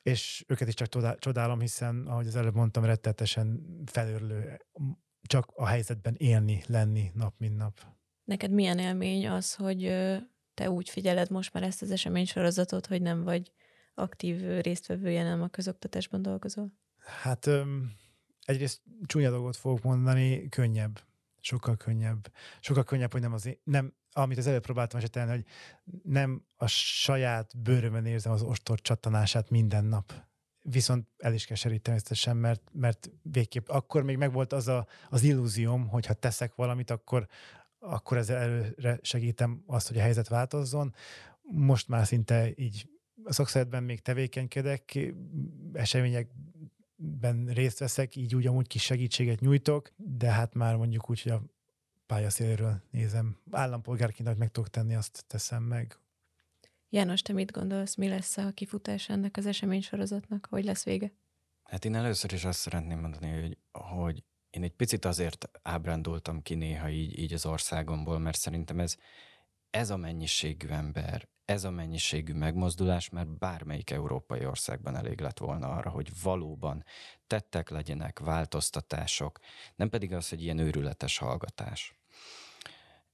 és 0.03 0.45
őket 0.49 0.69
is 0.69 0.75
csak 0.75 1.19
csodálom, 1.19 1.61
hiszen, 1.61 2.07
ahogy 2.07 2.27
az 2.27 2.37
előbb 2.37 2.55
mondtam, 2.55 2.85
rettetesen 2.85 3.62
felőrlő 3.87 4.61
csak 5.23 5.53
a 5.55 5.67
helyzetben 5.67 6.15
élni, 6.19 6.62
lenni 6.67 7.11
nap, 7.15 7.35
mint 7.38 7.57
nap. 7.57 7.81
Neked 8.25 8.51
milyen 8.51 8.79
élmény 8.79 9.29
az, 9.29 9.55
hogy 9.55 9.83
te 10.55 10.71
úgy 10.71 10.88
figyeled 10.88 11.31
most 11.31 11.53
már 11.53 11.62
ezt 11.62 11.83
az 11.83 11.91
eseménysorozatot, 11.91 12.87
hogy 12.87 13.03
nem 13.03 13.23
vagy 13.23 13.53
aktív 13.95 14.61
résztvevője, 14.61 15.23
nem 15.23 15.43
a 15.43 15.49
közoktatásban 15.49 16.23
dolgozol? 16.23 16.73
Hát 16.99 17.49
egyrészt 18.45 18.81
csúnya 19.07 19.31
dolgot 19.31 19.57
fogok 19.57 19.83
mondani, 19.83 20.49
könnyebb. 20.49 21.01
Sokkal 21.41 21.77
könnyebb. 21.77 22.33
Sokkal 22.61 22.85
könnyebb, 22.85 23.12
hogy 23.12 23.21
nem 23.21 23.33
az 23.33 23.47
én, 23.47 23.59
nem, 23.65 23.95
amit 24.12 24.38
az 24.38 24.46
előbb 24.46 24.62
próbáltam 24.62 24.98
esetelni, 24.98 25.31
hogy 25.31 25.44
nem 26.02 26.44
a 26.56 26.67
saját 26.67 27.63
bőrömön 27.63 28.04
érzem 28.04 28.33
az 28.33 28.42
ostor 28.42 28.81
csattanását 28.81 29.50
minden 29.50 29.85
nap. 29.85 30.13
Viszont 30.63 31.08
el 31.19 31.35
is 31.35 31.46
keserít 31.46 31.83
természetesen, 31.83 32.37
mert, 32.37 32.63
mert 32.73 33.10
végképp 33.23 33.69
akkor 33.69 34.02
még 34.02 34.17
megvolt 34.17 34.52
az 34.52 34.69
a, 34.69 34.87
az 35.10 35.23
illúzióm, 35.23 35.88
hogy 35.88 36.06
ha 36.06 36.15
teszek 36.15 36.54
valamit, 36.54 36.90
akkor, 36.90 37.27
akkor 37.79 38.17
ezzel 38.17 38.37
előre 38.37 38.98
segítem 39.02 39.63
azt, 39.67 39.88
hogy 39.88 39.98
a 39.98 40.02
helyzet 40.02 40.29
változzon. 40.29 40.94
most 41.42 41.88
már 41.88 42.06
szinte 42.06 42.52
így 42.54 42.90
a 43.25 43.33
szakszeretben 43.33 43.83
még 43.83 44.00
tevékenykedek, 44.00 44.98
eseményekben 45.73 47.46
részt 47.46 47.79
veszek, 47.79 48.17
így 48.17 48.35
úgy 48.35 48.46
amúgy 48.46 48.67
kis 48.67 48.83
segítséget 48.83 49.40
nyújtok, 49.40 49.92
de 49.96 50.31
hát 50.31 50.54
már 50.54 50.77
mondjuk 50.77 51.10
úgy, 51.10 51.23
hogy 51.23 51.33
a 51.33 51.42
pályaszélről 52.13 52.83
nézem. 52.90 53.37
Állampolgárként, 53.50 54.29
hogy 54.29 54.37
meg 54.37 54.50
tudok 54.50 54.71
tenni, 54.71 54.94
azt 54.94 55.25
teszem 55.27 55.63
meg. 55.63 55.98
János, 56.88 57.23
te 57.23 57.33
mit 57.33 57.50
gondolsz, 57.50 57.94
mi 57.94 58.08
lesz 58.08 58.37
a 58.37 58.50
kifutás 58.54 59.08
ennek 59.08 59.37
az 59.37 59.46
eseménysorozatnak? 59.46 60.46
Hogy 60.50 60.65
lesz 60.65 60.85
vége? 60.85 61.13
Hát 61.63 61.85
én 61.85 61.94
először 61.94 62.33
is 62.33 62.44
azt 62.44 62.58
szeretném 62.58 62.98
mondani, 62.98 63.40
hogy, 63.40 63.58
hogy 63.73 64.25
én 64.50 64.63
egy 64.63 64.73
picit 64.73 65.04
azért 65.04 65.50
ábrándultam 65.63 66.42
ki 66.42 66.54
néha 66.54 66.88
így, 66.88 67.19
így 67.19 67.33
az 67.33 67.46
országomból, 67.46 68.19
mert 68.19 68.38
szerintem 68.38 68.81
ez, 68.81 68.96
ez 69.71 69.90
a 69.90 69.96
mennyiségű 69.96 70.69
ember, 70.69 71.29
ez 71.44 71.65
a 71.65 71.71
mennyiségű 71.71 72.33
megmozdulás 72.33 73.08
már 73.08 73.27
bármelyik 73.27 73.90
európai 73.90 74.46
országban 74.46 74.96
elég 74.96 75.21
lett 75.21 75.38
volna 75.38 75.69
arra, 75.69 75.90
hogy 75.90 76.10
valóban 76.23 76.85
tettek 77.27 77.71
legyenek, 77.71 78.19
változtatások, 78.19 79.38
nem 79.75 79.88
pedig 79.88 80.13
az, 80.13 80.29
hogy 80.29 80.42
ilyen 80.42 80.58
őrületes 80.58 81.19
hallgatás. 81.19 82.02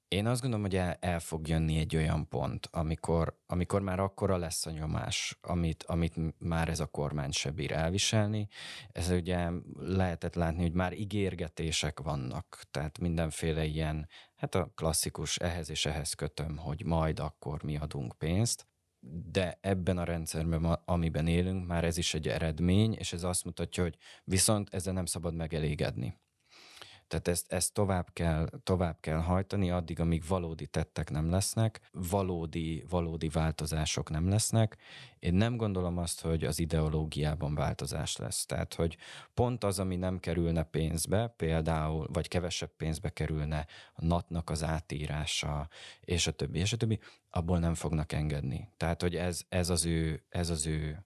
Én 0.08 0.26
azt 0.26 0.40
gondolom, 0.40 0.64
hogy 0.64 0.76
el, 0.76 0.96
el 1.00 1.20
fog 1.20 1.48
jönni 1.48 1.78
egy 1.78 1.96
olyan 1.96 2.28
pont, 2.28 2.68
amikor, 2.70 3.38
amikor 3.46 3.80
már 3.82 4.00
akkora 4.00 4.36
lesz 4.36 4.66
a 4.66 4.70
nyomás, 4.70 5.38
amit, 5.40 5.82
amit 5.82 6.14
már 6.38 6.68
ez 6.68 6.80
a 6.80 6.86
kormány 6.86 7.30
se 7.30 7.50
bír 7.50 7.72
elviselni. 7.72 8.48
Ez 8.92 9.10
ugye 9.10 9.50
lehetett 9.78 10.34
látni, 10.34 10.62
hogy 10.62 10.72
már 10.72 10.92
ígérgetések 10.92 12.00
vannak, 12.00 12.62
tehát 12.70 12.98
mindenféle 12.98 13.64
ilyen, 13.64 14.08
hát 14.36 14.54
a 14.54 14.72
klasszikus 14.74 15.36
ehhez 15.36 15.70
és 15.70 15.86
ehhez 15.86 16.12
kötöm, 16.12 16.56
hogy 16.56 16.84
majd 16.84 17.18
akkor 17.18 17.62
mi 17.62 17.76
adunk 17.76 18.18
pénzt, 18.18 18.66
de 19.30 19.58
ebben 19.60 19.98
a 19.98 20.04
rendszerben, 20.04 20.64
amiben 20.84 21.26
élünk, 21.26 21.66
már 21.66 21.84
ez 21.84 21.96
is 21.96 22.14
egy 22.14 22.28
eredmény, 22.28 22.92
és 22.92 23.12
ez 23.12 23.22
azt 23.22 23.44
mutatja, 23.44 23.82
hogy 23.82 23.96
viszont 24.24 24.74
ezzel 24.74 24.92
nem 24.92 25.06
szabad 25.06 25.34
megelégedni. 25.34 26.18
Tehát 27.08 27.28
ezt, 27.28 27.52
ezt 27.52 27.72
tovább, 27.72 28.08
kell, 28.12 28.48
tovább 28.62 28.96
kell 29.00 29.18
hajtani, 29.18 29.70
addig, 29.70 30.00
amíg 30.00 30.24
valódi 30.28 30.66
tettek 30.66 31.10
nem 31.10 31.30
lesznek, 31.30 31.80
valódi, 31.92 32.84
valódi 32.88 33.28
változások 33.28 34.10
nem 34.10 34.28
lesznek. 34.28 34.76
Én 35.18 35.34
nem 35.34 35.56
gondolom 35.56 35.98
azt, 35.98 36.20
hogy 36.20 36.44
az 36.44 36.58
ideológiában 36.58 37.54
változás 37.54 38.16
lesz. 38.16 38.46
Tehát, 38.46 38.74
hogy 38.74 38.96
pont 39.34 39.64
az, 39.64 39.78
ami 39.78 39.96
nem 39.96 40.20
kerülne 40.20 40.62
pénzbe, 40.62 41.34
például, 41.36 42.08
vagy 42.12 42.28
kevesebb 42.28 42.70
pénzbe 42.76 43.08
kerülne 43.08 43.66
a 43.94 44.04
natnak 44.04 44.50
az 44.50 44.62
átírása, 44.64 45.68
és 46.00 46.26
a 46.26 46.32
többi, 46.32 46.58
és 46.58 46.72
a 46.72 46.76
többi, 46.76 46.98
abból 47.30 47.58
nem 47.58 47.74
fognak 47.74 48.12
engedni. 48.12 48.68
Tehát, 48.76 49.02
hogy 49.02 49.16
ez, 49.16 49.42
ez, 49.48 49.68
az, 49.68 49.84
ő, 49.84 50.24
ez 50.28 50.50
az 50.50 50.66
ő 50.66 51.04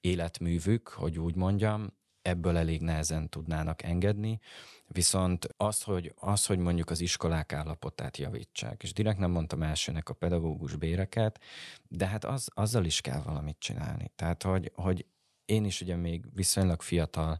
életművük, 0.00 0.88
hogy 0.88 1.18
úgy 1.18 1.34
mondjam, 1.34 1.92
ebből 2.22 2.56
elég 2.56 2.80
nehezen 2.80 3.28
tudnának 3.28 3.82
engedni, 3.82 4.40
viszont 4.86 5.48
az, 5.56 5.82
hogy, 5.82 6.14
az, 6.16 6.46
hogy 6.46 6.58
mondjuk 6.58 6.90
az 6.90 7.00
iskolák 7.00 7.52
állapotát 7.52 8.16
javítsák, 8.16 8.82
és 8.82 8.92
direkt 8.92 9.18
nem 9.18 9.30
mondtam 9.30 9.62
elsőnek 9.62 10.08
a 10.08 10.14
pedagógus 10.14 10.76
béreket, 10.76 11.40
de 11.88 12.06
hát 12.06 12.24
az, 12.24 12.48
azzal 12.54 12.84
is 12.84 13.00
kell 13.00 13.20
valamit 13.20 13.58
csinálni. 13.58 14.12
Tehát, 14.16 14.42
hogy, 14.42 14.72
hogy 14.74 15.06
én 15.44 15.64
is 15.64 15.80
ugye 15.80 15.96
még 15.96 16.24
viszonylag 16.34 16.82
fiatal, 16.82 17.38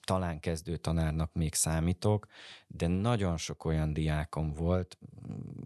talán 0.00 0.40
kezdő 0.40 0.76
tanárnak 0.76 1.32
még 1.32 1.54
számítok, 1.54 2.26
de 2.66 2.86
nagyon 2.86 3.36
sok 3.36 3.64
olyan 3.64 3.92
diákom 3.92 4.52
volt, 4.52 4.98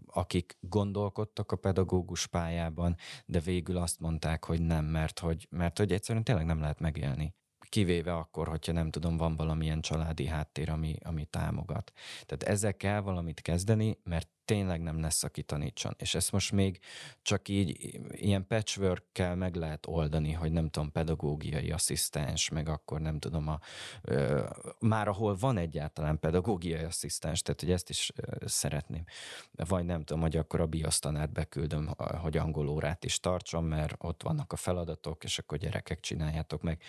akik 0.05 0.57
gondolkodtak 0.59 1.51
a 1.51 1.55
pedagógus 1.55 2.27
pályában, 2.27 2.95
de 3.25 3.39
végül 3.39 3.77
azt 3.77 3.99
mondták, 3.99 4.45
hogy 4.45 4.61
nem, 4.61 4.85
mert 4.85 5.19
hogy, 5.19 5.47
mert 5.49 5.77
hogy 5.77 5.91
egyszerűen 5.91 6.23
tényleg 6.23 6.45
nem 6.45 6.59
lehet 6.59 6.79
megélni 6.79 7.33
kivéve 7.75 8.13
akkor, 8.13 8.47
hogyha 8.47 8.71
nem 8.71 8.89
tudom, 8.89 9.17
van 9.17 9.35
valamilyen 9.35 9.81
családi 9.81 10.25
háttér, 10.25 10.69
ami, 10.69 10.95
ami 11.03 11.25
támogat. 11.25 11.91
Tehát 12.25 12.43
ezzel 12.43 12.77
kell 12.77 12.99
valamit 12.99 13.41
kezdeni, 13.41 13.97
mert 14.03 14.29
tényleg 14.45 14.81
nem 14.81 14.99
lesz, 14.99 15.23
aki 15.23 15.43
tanítson. 15.43 15.93
És 15.97 16.15
ezt 16.15 16.31
most 16.31 16.51
még 16.51 16.79
csak 17.21 17.47
így 17.47 17.99
ilyen 18.09 18.47
patchwork-kel 18.47 19.35
meg 19.35 19.55
lehet 19.55 19.87
oldani, 19.87 20.31
hogy 20.31 20.51
nem 20.51 20.69
tudom, 20.69 20.91
pedagógiai 20.91 21.71
asszisztens, 21.71 22.49
meg 22.49 22.69
akkor 22.69 23.01
nem 23.01 23.19
tudom, 23.19 23.47
a, 23.47 23.59
ö, 24.01 24.43
már 24.79 25.07
ahol 25.07 25.35
van 25.35 25.57
egyáltalán 25.57 26.19
pedagógiai 26.19 26.83
asszisztens, 26.83 27.41
tehát 27.41 27.61
hogy 27.61 27.71
ezt 27.71 27.89
is 27.89 28.11
ö, 28.15 28.45
szeretném. 28.45 29.03
Vagy 29.51 29.85
nem 29.85 30.03
tudom, 30.03 30.21
hogy 30.21 30.37
akkor 30.37 30.61
a 30.61 30.65
biosztanát 30.65 31.31
beküldöm, 31.31 31.89
hogy 31.97 32.37
angol 32.37 32.69
órát 32.69 33.05
is 33.05 33.19
tartson, 33.19 33.63
mert 33.63 33.95
ott 33.97 34.23
vannak 34.23 34.53
a 34.53 34.55
feladatok, 34.55 35.23
és 35.23 35.39
akkor 35.39 35.57
gyerekek 35.57 35.99
csináljátok 35.99 36.61
meg. 36.61 36.81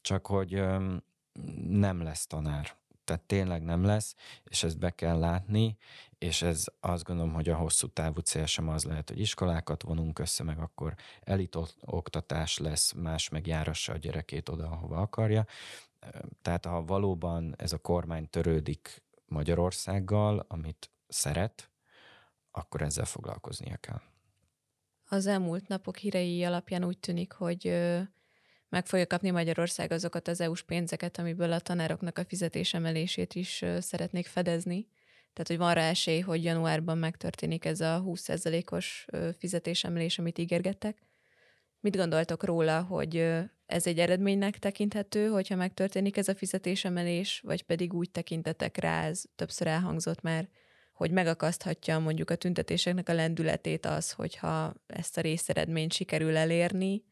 Csak 0.00 0.26
hogy 0.26 0.54
ö, 0.54 0.94
nem 1.68 2.02
lesz 2.02 2.26
tanár 2.26 2.76
tehát 3.04 3.22
tényleg 3.22 3.62
nem 3.62 3.84
lesz, 3.84 4.14
és 4.44 4.62
ezt 4.62 4.78
be 4.78 4.90
kell 4.90 5.18
látni, 5.18 5.76
és 6.18 6.42
ez 6.42 6.64
azt 6.80 7.04
gondolom, 7.04 7.32
hogy 7.32 7.48
a 7.48 7.56
hosszú 7.56 7.86
távú 7.86 8.20
cél 8.20 8.46
sem 8.46 8.68
az 8.68 8.84
lehet, 8.84 9.08
hogy 9.08 9.20
iskolákat 9.20 9.82
vonunk 9.82 10.18
össze, 10.18 10.42
meg 10.42 10.58
akkor 10.58 10.94
elit 11.20 11.58
oktatás 11.80 12.58
lesz, 12.58 12.92
más 12.92 13.28
meg 13.28 13.46
járassa 13.46 13.92
a 13.92 13.96
gyerekét 13.96 14.48
oda, 14.48 14.70
ahova 14.70 14.96
akarja. 14.96 15.46
Tehát 16.42 16.64
ha 16.64 16.84
valóban 16.84 17.54
ez 17.58 17.72
a 17.72 17.78
kormány 17.78 18.30
törődik 18.30 19.02
Magyarországgal, 19.26 20.44
amit 20.48 20.90
szeret, 21.08 21.70
akkor 22.50 22.82
ezzel 22.82 23.04
foglalkoznia 23.04 23.76
kell. 23.76 24.00
Az 25.08 25.26
elmúlt 25.26 25.68
napok 25.68 25.96
hírei 25.96 26.44
alapján 26.44 26.84
úgy 26.84 26.98
tűnik, 26.98 27.32
hogy 27.32 27.66
meg 28.74 28.86
fogja 28.86 29.06
kapni 29.06 29.30
Magyarország 29.30 29.92
azokat 29.92 30.28
az 30.28 30.40
EU-s 30.40 30.62
pénzeket, 30.62 31.18
amiből 31.18 31.52
a 31.52 31.60
tanároknak 31.60 32.18
a 32.18 32.24
fizetésemelését 32.24 33.34
is 33.34 33.64
szeretnék 33.78 34.26
fedezni. 34.26 34.86
Tehát, 35.32 35.48
hogy 35.48 35.58
van 35.58 35.74
rá 35.74 35.88
esély, 35.88 36.20
hogy 36.20 36.44
januárban 36.44 36.98
megtörténik 36.98 37.64
ez 37.64 37.80
a 37.80 38.02
20%-os 38.06 39.06
fizetésemelés, 39.38 40.18
amit 40.18 40.38
ígérgettek. 40.38 40.98
Mit 41.80 41.96
gondoltok 41.96 42.44
róla, 42.44 42.82
hogy 42.82 43.16
ez 43.66 43.86
egy 43.86 43.98
eredménynek 43.98 44.58
tekinthető, 44.58 45.28
hogyha 45.28 45.56
megtörténik 45.56 46.16
ez 46.16 46.28
a 46.28 46.34
fizetésemelés, 46.34 47.40
vagy 47.44 47.62
pedig 47.62 47.92
úgy 47.92 48.10
tekintetek 48.10 48.76
rá, 48.76 49.04
ez 49.04 49.22
többször 49.36 49.66
elhangzott 49.66 50.20
már, 50.20 50.48
hogy 50.92 51.10
megakaszthatja 51.10 51.98
mondjuk 51.98 52.30
a 52.30 52.36
tüntetéseknek 52.36 53.08
a 53.08 53.14
lendületét 53.14 53.86
az, 53.86 54.10
hogyha 54.10 54.74
ezt 54.86 55.16
a 55.18 55.20
részeredményt 55.20 55.92
sikerül 55.92 56.36
elérni, 56.36 57.04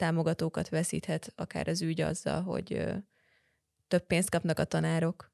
támogatókat 0.00 0.68
veszíthet 0.68 1.32
akár 1.36 1.68
az 1.68 1.82
ügy 1.82 2.00
azzal, 2.00 2.42
hogy 2.42 2.86
több 3.88 4.06
pénzt 4.06 4.30
kapnak 4.30 4.58
a 4.58 4.64
tanárok. 4.64 5.32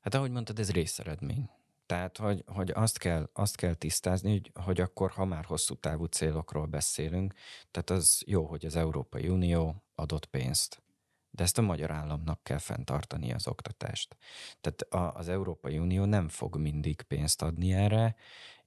Hát 0.00 0.14
ahogy 0.14 0.30
mondtad, 0.30 0.58
ez 0.58 0.70
részeredmény. 0.70 1.50
Tehát, 1.86 2.16
hogy, 2.16 2.44
hogy 2.46 2.70
azt, 2.70 2.98
kell, 2.98 3.30
azt 3.32 3.56
kell 3.56 3.74
tisztázni, 3.74 4.30
hogy, 4.30 4.50
hogy 4.64 4.80
akkor, 4.80 5.10
ha 5.10 5.24
már 5.24 5.44
hosszú 5.44 5.74
távú 5.74 6.04
célokról 6.04 6.66
beszélünk, 6.66 7.34
tehát 7.70 7.90
az 7.90 8.22
jó, 8.26 8.46
hogy 8.46 8.66
az 8.66 8.76
Európai 8.76 9.28
Unió 9.28 9.84
adott 9.94 10.26
pénzt. 10.26 10.82
De 11.30 11.42
ezt 11.42 11.58
a 11.58 11.62
magyar 11.62 11.90
államnak 11.90 12.42
kell 12.42 12.58
fenntartani 12.58 13.32
az 13.32 13.48
oktatást. 13.48 14.16
Tehát 14.60 14.80
a, 14.82 15.18
az 15.18 15.28
Európai 15.28 15.78
Unió 15.78 16.04
nem 16.04 16.28
fog 16.28 16.56
mindig 16.56 17.02
pénzt 17.02 17.42
adni 17.42 17.72
erre, 17.72 18.16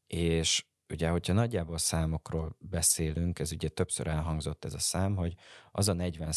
és 0.08 0.66
ugye, 0.90 1.10
hogyha 1.10 1.34
nagyjából 1.34 1.78
számokról 1.78 2.56
beszélünk, 2.60 3.40
ez 3.40 3.52
ugye 3.52 3.70
többször 3.70 4.08
elhangzott 4.08 4.66
ez 4.66 4.74
a 4.74 4.80
szám, 4.80 5.16
hogy 5.16 5.36
az 5.72 5.88
a 5.88 5.94
40 5.94 6.34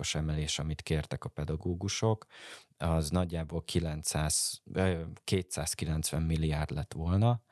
os 0.00 0.14
emelés, 0.14 0.58
amit 0.58 0.82
kértek 0.82 1.24
a 1.24 1.28
pedagógusok, 1.28 2.26
az 2.76 3.10
nagyjából 3.10 3.64
900, 3.64 4.62
290 5.24 6.22
milliárd 6.22 6.70
lett 6.70 6.92
volna, 6.92 7.42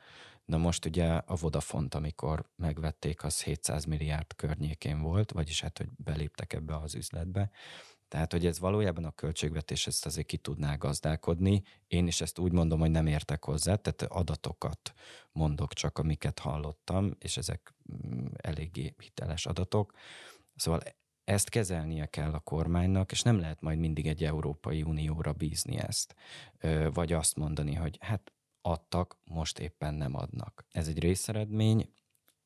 Na 0.44 0.56
most 0.56 0.84
ugye 0.84 1.06
a 1.06 1.34
Vodafont, 1.34 1.94
amikor 1.94 2.44
megvették, 2.56 3.24
az 3.24 3.42
700 3.42 3.84
milliárd 3.84 4.34
környékén 4.36 5.00
volt, 5.00 5.32
vagyis 5.32 5.60
hát, 5.60 5.78
hogy 5.78 5.88
beléptek 5.96 6.52
ebbe 6.52 6.76
az 6.76 6.94
üzletbe. 6.94 7.50
Tehát, 8.12 8.32
hogy 8.32 8.46
ez 8.46 8.58
valójában 8.58 9.04
a 9.04 9.10
költségvetés 9.10 9.86
ezt 9.86 10.06
azért 10.06 10.26
ki 10.26 10.36
tudná 10.36 10.74
gazdálkodni. 10.74 11.62
Én 11.86 12.06
is 12.06 12.20
ezt 12.20 12.38
úgy 12.38 12.52
mondom, 12.52 12.80
hogy 12.80 12.90
nem 12.90 13.06
értek 13.06 13.44
hozzá, 13.44 13.74
tehát 13.74 14.02
adatokat 14.02 14.92
mondok 15.30 15.72
csak, 15.72 15.98
amiket 15.98 16.38
hallottam, 16.38 17.16
és 17.18 17.36
ezek 17.36 17.74
mm, 17.92 18.26
eléggé 18.36 18.94
hiteles 18.98 19.46
adatok. 19.46 19.92
Szóval 20.56 20.80
ezt 21.24 21.48
kezelnie 21.48 22.06
kell 22.06 22.32
a 22.32 22.38
kormánynak, 22.38 23.12
és 23.12 23.22
nem 23.22 23.40
lehet 23.40 23.60
majd 23.60 23.78
mindig 23.78 24.06
egy 24.06 24.24
Európai 24.24 24.82
Unióra 24.82 25.32
bízni 25.32 25.78
ezt. 25.78 26.14
Vagy 26.92 27.12
azt 27.12 27.36
mondani, 27.36 27.74
hogy 27.74 27.98
hát 28.00 28.32
adtak, 28.60 29.18
most 29.24 29.58
éppen 29.58 29.94
nem 29.94 30.16
adnak. 30.16 30.66
Ez 30.70 30.88
egy 30.88 30.98
részeredmény, 30.98 31.92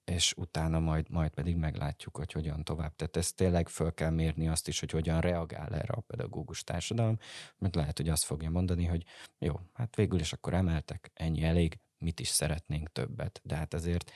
és 0.06 0.34
utána 0.36 0.78
majd, 0.78 1.10
majd 1.10 1.30
pedig 1.30 1.56
meglátjuk, 1.56 2.16
hogy 2.16 2.32
hogyan 2.32 2.64
tovább. 2.64 2.96
Tehát 2.96 3.16
ezt 3.16 3.36
tényleg 3.36 3.68
föl 3.68 3.94
kell 3.94 4.10
mérni 4.10 4.48
azt 4.48 4.68
is, 4.68 4.80
hogy 4.80 4.90
hogyan 4.90 5.20
reagál 5.20 5.74
erre 5.74 5.92
a 5.94 6.00
pedagógus 6.00 6.64
társadalom, 6.64 7.18
mert 7.58 7.74
lehet, 7.74 7.96
hogy 7.96 8.08
azt 8.08 8.24
fogja 8.24 8.50
mondani, 8.50 8.84
hogy 8.84 9.04
jó, 9.38 9.60
hát 9.72 9.96
végül 9.96 10.20
is 10.20 10.32
akkor 10.32 10.54
emeltek, 10.54 11.10
ennyi 11.14 11.42
elég, 11.42 11.78
mit 11.98 12.20
is 12.20 12.28
szeretnénk 12.28 12.92
többet. 12.92 13.40
De 13.44 13.56
hát 13.56 13.74
azért 13.74 14.12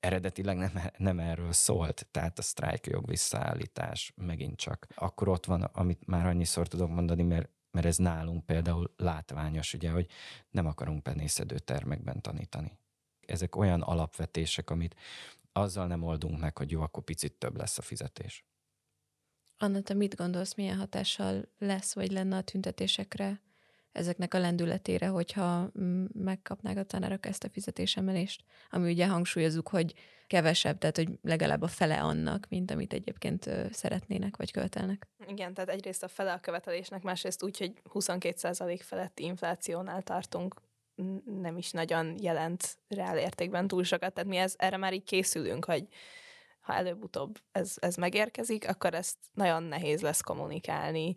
eredetileg 0.00 0.56
nem, 0.56 0.72
nem 0.96 1.18
erről 1.18 1.52
szólt, 1.52 2.06
tehát 2.10 2.38
a 2.38 2.42
sztrájkjog 2.42 3.08
visszaállítás 3.08 4.12
megint 4.16 4.56
csak. 4.56 4.86
Akkor 4.94 5.28
ott 5.28 5.46
van, 5.46 5.62
amit 5.62 6.06
már 6.06 6.26
annyiszor 6.26 6.68
tudok 6.68 6.88
mondani, 6.90 7.22
mert 7.22 7.50
mert 7.70 7.88
ez 7.88 7.96
nálunk 7.96 8.46
például 8.46 8.94
látványos, 8.96 9.74
ugye, 9.74 9.90
hogy 9.90 10.06
nem 10.50 10.66
akarunk 10.66 11.02
penészedő 11.02 11.58
termekben 11.58 12.20
tanítani. 12.20 12.78
Ezek 13.26 13.56
olyan 13.56 13.82
alapvetések, 13.82 14.70
amit 14.70 14.94
azzal 15.52 15.86
nem 15.86 16.02
oldunk 16.02 16.40
meg, 16.40 16.56
hogy 16.56 16.70
jó, 16.70 16.80
akkor 16.80 17.02
picit 17.02 17.32
több 17.32 17.56
lesz 17.56 17.78
a 17.78 17.82
fizetés. 17.82 18.44
Anna, 19.58 19.80
te 19.80 19.94
mit 19.94 20.16
gondolsz, 20.16 20.54
milyen 20.54 20.76
hatással 20.76 21.48
lesz, 21.58 21.94
vagy 21.94 22.12
lenne 22.12 22.36
a 22.36 22.42
tüntetésekre, 22.42 23.40
ezeknek 23.96 24.34
a 24.34 24.38
lendületére, 24.38 25.06
hogyha 25.06 25.70
mm, 25.80 26.04
megkapnák 26.12 26.76
a 26.76 26.82
tanárok 26.82 27.26
ezt 27.26 27.44
a 27.44 27.48
fizetésemelést, 27.48 28.44
ami 28.70 28.90
ugye 28.90 29.06
hangsúlyozunk, 29.06 29.68
hogy 29.68 29.94
kevesebb, 30.26 30.78
tehát 30.78 30.96
hogy 30.96 31.18
legalább 31.22 31.62
a 31.62 31.66
fele 31.66 32.00
annak, 32.00 32.46
mint 32.48 32.70
amit 32.70 32.92
egyébként 32.92 33.50
szeretnének 33.70 34.36
vagy 34.36 34.50
követelnek. 34.50 35.06
Igen, 35.28 35.54
tehát 35.54 35.70
egyrészt 35.70 36.02
a 36.02 36.08
fele 36.08 36.32
a 36.32 36.40
követelésnek, 36.40 37.02
másrészt 37.02 37.42
úgy, 37.42 37.58
hogy 37.58 37.72
22% 37.92 38.80
feletti 38.82 39.24
inflációnál 39.24 40.02
tartunk, 40.02 40.54
nem 41.40 41.56
is 41.56 41.70
nagyon 41.70 42.16
jelent 42.20 42.78
reál 42.88 43.18
értékben 43.18 43.68
túl 43.68 43.84
sokat, 43.84 44.14
tehát 44.14 44.30
mi 44.30 44.36
ez, 44.36 44.54
erre 44.56 44.76
már 44.76 44.92
így 44.92 45.04
készülünk, 45.04 45.64
hogy 45.64 45.86
ha 46.60 46.74
előbb-utóbb 46.74 47.38
ez, 47.52 47.74
ez 47.80 47.94
megérkezik, 47.96 48.68
akkor 48.68 48.94
ezt 48.94 49.16
nagyon 49.34 49.62
nehéz 49.62 50.00
lesz 50.00 50.20
kommunikálni, 50.20 51.14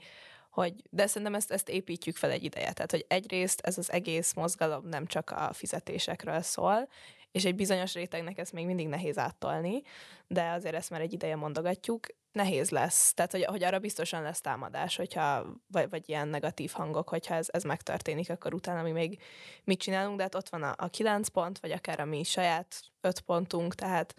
hogy, 0.50 0.74
de 0.90 1.08
szerintem 1.08 1.36
ezt, 1.36 1.52
ezt 1.52 1.70
építjük 1.70 2.16
fel 2.16 2.32
egy 2.32 2.44
ideje. 2.44 2.72
Tehát, 2.72 2.92
hogy 2.92 3.06
egyrészt 3.08 3.62
ez 3.62 3.78
az 3.78 3.92
egész 3.92 4.34
mozgalom 4.34 4.88
nem 4.88 5.06
csak 5.06 5.30
a 5.30 5.54
fizetésekről 5.54 6.42
szól, 6.42 6.88
és 7.32 7.46
egy 7.46 7.56
bizonyos 7.56 7.94
rétegnek 7.94 8.38
ezt 8.38 8.54
még 8.54 8.66
mindig 8.66 8.88
nehéz 8.88 9.18
áttolni, 9.18 9.82
de 10.28 10.50
azért 10.52 10.76
ezt 10.76 10.90
már 10.90 11.02
egy 11.02 11.14
ideje 11.14 11.36
mondogatjuk, 11.36 12.08
nehéz 12.32 12.70
lesz. 12.70 13.14
Tehát, 13.14 13.32
hogy, 13.32 13.44
hogy 13.44 13.64
arra 13.64 13.80
biztosan 13.80 14.22
lesz 14.22 14.42
támadás, 14.42 14.96
hogyha, 14.96 15.46
vagy, 15.68 15.90
vagy 15.90 16.10
ilyen 16.10 16.28
negatív 16.28 16.72
hangok, 16.72 17.10
hogyha 17.10 17.36
ez, 17.36 17.48
ez 17.52 17.64
megtörténik, 17.64 18.30
akkor 18.30 18.54
utána 18.54 18.82
mi 18.82 18.92
még 18.92 19.22
mit 19.64 19.80
csinálunk, 19.80 20.18
de 20.18 20.24
hát 20.24 20.36
ott 20.36 20.50
van 20.50 20.64
a, 20.64 20.74
a 20.78 20.88
kilenc 20.88 21.28
pont, 21.28 21.60
vagy 21.60 21.72
akár 21.72 22.00
a 22.00 22.06
mi 22.06 22.24
saját 22.24 22.82
öt 23.02 23.20
pontunk, 23.20 23.76
tehát 23.76 24.16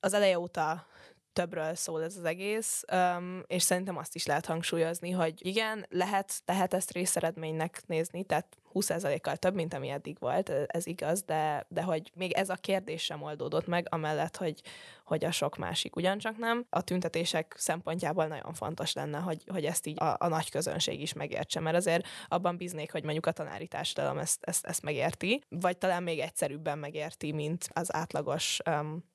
az 0.00 0.12
eleje 0.12 0.38
óta 0.38 0.86
többről 1.32 1.74
szól 1.74 2.02
ez 2.02 2.16
az 2.16 2.24
egész, 2.24 2.84
um, 2.92 3.42
és 3.46 3.62
szerintem 3.62 3.96
azt 3.96 4.14
is 4.14 4.26
lehet 4.26 4.46
hangsúlyozni, 4.46 5.10
hogy 5.10 5.46
igen, 5.46 5.86
lehet, 5.88 6.42
lehet 6.44 6.74
ezt 6.74 6.92
részeredménynek 6.92 7.82
nézni, 7.86 8.24
tehát 8.24 8.56
20%-kal 8.74 9.36
több, 9.36 9.54
mint 9.54 9.74
ami 9.74 9.88
eddig 9.88 10.16
volt, 10.20 10.48
ez 10.66 10.86
igaz, 10.86 11.22
de, 11.22 11.66
de 11.68 11.82
hogy 11.82 12.10
még 12.14 12.32
ez 12.32 12.48
a 12.48 12.54
kérdés 12.54 13.02
sem 13.02 13.22
oldódott 13.22 13.66
meg, 13.66 13.86
amellett, 13.90 14.36
hogy, 14.36 14.60
hogy 15.04 15.24
a 15.24 15.30
sok 15.30 15.56
másik 15.56 15.96
ugyancsak 15.96 16.36
nem. 16.36 16.66
A 16.70 16.82
tüntetések 16.82 17.54
szempontjából 17.56 18.26
nagyon 18.26 18.52
fontos 18.54 18.92
lenne, 18.92 19.18
hogy, 19.18 19.44
hogy 19.46 19.64
ezt 19.64 19.86
így 19.86 20.00
a, 20.00 20.16
a 20.18 20.28
nagy 20.28 20.50
közönség 20.50 21.00
is 21.00 21.12
megértse, 21.12 21.60
mert 21.60 21.76
azért 21.76 22.06
abban 22.28 22.56
bíznék, 22.56 22.92
hogy 22.92 23.02
mondjuk 23.02 23.26
a 23.26 23.32
tanári 23.32 23.66
társadalom 23.66 24.18
ezt, 24.18 24.42
ezt, 24.44 24.66
ezt 24.66 24.82
megérti, 24.82 25.42
vagy 25.48 25.78
talán 25.78 26.02
még 26.02 26.18
egyszerűbben 26.18 26.78
megérti, 26.78 27.32
mint 27.32 27.68
az 27.72 27.94
átlagos 27.94 28.58
um, 28.70 29.10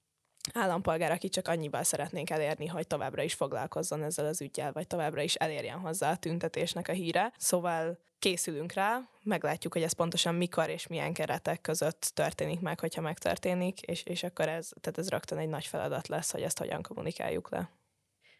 állampolgár, 0.53 1.11
aki 1.11 1.29
csak 1.29 1.47
annyival 1.47 1.83
szeretnénk 1.83 2.29
elérni, 2.29 2.65
hogy 2.65 2.87
továbbra 2.87 3.21
is 3.21 3.33
foglalkozzon 3.33 4.03
ezzel 4.03 4.25
az 4.25 4.41
ügyel, 4.41 4.71
vagy 4.71 4.87
továbbra 4.87 5.21
is 5.21 5.35
elérjen 5.35 5.79
hozzá 5.79 6.11
a 6.11 6.17
tüntetésnek 6.17 6.87
a 6.87 6.91
híre. 6.91 7.33
Szóval 7.37 7.97
készülünk 8.19 8.71
rá, 8.71 9.09
meglátjuk, 9.23 9.73
hogy 9.73 9.83
ez 9.83 9.93
pontosan 9.93 10.35
mikor 10.35 10.69
és 10.69 10.87
milyen 10.87 11.13
keretek 11.13 11.61
között 11.61 12.11
történik 12.13 12.59
meg, 12.59 12.79
hogyha 12.79 13.01
megtörténik, 13.01 13.81
és, 13.81 14.03
és 14.03 14.23
akkor 14.23 14.47
ez, 14.47 14.69
tehát 14.81 14.97
ez 14.97 15.09
rögtön 15.09 15.37
egy 15.37 15.49
nagy 15.49 15.65
feladat 15.65 16.07
lesz, 16.07 16.31
hogy 16.31 16.41
ezt 16.41 16.57
hogyan 16.57 16.81
kommunikáljuk 16.81 17.49
le. 17.49 17.71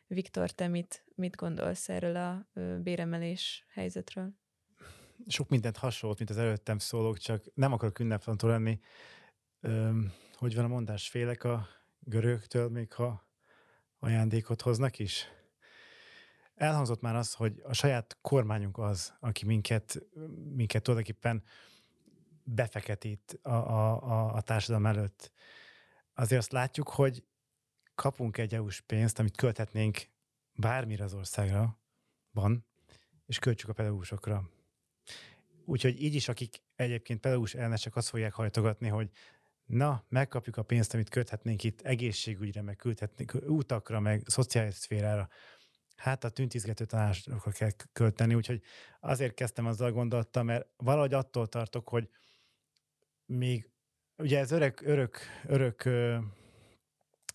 Viktor, 0.08 0.52
te 0.52 0.68
mit, 0.68 1.04
mit 1.16 1.36
gondolsz 1.36 1.90
erről 1.90 2.16
a 2.16 2.48
béremelés 2.82 3.66
helyzetről? 3.74 4.30
Sok 5.28 5.50
mindent 5.50 5.78
hasonlót, 5.78 6.18
mint 6.18 6.30
az 6.30 6.38
előttem 6.38 6.80
szólók, 6.80 7.18
csak 7.18 7.44
nem 7.54 7.74
akarok 7.74 8.00
ünnepfantól 8.00 8.50
lenni. 8.50 8.80
Öm, 9.62 10.14
hogy 10.34 10.56
van 10.56 10.66
a 10.66 10.68
mondás, 10.68 11.10
félek 11.10 11.44
a 11.44 11.68
görögtől, 12.10 12.70
még 12.70 12.94
ha 12.94 13.28
ajándékot 14.00 14.62
hoznak 14.62 15.00
is? 15.00 15.26
Elhangzott 16.56 17.02
már 17.02 17.16
az, 17.16 17.34
hogy 17.34 17.62
a 17.64 17.74
saját 17.74 18.18
kormányunk 18.22 18.78
az, 18.78 19.14
aki 19.20 19.46
minket, 19.46 20.02
minket 20.56 20.84
tulajdonképpen 20.84 21.44
befeketít 22.44 23.40
a, 23.42 23.50
a, 23.50 24.04
a, 24.04 24.34
a 24.34 24.42
társadalom 24.42 24.86
előtt. 24.86 25.32
Azért 26.14 26.42
azt 26.42 26.52
látjuk, 26.52 26.90
hogy 26.90 27.26
kapunk 27.96 28.38
egy 28.38 28.54
EU-s 28.54 28.82
pénzt, 28.82 29.20
amit 29.20 29.36
költhetnénk 29.36 30.10
bármire 30.54 31.04
az 31.04 31.14
országra 31.14 31.80
van, 32.32 32.66
és 33.26 33.40
költsük 33.40 33.70
a 33.70 33.74
pedagógusokra. 33.74 34.50
Úgyhogy 35.66 36.02
így 36.02 36.16
is, 36.16 36.28
akik 36.28 36.62
egyébként 36.76 37.20
pedagógus 37.20 37.54
ellenesek 37.54 37.96
azt 37.96 38.10
fogják 38.10 38.34
hajtogatni, 38.34 38.88
hogy 38.88 39.10
na, 39.68 40.04
megkapjuk 40.10 40.58
a 40.58 40.64
pénzt, 40.64 40.94
amit 40.94 41.10
köthetnénk 41.10 41.64
itt 41.64 41.82
egészségügyre, 41.82 42.62
meg 42.62 42.76
küldhetnénk 42.76 43.34
útakra, 43.48 44.00
meg 44.00 44.24
szociális 44.26 44.76
szférára. 44.76 45.30
Hát 45.96 46.24
a 46.24 46.30
tüntizgető 46.30 46.86
tanácsokra 46.86 47.52
kell 47.52 47.70
költeni, 47.94 48.34
úgyhogy 48.34 48.62
azért 49.00 49.34
kezdtem 49.34 49.66
azzal 49.66 49.92
gondolattal, 49.92 50.44
mert 50.44 50.68
valahogy 50.78 51.14
attól 51.14 51.48
tartok, 51.48 51.90
hogy 51.90 52.10
még, 53.26 53.70
ugye 54.18 54.40
ez 54.40 54.52
örök, 54.52 54.82
örök, 54.82 55.20
örök 55.46 55.86
ö, 55.86 56.18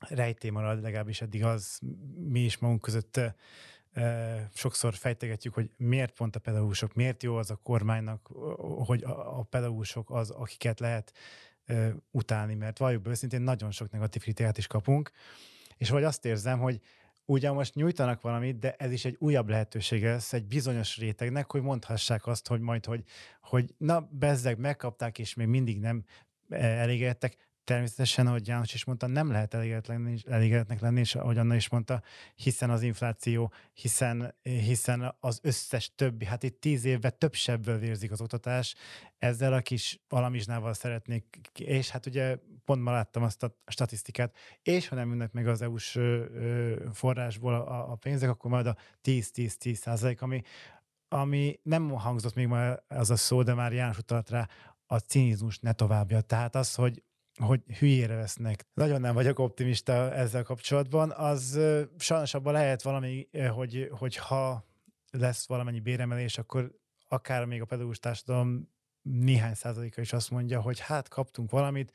rejté 0.09 0.51
marad, 0.51 0.83
legalábbis 0.83 1.21
eddig 1.21 1.45
az 1.45 1.79
mi 2.15 2.41
is 2.41 2.59
magunk 2.59 2.81
között 2.81 3.21
ö, 3.93 4.37
sokszor 4.55 4.95
fejtegetjük, 4.95 5.55
hogy 5.55 5.71
miért 5.77 6.13
pont 6.13 6.37
a 6.37 6.41
pedagógusok, 6.41 6.95
miért 6.95 7.23
jó 7.23 7.37
az 7.37 7.51
a 7.51 7.57
kormánynak, 7.57 8.27
hogy 8.85 9.05
a, 9.05 9.39
a 9.39 9.43
pedagógusok 9.43 10.11
az, 10.11 10.31
akiket 10.31 10.81
lehet 10.81 11.13
ö, 11.73 11.89
utálni, 12.11 12.55
mert 12.55 12.79
valljuk 12.79 13.03
be 13.03 13.11
őszintén 13.11 13.41
nagyon 13.41 13.71
sok 13.71 13.91
negatív 13.91 14.23
kritikát 14.23 14.59
is 14.59 14.67
kapunk, 14.67 15.11
és 15.77 15.91
vagy 15.91 16.05
azt 16.05 16.25
érzem, 16.25 16.59
hogy 16.59 16.81
ugyan 17.25 17.55
most 17.55 17.75
nyújtanak 17.75 18.21
valamit, 18.21 18.59
de 18.59 18.75
ez 18.79 18.93
is 18.93 19.05
egy 19.05 19.17
újabb 19.19 19.49
lehetőség 19.49 20.03
lesz 20.03 20.33
egy 20.33 20.47
bizonyos 20.47 20.99
rétegnek, 20.99 21.51
hogy 21.51 21.63
mondhassák 21.63 22.27
azt, 22.27 22.49
hogy 22.49 22.61
majd, 22.61 22.85
hogy, 22.85 23.05
hogy 23.41 23.75
na, 23.79 24.09
bezzeg, 24.11 24.59
megkapták, 24.59 25.19
és 25.19 25.35
még 25.35 25.47
mindig 25.47 25.81
nem 25.81 26.05
elégedettek, 26.49 27.37
Természetesen, 27.65 28.27
ahogy 28.27 28.47
János 28.47 28.75
is 28.75 28.85
mondta, 28.85 29.07
nem 29.07 29.31
lehet 29.31 29.55
elégedetnek 29.55 30.81
lenni, 30.81 31.01
és 31.01 31.15
ahogy 31.15 31.39
Anna 31.39 31.55
is 31.55 31.69
mondta, 31.69 32.03
hiszen 32.35 32.71
az 32.71 32.83
infláció, 32.83 33.53
hiszen, 33.73 34.35
hiszen 34.43 35.15
az 35.21 35.39
összes 35.43 35.93
többi, 35.95 36.25
hát 36.25 36.43
itt 36.43 36.61
tíz 36.61 36.85
évben 36.85 37.19
több 37.19 37.35
sebből 37.35 37.79
vérzik 37.79 38.11
az 38.11 38.21
oktatás, 38.21 38.75
ezzel 39.19 39.53
a 39.53 39.61
kis 39.61 40.01
valamizsnával 40.09 40.75
szeretnék, 40.75 41.41
és 41.59 41.91
hát 41.91 42.07
ugye 42.07 42.39
pont 42.65 42.83
ma 42.83 42.91
láttam 42.91 43.23
azt 43.23 43.43
a 43.43 43.57
statisztikát, 43.67 44.37
és 44.63 44.89
ha 44.89 44.95
nem 44.95 45.09
jönnek 45.09 45.33
meg 45.33 45.47
az 45.47 45.63
EU-s 45.63 45.99
forrásból 46.93 47.55
a, 47.55 47.91
a 47.91 47.95
pénzek, 47.95 48.29
akkor 48.29 48.51
majd 48.51 48.67
a 48.67 48.77
10-10-10 49.05 49.75
százalék, 49.75 50.23
ami, 50.23 50.43
ami 51.09 51.61
nem 51.63 51.91
hangzott 51.91 52.35
még 52.35 52.47
ma 52.47 52.73
az 52.89 53.11
a 53.11 53.17
szó, 53.17 53.43
de 53.43 53.55
már 53.55 53.73
János 53.73 53.99
utalt 53.99 54.31
rá, 54.31 54.49
a 54.87 54.99
cinizmus 54.99 55.59
ne 55.59 55.73
továbbja. 55.73 56.21
Tehát 56.21 56.55
az, 56.55 56.75
hogy 56.75 57.03
hogy 57.41 57.61
hülyére 57.79 58.15
vesznek. 58.15 58.67
Nagyon 58.75 59.01
nem 59.01 59.15
vagyok 59.15 59.39
optimista 59.39 60.13
ezzel 60.13 60.43
kapcsolatban. 60.43 61.11
Az 61.11 61.61
sajnos 61.99 62.35
abban 62.35 62.53
lehet 62.53 62.83
valami, 62.83 63.29
hogy, 63.55 63.89
hogy 63.99 64.17
ha 64.17 64.67
lesz 65.11 65.47
valamennyi 65.47 65.81
béremelés, 65.81 66.39
akkor 66.39 66.81
akár 67.09 67.45
még 67.45 67.61
a 67.61 67.65
pedagógus 67.65 67.99
társadalom 67.99 68.69
néhány 69.03 69.55
százaléka 69.55 70.01
is 70.01 70.13
azt 70.13 70.31
mondja, 70.31 70.61
hogy 70.61 70.81
hát 70.81 71.09
kaptunk 71.09 71.51
valamit, 71.51 71.93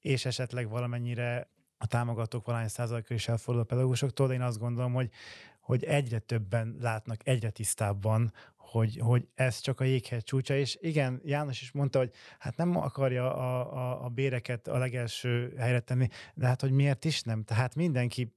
és 0.00 0.24
esetleg 0.24 0.68
valamennyire 0.68 1.50
a 1.78 1.86
támogatók 1.86 2.46
valány 2.46 2.68
százaléka 2.68 3.14
is 3.14 3.28
elfordul 3.28 3.62
a 3.62 3.66
pedagógusoktól, 3.66 4.26
de 4.26 4.34
én 4.34 4.42
azt 4.42 4.58
gondolom, 4.58 4.92
hogy, 4.92 5.10
hogy 5.60 5.84
egyre 5.84 6.18
többen 6.18 6.76
látnak 6.80 7.28
egyre 7.28 7.50
tisztábban, 7.50 8.32
hogy, 8.76 8.98
hogy 9.00 9.28
ez 9.34 9.58
csak 9.58 9.80
a 9.80 9.84
jéghegy 9.84 10.22
csúcsa, 10.22 10.54
és 10.54 10.78
igen, 10.80 11.20
János 11.24 11.62
is 11.62 11.72
mondta, 11.72 11.98
hogy 11.98 12.10
hát 12.38 12.56
nem 12.56 12.76
akarja 12.76 13.34
a, 13.34 13.76
a, 13.76 14.04
a 14.04 14.08
béreket 14.08 14.68
a 14.68 14.78
legelső 14.78 15.54
helyre 15.58 15.80
tenni, 15.80 16.08
de 16.34 16.46
hát 16.46 16.60
hogy 16.60 16.70
miért 16.70 17.04
is 17.04 17.22
nem? 17.22 17.42
Tehát 17.42 17.74
mindenki 17.74 18.34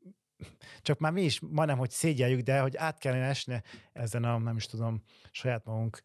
csak 0.81 0.99
már 0.99 1.11
mi 1.11 1.21
is 1.21 1.39
majdnem, 1.39 1.77
hogy 1.77 1.89
szégyeljük, 1.89 2.41
de 2.41 2.59
hogy 2.59 2.77
át 2.77 2.97
kellene 2.97 3.25
esne 3.25 3.63
ezen 3.93 4.23
a, 4.23 4.37
nem 4.37 4.55
is 4.55 4.65
tudom, 4.65 5.03
saját 5.31 5.65
magunk 5.65 6.01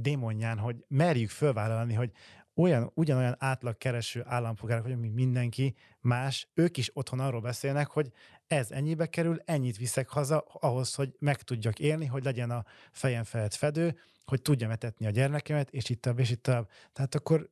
démonján, 0.00 0.58
hogy 0.58 0.84
merjük 0.88 1.30
fölvállalni, 1.30 1.94
hogy 1.94 2.12
olyan, 2.58 2.90
ugyanolyan 2.94 3.36
átlagkereső 3.38 4.22
állampolgárok 4.26 4.84
vagyunk, 4.84 5.02
mint 5.02 5.14
mindenki 5.14 5.74
más, 6.00 6.48
ők 6.54 6.76
is 6.76 6.90
otthon 6.92 7.20
arról 7.20 7.40
beszélnek, 7.40 7.88
hogy 7.88 8.12
ez 8.46 8.70
ennyibe 8.70 9.06
kerül, 9.06 9.40
ennyit 9.44 9.76
viszek 9.76 10.08
haza 10.08 10.38
ahhoz, 10.38 10.94
hogy 10.94 11.14
meg 11.18 11.42
tudjak 11.42 11.78
élni, 11.78 12.06
hogy 12.06 12.24
legyen 12.24 12.50
a 12.50 12.64
fejem 12.92 13.24
felett 13.24 13.54
fedő, 13.54 13.98
hogy 14.24 14.42
tudjam 14.42 14.70
etetni 14.70 15.06
a 15.06 15.10
gyermekemet, 15.10 15.70
és 15.70 15.88
itt 15.88 16.00
tovább, 16.00 16.18
és 16.18 16.30
itt 16.30 16.42
tovább. 16.42 16.68
Tehát 16.92 17.14
akkor 17.14 17.50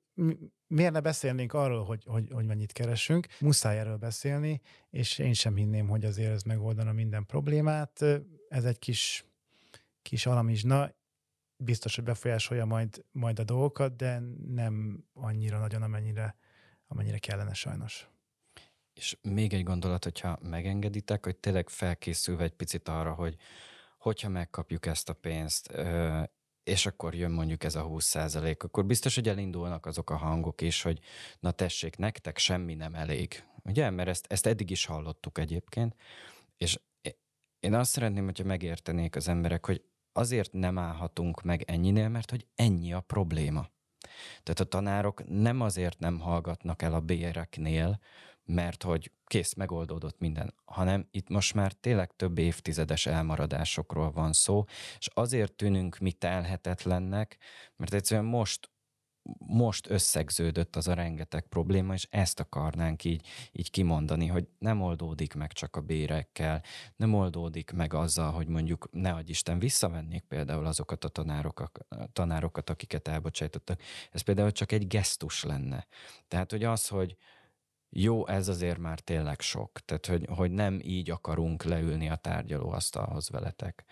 miért 0.66 0.92
ne 0.92 1.00
beszélnénk 1.00 1.52
arról, 1.52 1.84
hogy, 1.84 2.04
hogy, 2.06 2.28
hogy 2.32 2.46
mennyit 2.46 2.72
keresünk, 2.72 3.26
muszáj 3.40 3.78
erről 3.78 3.96
beszélni, 3.96 4.60
és 4.90 5.18
én 5.18 5.32
sem 5.32 5.56
hinném, 5.56 5.88
hogy 5.88 6.04
azért 6.04 6.32
ez 6.32 6.42
megoldana 6.42 6.92
minden 6.92 7.26
problémát. 7.26 8.04
Ez 8.48 8.64
egy 8.64 8.78
kis, 8.78 9.24
kis 10.02 10.26
alamizsna, 10.26 10.90
biztos, 11.56 11.94
hogy 11.94 12.04
befolyásolja 12.04 12.64
majd, 12.64 13.04
majd 13.12 13.38
a 13.38 13.44
dolgokat, 13.44 13.96
de 13.96 14.22
nem 14.48 15.04
annyira 15.12 15.58
nagyon, 15.58 15.82
amennyire, 15.82 16.36
amennyire 16.86 17.18
kellene 17.18 17.54
sajnos. 17.54 18.08
És 18.94 19.16
még 19.22 19.52
egy 19.52 19.62
gondolat, 19.62 20.04
hogyha 20.04 20.38
megengeditek, 20.42 21.24
hogy 21.24 21.36
tényleg 21.36 21.68
felkészülve 21.68 22.42
egy 22.44 22.54
picit 22.54 22.88
arra, 22.88 23.12
hogy 23.14 23.36
hogyha 23.98 24.28
megkapjuk 24.28 24.86
ezt 24.86 25.08
a 25.08 25.12
pénzt, 25.12 25.72
és 26.62 26.86
akkor 26.86 27.14
jön 27.14 27.30
mondjuk 27.30 27.64
ez 27.64 27.74
a 27.74 27.82
20 27.82 28.04
százalék, 28.04 28.62
akkor 28.62 28.86
biztos, 28.86 29.14
hogy 29.14 29.28
elindulnak 29.28 29.86
azok 29.86 30.10
a 30.10 30.16
hangok 30.16 30.60
is, 30.60 30.82
hogy 30.82 31.00
na 31.40 31.50
tessék, 31.50 31.96
nektek 31.96 32.38
semmi 32.38 32.74
nem 32.74 32.94
elég. 32.94 33.44
Ugye? 33.62 33.90
Mert 33.90 34.08
ezt, 34.08 34.26
ezt 34.28 34.46
eddig 34.46 34.70
is 34.70 34.84
hallottuk 34.84 35.38
egyébként, 35.38 35.96
és 36.56 36.80
én 37.60 37.74
azt 37.74 37.90
szeretném, 37.90 38.24
hogyha 38.24 38.44
megértenék 38.44 39.16
az 39.16 39.28
emberek, 39.28 39.66
hogy 39.66 39.84
azért 40.16 40.52
nem 40.52 40.78
állhatunk 40.78 41.42
meg 41.42 41.62
ennyinél, 41.62 42.08
mert 42.08 42.30
hogy 42.30 42.46
ennyi 42.54 42.92
a 42.92 43.00
probléma. 43.00 43.68
Tehát 44.42 44.60
a 44.60 44.64
tanárok 44.64 45.28
nem 45.28 45.60
azért 45.60 45.98
nem 45.98 46.18
hallgatnak 46.20 46.82
el 46.82 46.94
a 46.94 47.00
béreknél, 47.00 48.00
mert 48.44 48.82
hogy 48.82 49.10
kész, 49.26 49.54
megoldódott 49.54 50.18
minden, 50.18 50.54
hanem 50.64 51.08
itt 51.10 51.28
most 51.28 51.54
már 51.54 51.72
tényleg 51.72 52.16
több 52.16 52.38
évtizedes 52.38 53.06
elmaradásokról 53.06 54.10
van 54.10 54.32
szó, 54.32 54.64
és 54.98 55.08
azért 55.14 55.52
tűnünk 55.52 55.98
mi 55.98 56.12
telhetetlennek, 56.12 57.36
mert 57.76 57.94
egyszerűen 57.94 58.26
most 58.26 58.70
most 59.38 59.90
összegződött 59.90 60.76
az 60.76 60.88
a 60.88 60.94
rengeteg 60.94 61.46
probléma, 61.46 61.94
és 61.94 62.06
ezt 62.10 62.40
akarnánk 62.40 63.04
így, 63.04 63.26
így 63.52 63.70
kimondani, 63.70 64.26
hogy 64.26 64.48
nem 64.58 64.82
oldódik 64.82 65.34
meg 65.34 65.52
csak 65.52 65.76
a 65.76 65.80
bérekkel, 65.80 66.62
nem 66.96 67.14
oldódik 67.14 67.72
meg 67.72 67.94
azzal, 67.94 68.32
hogy 68.32 68.48
mondjuk 68.48 68.88
ne 68.92 69.12
adj 69.12 69.30
Isten 69.30 69.58
visszavennék 69.58 70.24
például 70.28 70.66
azokat 70.66 71.04
a 71.04 71.08
tanárokat, 71.08 71.86
tanárokat 72.12 72.70
akiket 72.70 73.08
elbocsájtottak. 73.08 73.80
Ez 74.12 74.20
például 74.20 74.52
csak 74.52 74.72
egy 74.72 74.86
gesztus 74.86 75.44
lenne. 75.44 75.86
Tehát, 76.28 76.50
hogy 76.50 76.64
az, 76.64 76.88
hogy, 76.88 77.16
jó, 77.98 78.26
ez 78.26 78.48
azért 78.48 78.78
már 78.78 79.00
tényleg 79.00 79.40
sok. 79.40 79.80
Tehát, 79.84 80.06
hogy, 80.06 80.26
hogy 80.28 80.50
nem 80.50 80.80
így 80.82 81.10
akarunk 81.10 81.64
leülni 81.64 82.08
a 82.08 82.16
tárgyalóasztalhoz 82.16 83.30
veletek. 83.30 83.84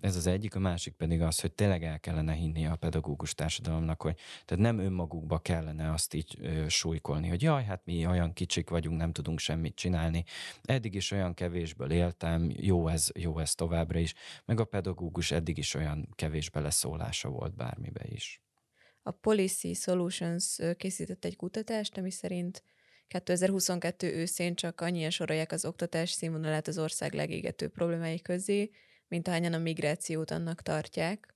Ez 0.00 0.16
az 0.16 0.26
egyik, 0.26 0.54
a 0.54 0.58
másik 0.58 0.94
pedig 0.94 1.22
az, 1.22 1.40
hogy 1.40 1.52
tényleg 1.52 1.84
el 1.84 2.00
kellene 2.00 2.32
hinni 2.32 2.66
a 2.66 2.76
pedagógus 2.76 3.34
társadalomnak, 3.34 4.02
hogy 4.02 4.16
tehát 4.44 4.64
nem 4.64 4.78
önmagukba 4.78 5.38
kellene 5.38 5.92
azt 5.92 6.14
így 6.14 6.38
ö, 6.40 6.68
súlykolni, 6.68 7.28
hogy 7.28 7.42
jaj, 7.42 7.64
hát 7.64 7.84
mi 7.84 8.06
olyan 8.06 8.32
kicsik 8.32 8.70
vagyunk, 8.70 8.98
nem 8.98 9.12
tudunk 9.12 9.38
semmit 9.38 9.74
csinálni. 9.74 10.24
Eddig 10.62 10.94
is 10.94 11.10
olyan 11.10 11.34
kevésből 11.34 11.90
éltem, 11.90 12.50
jó 12.56 12.88
ez, 12.88 13.08
jó 13.14 13.38
ez 13.38 13.54
továbbra 13.54 13.98
is, 13.98 14.14
meg 14.44 14.60
a 14.60 14.64
pedagógus 14.64 15.30
eddig 15.30 15.58
is 15.58 15.74
olyan 15.74 16.08
kevés 16.14 16.50
beleszólása 16.50 17.28
volt 17.28 17.56
bármibe 17.56 18.04
is. 18.04 18.42
A 19.02 19.10
Policy 19.10 19.74
Solutions 19.74 20.58
készített 20.76 21.24
egy 21.24 21.36
kutatást, 21.36 21.98
ami 21.98 22.10
szerint 22.10 22.62
2022 23.10 24.14
őszén 24.14 24.54
csak 24.54 24.80
annyian 24.80 25.10
sorolják 25.10 25.52
az 25.52 25.64
oktatás 25.64 26.10
színvonalát 26.10 26.68
az 26.68 26.78
ország 26.78 27.12
legégetőbb 27.12 27.72
problémái 27.72 28.20
közé, 28.20 28.70
mint 29.08 29.28
ahányan 29.28 29.52
a 29.52 29.58
migrációt 29.58 30.30
annak 30.30 30.62
tartják. 30.62 31.34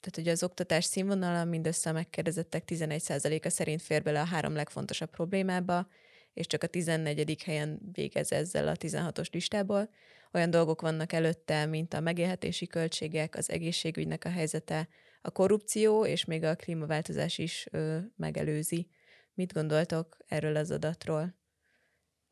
Tehát, 0.00 0.14
hogy 0.14 0.28
az 0.28 0.42
oktatás 0.42 0.84
színvonala 0.84 1.44
mindössze 1.44 1.90
a 1.90 1.92
megkérdezettek 1.92 2.64
11%-a 2.66 3.48
szerint 3.48 3.82
fér 3.82 4.02
bele 4.02 4.20
a 4.20 4.24
három 4.24 4.54
legfontosabb 4.54 5.10
problémába, 5.10 5.88
és 6.32 6.46
csak 6.46 6.62
a 6.62 6.66
14. 6.66 7.42
helyen 7.42 7.80
végez 7.92 8.32
ezzel 8.32 8.68
a 8.68 8.76
16-os 8.76 9.32
listából. 9.32 9.90
Olyan 10.32 10.50
dolgok 10.50 10.80
vannak 10.80 11.12
előtte, 11.12 11.66
mint 11.66 11.94
a 11.94 12.00
megélhetési 12.00 12.66
költségek, 12.66 13.36
az 13.36 13.50
egészségügynek 13.50 14.24
a 14.24 14.30
helyzete, 14.30 14.88
a 15.22 15.30
korrupció, 15.30 16.06
és 16.06 16.24
még 16.24 16.44
a 16.44 16.56
klímaváltozás 16.56 17.38
is 17.38 17.66
ö, 17.70 17.98
megelőzi. 18.16 18.88
Mit 19.34 19.52
gondoltok 19.52 20.16
erről 20.26 20.56
az 20.56 20.70
adatról? 20.70 21.34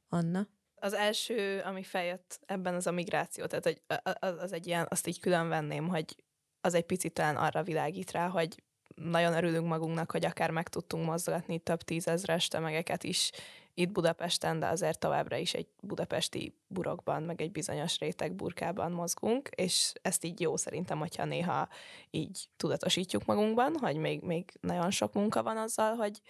Anna? 0.08 0.48
Az 0.74 0.92
első, 0.92 1.60
ami 1.60 1.82
feljött 1.82 2.40
ebben, 2.46 2.74
az 2.74 2.86
a 2.86 2.90
migráció. 2.90 3.46
Tehát 3.46 3.64
hogy 3.64 3.82
az, 4.20 4.52
egy 4.52 4.66
ilyen, 4.66 4.86
azt 4.90 5.06
így 5.06 5.20
külön 5.20 5.48
venném, 5.48 5.88
hogy 5.88 6.24
az 6.60 6.74
egy 6.74 6.86
picit 6.86 7.12
talán 7.12 7.36
arra 7.36 7.62
világít 7.62 8.10
rá, 8.10 8.28
hogy 8.28 8.62
nagyon 8.94 9.34
örülünk 9.34 9.66
magunknak, 9.66 10.10
hogy 10.10 10.24
akár 10.24 10.50
meg 10.50 10.68
tudtunk 10.68 11.06
mozgatni 11.06 11.58
több 11.58 11.82
tízezres 11.82 12.48
tömegeket 12.48 13.04
is 13.04 13.30
itt 13.74 13.92
Budapesten, 13.92 14.58
de 14.58 14.66
azért 14.66 14.98
továbbra 14.98 15.36
is 15.36 15.54
egy 15.54 15.68
budapesti 15.82 16.54
burokban, 16.66 17.22
meg 17.22 17.40
egy 17.40 17.52
bizonyos 17.52 17.98
réteg 17.98 18.34
burkában 18.34 18.92
mozgunk, 18.92 19.48
és 19.48 19.92
ezt 20.02 20.24
így 20.24 20.40
jó 20.40 20.56
szerintem, 20.56 20.98
hogyha 20.98 21.24
néha 21.24 21.68
így 22.10 22.48
tudatosítjuk 22.56 23.24
magunkban, 23.24 23.76
hogy 23.80 23.96
még, 23.96 24.22
még 24.22 24.52
nagyon 24.60 24.90
sok 24.90 25.12
munka 25.12 25.42
van 25.42 25.56
azzal, 25.56 25.94
hogy, 25.94 26.20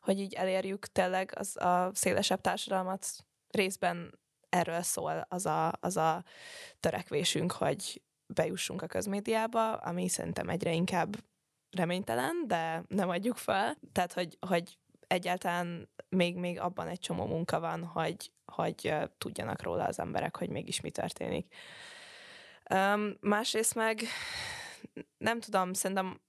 hogy 0.00 0.20
így 0.20 0.34
elérjük 0.34 0.86
tényleg 0.86 1.32
az 1.36 1.56
a 1.56 1.90
szélesebb 1.94 2.40
társadalmat. 2.40 3.06
Részben 3.48 4.18
erről 4.48 4.82
szól 4.82 5.26
az 5.28 5.46
a, 5.46 5.72
az 5.80 5.96
a 5.96 6.24
törekvésünk, 6.80 7.52
hogy 7.52 8.02
bejussunk 8.26 8.82
a 8.82 8.86
közmédiába, 8.86 9.72
ami 9.72 10.08
szerintem 10.08 10.48
egyre 10.48 10.72
inkább 10.72 11.16
reménytelen, 11.70 12.44
de 12.46 12.82
nem 12.88 13.08
adjuk 13.08 13.36
fel. 13.36 13.76
Tehát, 13.92 14.12
hogy, 14.12 14.38
hogy 14.46 14.78
egyáltalán 15.06 15.88
még, 16.08 16.36
még 16.36 16.60
abban 16.60 16.88
egy 16.88 16.98
csomó 16.98 17.26
munka 17.26 17.60
van, 17.60 17.84
hogy, 17.84 18.32
hogy 18.44 18.94
tudjanak 19.18 19.62
róla 19.62 19.84
az 19.84 19.98
emberek, 19.98 20.36
hogy 20.36 20.48
mégis 20.48 20.80
mi 20.80 20.90
történik. 20.90 21.54
Um, 22.74 23.16
másrészt 23.20 23.74
meg 23.74 24.02
nem 25.18 25.40
tudom, 25.40 25.72
szerintem 25.72 26.20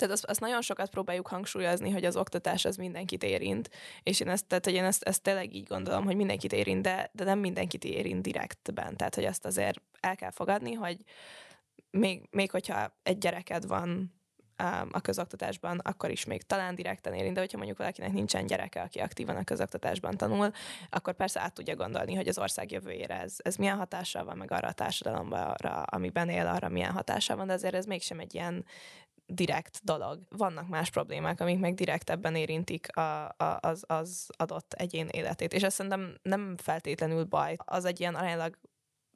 tehát 0.00 0.14
azt, 0.14 0.24
azt 0.24 0.40
nagyon 0.40 0.62
sokat 0.62 0.90
próbáljuk 0.90 1.26
hangsúlyozni, 1.26 1.90
hogy 1.90 2.04
az 2.04 2.16
oktatás 2.16 2.64
az 2.64 2.76
mindenkit 2.76 3.22
érint, 3.22 3.70
és 4.02 4.20
én 4.20 4.28
ezt, 4.28 4.46
tehát, 4.46 4.64
hogy 4.64 4.74
én 4.74 4.84
ezt, 4.84 5.02
ezt 5.02 5.22
tényleg 5.22 5.54
így 5.54 5.66
gondolom, 5.66 6.04
hogy 6.04 6.16
mindenkit 6.16 6.52
érint, 6.52 6.82
de, 6.82 7.10
de 7.12 7.24
nem 7.24 7.38
mindenkit 7.38 7.84
érint 7.84 8.22
direktben. 8.22 8.96
Tehát, 8.96 9.14
hogy 9.14 9.24
azt 9.24 9.44
azért 9.44 9.82
el 10.00 10.16
kell 10.16 10.30
fogadni, 10.30 10.72
hogy 10.72 10.96
még, 11.90 12.28
még 12.30 12.50
hogyha 12.50 12.96
egy 13.02 13.18
gyereked 13.18 13.66
van 13.66 14.18
a 14.90 15.00
közoktatásban, 15.00 15.78
akkor 15.78 16.10
is 16.10 16.24
még 16.24 16.42
talán 16.42 16.74
direkten 16.74 17.14
érint, 17.14 17.34
de 17.34 17.40
hogyha 17.40 17.56
mondjuk 17.56 17.78
valakinek 17.78 18.12
nincsen 18.12 18.46
gyereke, 18.46 18.82
aki 18.82 18.98
aktívan 18.98 19.36
a 19.36 19.44
közoktatásban 19.44 20.16
tanul, 20.16 20.50
akkor 20.90 21.14
persze 21.14 21.40
át 21.40 21.54
tudja 21.54 21.76
gondolni, 21.76 22.14
hogy 22.14 22.28
az 22.28 22.38
ország 22.38 22.70
jövőjére 22.70 23.20
ez, 23.20 23.34
ez 23.36 23.56
milyen 23.56 23.76
hatással 23.76 24.24
van, 24.24 24.36
meg 24.36 24.52
arra 24.52 24.68
a 24.68 24.72
társadalomra, 24.72 25.82
amiben 25.82 26.28
él, 26.28 26.46
arra 26.46 26.68
milyen 26.68 26.92
hatással 26.92 27.36
van, 27.36 27.46
de 27.46 27.52
azért 27.52 27.74
ez 27.74 27.86
mégsem 27.86 28.18
egy 28.18 28.34
ilyen 28.34 28.64
direkt 29.32 29.80
dolog. 29.82 30.20
Vannak 30.28 30.68
más 30.68 30.90
problémák, 30.90 31.40
amik 31.40 31.58
meg 31.58 31.74
direktebben 31.74 32.34
érintik 32.34 32.96
a, 32.96 33.24
a, 33.28 33.58
az, 33.60 33.84
az 33.86 34.26
adott 34.36 34.72
egyén 34.72 35.08
életét. 35.10 35.52
És 35.52 35.62
ezt 35.62 35.76
szerintem 35.76 36.18
nem 36.22 36.56
feltétlenül 36.56 37.24
baj. 37.24 37.56
Az 37.64 37.84
egy 37.84 38.00
ilyen 38.00 38.14
aránylag 38.14 38.58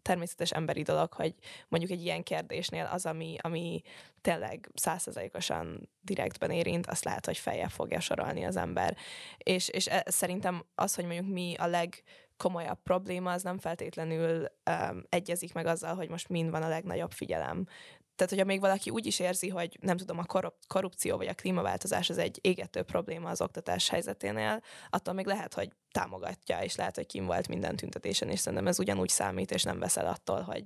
természetes 0.03 0.51
emberi 0.51 0.83
dolog, 0.83 1.13
hogy 1.13 1.35
mondjuk 1.69 1.93
egy 1.93 2.03
ilyen 2.03 2.23
kérdésnél 2.23 2.89
az, 2.93 3.07
ami, 3.07 3.37
ami 3.41 3.83
tényleg 4.21 4.71
százszerzalékosan 4.75 5.89
direktben 6.01 6.51
érint, 6.51 6.87
azt 6.87 7.05
lehet, 7.05 7.27
hogy 7.27 7.39
feljebb 7.39 7.71
fogja 7.71 8.01
sorolni 8.01 8.45
az 8.45 8.57
ember. 8.57 8.97
És, 9.39 9.69
és 9.69 9.87
e, 9.87 10.05
szerintem 10.07 10.65
az, 10.75 10.95
hogy 10.95 11.05
mondjuk 11.05 11.33
mi 11.33 11.55
a 11.59 11.67
leg 11.67 12.03
komolyabb 12.37 12.83
probléma, 12.83 13.33
az 13.33 13.43
nem 13.43 13.59
feltétlenül 13.59 14.47
um, 14.71 15.05
egyezik 15.09 15.53
meg 15.53 15.67
azzal, 15.67 15.95
hogy 15.95 16.09
most 16.09 16.29
mind 16.29 16.51
van 16.51 16.63
a 16.63 16.69
legnagyobb 16.69 17.13
figyelem 17.13 17.67
tehát, 18.15 18.33
hogyha 18.33 18.45
még 18.45 18.61
valaki 18.61 18.91
úgy 18.91 19.07
is 19.07 19.19
érzi, 19.19 19.49
hogy 19.49 19.79
nem 19.81 19.97
tudom, 19.97 20.19
a 20.19 20.53
korrupció 20.67 21.17
vagy 21.17 21.27
a 21.27 21.35
klímaváltozás 21.35 22.11
az 22.11 22.19
egy 22.19 22.39
égető 22.43 22.83
probléma 22.83 23.29
az 23.29 23.41
oktatás 23.41 23.89
helyzeténél, 23.89 24.61
attól 24.91 25.15
még 25.15 25.27
lehet, 25.27 25.55
hogy 25.55 25.73
támogatja, 25.91 26.63
és 26.63 26.77
lehet, 26.77 26.97
hogy 26.97 27.07
kim 27.07 27.27
volt 27.27 27.49
minden 27.49 27.77
tüntetésen, 27.77 28.29
és 28.29 28.41
szerintem 28.41 28.69
ez 28.69 28.79
ugyanúgy 28.79 29.09
számít, 29.09 29.51
és 29.51 29.63
nem 29.63 29.79
veszel 29.79 30.07
attól, 30.07 30.41
hogy, 30.41 30.65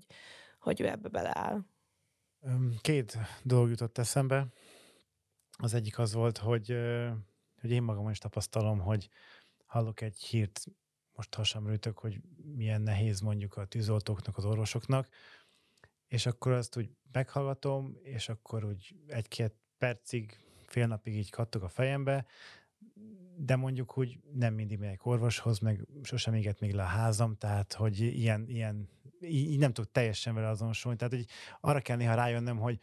hogy 0.59 0.81
ő 0.81 0.89
ebbe 0.89 1.09
beleáll. 1.09 1.65
Két 2.81 3.19
dolog 3.43 3.69
jutott 3.69 3.99
eszembe. 3.99 4.47
Az 5.59 5.75
egyik 5.75 5.99
az 5.99 6.13
volt, 6.13 6.39
hogy, 6.39 6.77
hogy 7.61 7.71
én 7.71 7.83
magam 7.83 8.11
is 8.11 8.19
tapasztalom, 8.19 8.79
hogy 8.79 9.09
hallok 9.67 10.01
egy 10.01 10.19
hírt, 10.19 10.65
most 11.13 11.35
hasamrőtök, 11.35 11.99
hogy 11.99 12.21
milyen 12.55 12.81
nehéz 12.81 13.21
mondjuk 13.21 13.57
a 13.57 13.65
tűzoltóknak, 13.65 14.37
az 14.37 14.45
orvosoknak, 14.45 15.09
és 16.09 16.27
akkor 16.27 16.53
azt 16.53 16.77
úgy 16.77 16.91
meghallgatom, 17.13 17.99
és 18.03 18.29
akkor 18.29 18.65
úgy 18.65 18.95
egy-két 19.07 19.55
percig, 19.79 20.41
fél 20.67 20.87
napig 20.87 21.17
így 21.17 21.31
kattog 21.31 21.63
a 21.63 21.69
fejembe, 21.69 22.27
de 23.37 23.57
mondjuk 23.57 23.99
úgy 23.99 24.19
nem 24.33 24.55
mindig 24.55 24.79
megyek 24.79 25.07
orvoshoz, 25.07 25.59
meg 25.59 25.87
sosem 26.03 26.35
éget 26.35 26.61
még 26.61 26.73
le 26.73 26.83
a 26.83 26.87
házam, 26.87 27.37
tehát 27.37 27.73
hogy 27.73 28.01
ilyen, 28.01 28.49
ilyen 28.49 28.89
így 29.21 29.59
nem 29.59 29.73
tudok 29.73 29.91
teljesen 29.91 30.35
vele 30.35 30.49
azonosulni. 30.49 30.99
Tehát 30.99 31.15
hogy 31.15 31.27
arra 31.61 31.81
kell 31.81 31.97
néha 31.97 32.15
rájönnöm, 32.15 32.59
hogy 32.59 32.79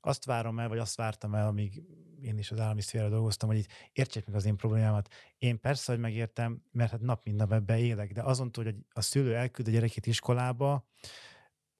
azt 0.00 0.24
várom 0.24 0.58
el, 0.58 0.68
vagy 0.68 0.78
azt 0.78 0.96
vártam 0.96 1.34
el, 1.34 1.46
amíg 1.46 1.82
én 2.20 2.38
is 2.38 2.50
az 2.50 2.60
állami 2.60 2.80
szféra 2.80 3.08
dolgoztam, 3.08 3.48
hogy 3.48 3.58
itt 3.58 3.70
értsék 3.92 4.26
meg 4.26 4.34
az 4.34 4.44
én 4.44 4.56
problémámat. 4.56 5.08
Én 5.38 5.60
persze, 5.60 5.92
hogy 5.92 6.00
megértem, 6.00 6.62
mert 6.70 6.90
hát 6.90 7.00
nap 7.00 7.24
mint 7.24 7.36
nap 7.36 7.52
ebbe 7.52 7.78
élek, 7.78 8.12
de 8.12 8.22
azon 8.22 8.52
túl, 8.52 8.64
hogy 8.64 8.76
a 8.90 9.00
szülő 9.00 9.34
elküld 9.34 9.68
a 9.68 9.70
gyerekét 9.70 10.06
iskolába, 10.06 10.86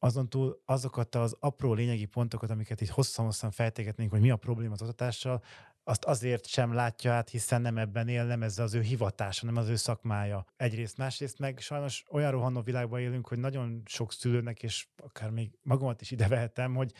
azon 0.04 0.28
túl 0.28 0.62
azokat 0.64 1.14
az 1.14 1.36
apró 1.40 1.74
lényegi 1.74 2.04
pontokat, 2.04 2.50
amiket 2.50 2.80
itt 2.80 2.88
hosszan-hosszan 2.88 3.50
fejtegetnénk, 3.50 4.10
hogy 4.10 4.20
mi 4.20 4.30
a 4.30 4.36
probléma 4.36 4.72
az 4.72 4.82
oktatással, 4.82 5.42
azt 5.84 6.04
azért 6.04 6.46
sem 6.46 6.72
látja 6.72 7.12
át, 7.12 7.28
hiszen 7.28 7.60
nem 7.60 7.78
ebben 7.78 8.08
él, 8.08 8.24
nem 8.24 8.42
ez 8.42 8.58
az 8.58 8.74
ő 8.74 8.80
hivatása, 8.80 9.46
nem 9.46 9.56
az 9.56 9.68
ő 9.68 9.76
szakmája. 9.76 10.44
Egyrészt, 10.56 10.96
másrészt 10.96 11.38
meg 11.38 11.58
sajnos 11.58 12.04
olyan 12.10 12.30
rohanó 12.30 12.60
világban 12.60 13.00
élünk, 13.00 13.28
hogy 13.28 13.38
nagyon 13.38 13.82
sok 13.84 14.12
szülőnek, 14.12 14.62
és 14.62 14.86
akár 14.96 15.30
még 15.30 15.58
magamat 15.62 16.00
is 16.00 16.10
ide 16.10 16.28
vehetem, 16.28 16.74
hogy 16.74 16.92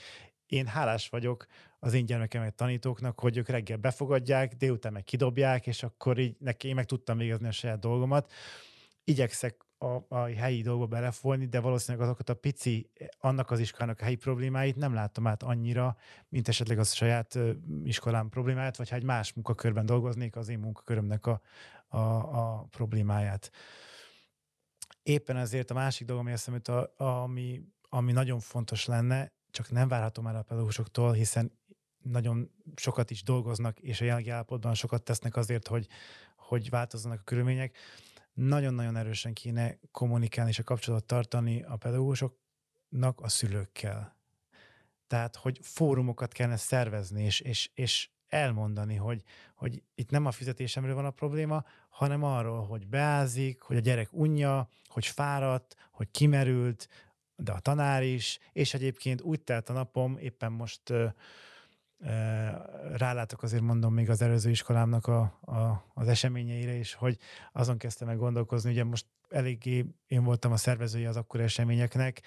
én 0.47 0.67
hálás 0.67 1.09
vagyok 1.09 1.47
az 1.79 1.95
én 1.95 2.07
gyermekemet 2.07 2.55
tanítóknak, 2.55 3.21
hogy 3.21 3.37
ők 3.37 3.49
reggel 3.49 3.77
befogadják, 3.77 4.55
délután 4.55 4.93
meg 4.93 5.05
kidobják, 5.05 5.67
és 5.67 5.83
akkor 5.83 6.19
így 6.19 6.37
neki 6.39 6.69
én 6.69 6.75
meg 6.75 6.85
tudtam 6.85 7.19
végezni 7.19 7.47
a 7.47 7.53
saját 7.53 7.79
dolgomat. 7.79 8.33
Igyekszek 9.05 9.57
a, 9.83 10.05
a 10.09 10.27
helyi 10.27 10.63
dolgokba 10.63 10.97
belefolni, 10.97 11.47
de 11.47 11.61
valószínűleg 11.61 12.07
azokat 12.07 12.29
a 12.29 12.35
pici, 12.35 12.91
annak 13.19 13.51
az 13.51 13.59
iskolának 13.59 14.01
a 14.01 14.05
helyi 14.05 14.17
problémáit 14.17 14.77
nem 14.77 14.95
látom 14.95 15.27
át 15.27 15.43
annyira, 15.43 15.97
mint 16.29 16.49
esetleg 16.49 16.79
az 16.79 16.93
saját 16.93 17.39
iskolám 17.85 18.29
problémáját, 18.29 18.77
vagy 18.77 18.89
ha 18.89 18.97
egy 18.97 19.05
más 19.05 19.33
munkakörben 19.33 19.87
dolgoznék, 19.87 20.37
az 20.37 20.49
én 20.49 20.59
munkakörömnek 20.59 21.27
a, 21.27 21.41
a, 21.89 21.99
a 21.99 22.67
problémáját. 22.71 23.51
Éppen 25.03 25.37
ezért 25.37 25.71
a 25.71 25.75
másik 25.75 26.07
dolog, 26.07 26.23
ami 26.23 26.33
eszembe 26.33 26.91
ami, 26.97 27.63
ami 27.89 28.13
nagyon 28.13 28.41
fontos 28.41 28.85
lenne, 28.85 29.33
csak 29.51 29.71
nem 29.71 29.89
várhatom 29.89 30.27
el 30.27 30.37
a 30.37 30.43
pedagógusoktól, 30.43 31.13
hiszen 31.13 31.53
nagyon 32.03 32.51
sokat 32.75 33.11
is 33.11 33.23
dolgoznak, 33.23 33.79
és 33.79 34.01
a 34.01 34.05
jelenlegi 34.05 34.31
állapotban 34.31 34.75
sokat 34.75 35.03
tesznek 35.03 35.37
azért, 35.37 35.69
hogy, 35.69 35.87
hogy 36.37 36.71
változzanak 36.71 37.21
a 37.21 37.25
körülmények 37.25 37.77
nagyon-nagyon 38.33 38.97
erősen 38.97 39.33
kéne 39.33 39.79
kommunikálni 39.91 40.51
és 40.51 40.59
a 40.59 40.63
kapcsolatot 40.63 41.07
tartani 41.07 41.63
a 41.63 41.77
pedagógusoknak 41.77 43.21
a 43.21 43.29
szülőkkel. 43.29 44.17
Tehát, 45.07 45.37
hogy 45.37 45.59
fórumokat 45.63 46.33
kellene 46.33 46.57
szervezni, 46.57 47.25
és, 47.25 47.41
és, 47.41 47.71
és 47.75 48.11
elmondani, 48.29 48.97
hogy, 48.97 49.23
hogy 49.55 49.83
itt 49.95 50.11
nem 50.11 50.27
a 50.27 50.31
fizetésemről 50.31 50.95
van 50.95 51.05
a 51.05 51.11
probléma, 51.11 51.65
hanem 51.89 52.23
arról, 52.23 52.67
hogy 52.67 52.87
beázik, 52.87 53.63
hogy 53.63 53.77
a 53.77 53.81
gyerek 53.81 54.13
unja, 54.13 54.69
hogy 54.87 55.07
fáradt, 55.07 55.77
hogy 55.91 56.11
kimerült, 56.11 56.89
de 57.37 57.53
a 57.53 57.61
tanár 57.61 58.03
is, 58.03 58.39
és 58.53 58.75
egyébként 58.75 59.21
úgy 59.21 59.41
telt 59.41 59.69
a 59.69 59.73
napom, 59.73 60.19
éppen 60.19 60.53
most 60.53 60.93
rálátok 62.93 63.43
azért 63.43 63.63
mondom 63.63 63.95
még 63.95 64.11
az 64.11 64.23
előző 64.23 64.51
iskolámnak 64.51 65.07
a, 65.07 65.21
a, 65.41 65.85
az 65.95 66.09
eseményeire 66.09 66.73
is, 66.73 66.95
hogy 66.95 67.19
azon 67.53 67.79
kezdtem 67.79 68.09
meg 68.09 68.17
gondolkozni, 68.17 68.71
ugye 68.71 68.85
most 68.85 69.07
eléggé 69.29 69.85
én 70.07 70.25
voltam 70.25 70.53
a 70.53 70.57
szervezője 70.57 71.09
az 71.09 71.17
akkor 71.17 71.41
eseményeknek, 71.41 72.21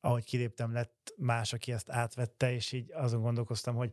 ahogy 0.00 0.24
kiléptem, 0.24 0.72
lett 0.72 1.14
más, 1.16 1.52
aki 1.52 1.72
ezt 1.72 1.90
átvette, 1.90 2.52
és 2.52 2.72
így 2.72 2.92
azon 2.92 3.20
gondolkoztam, 3.20 3.74
hogy 3.74 3.92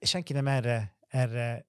senki 0.00 0.32
nem 0.32 0.46
erre, 0.46 0.96
erre 1.08 1.66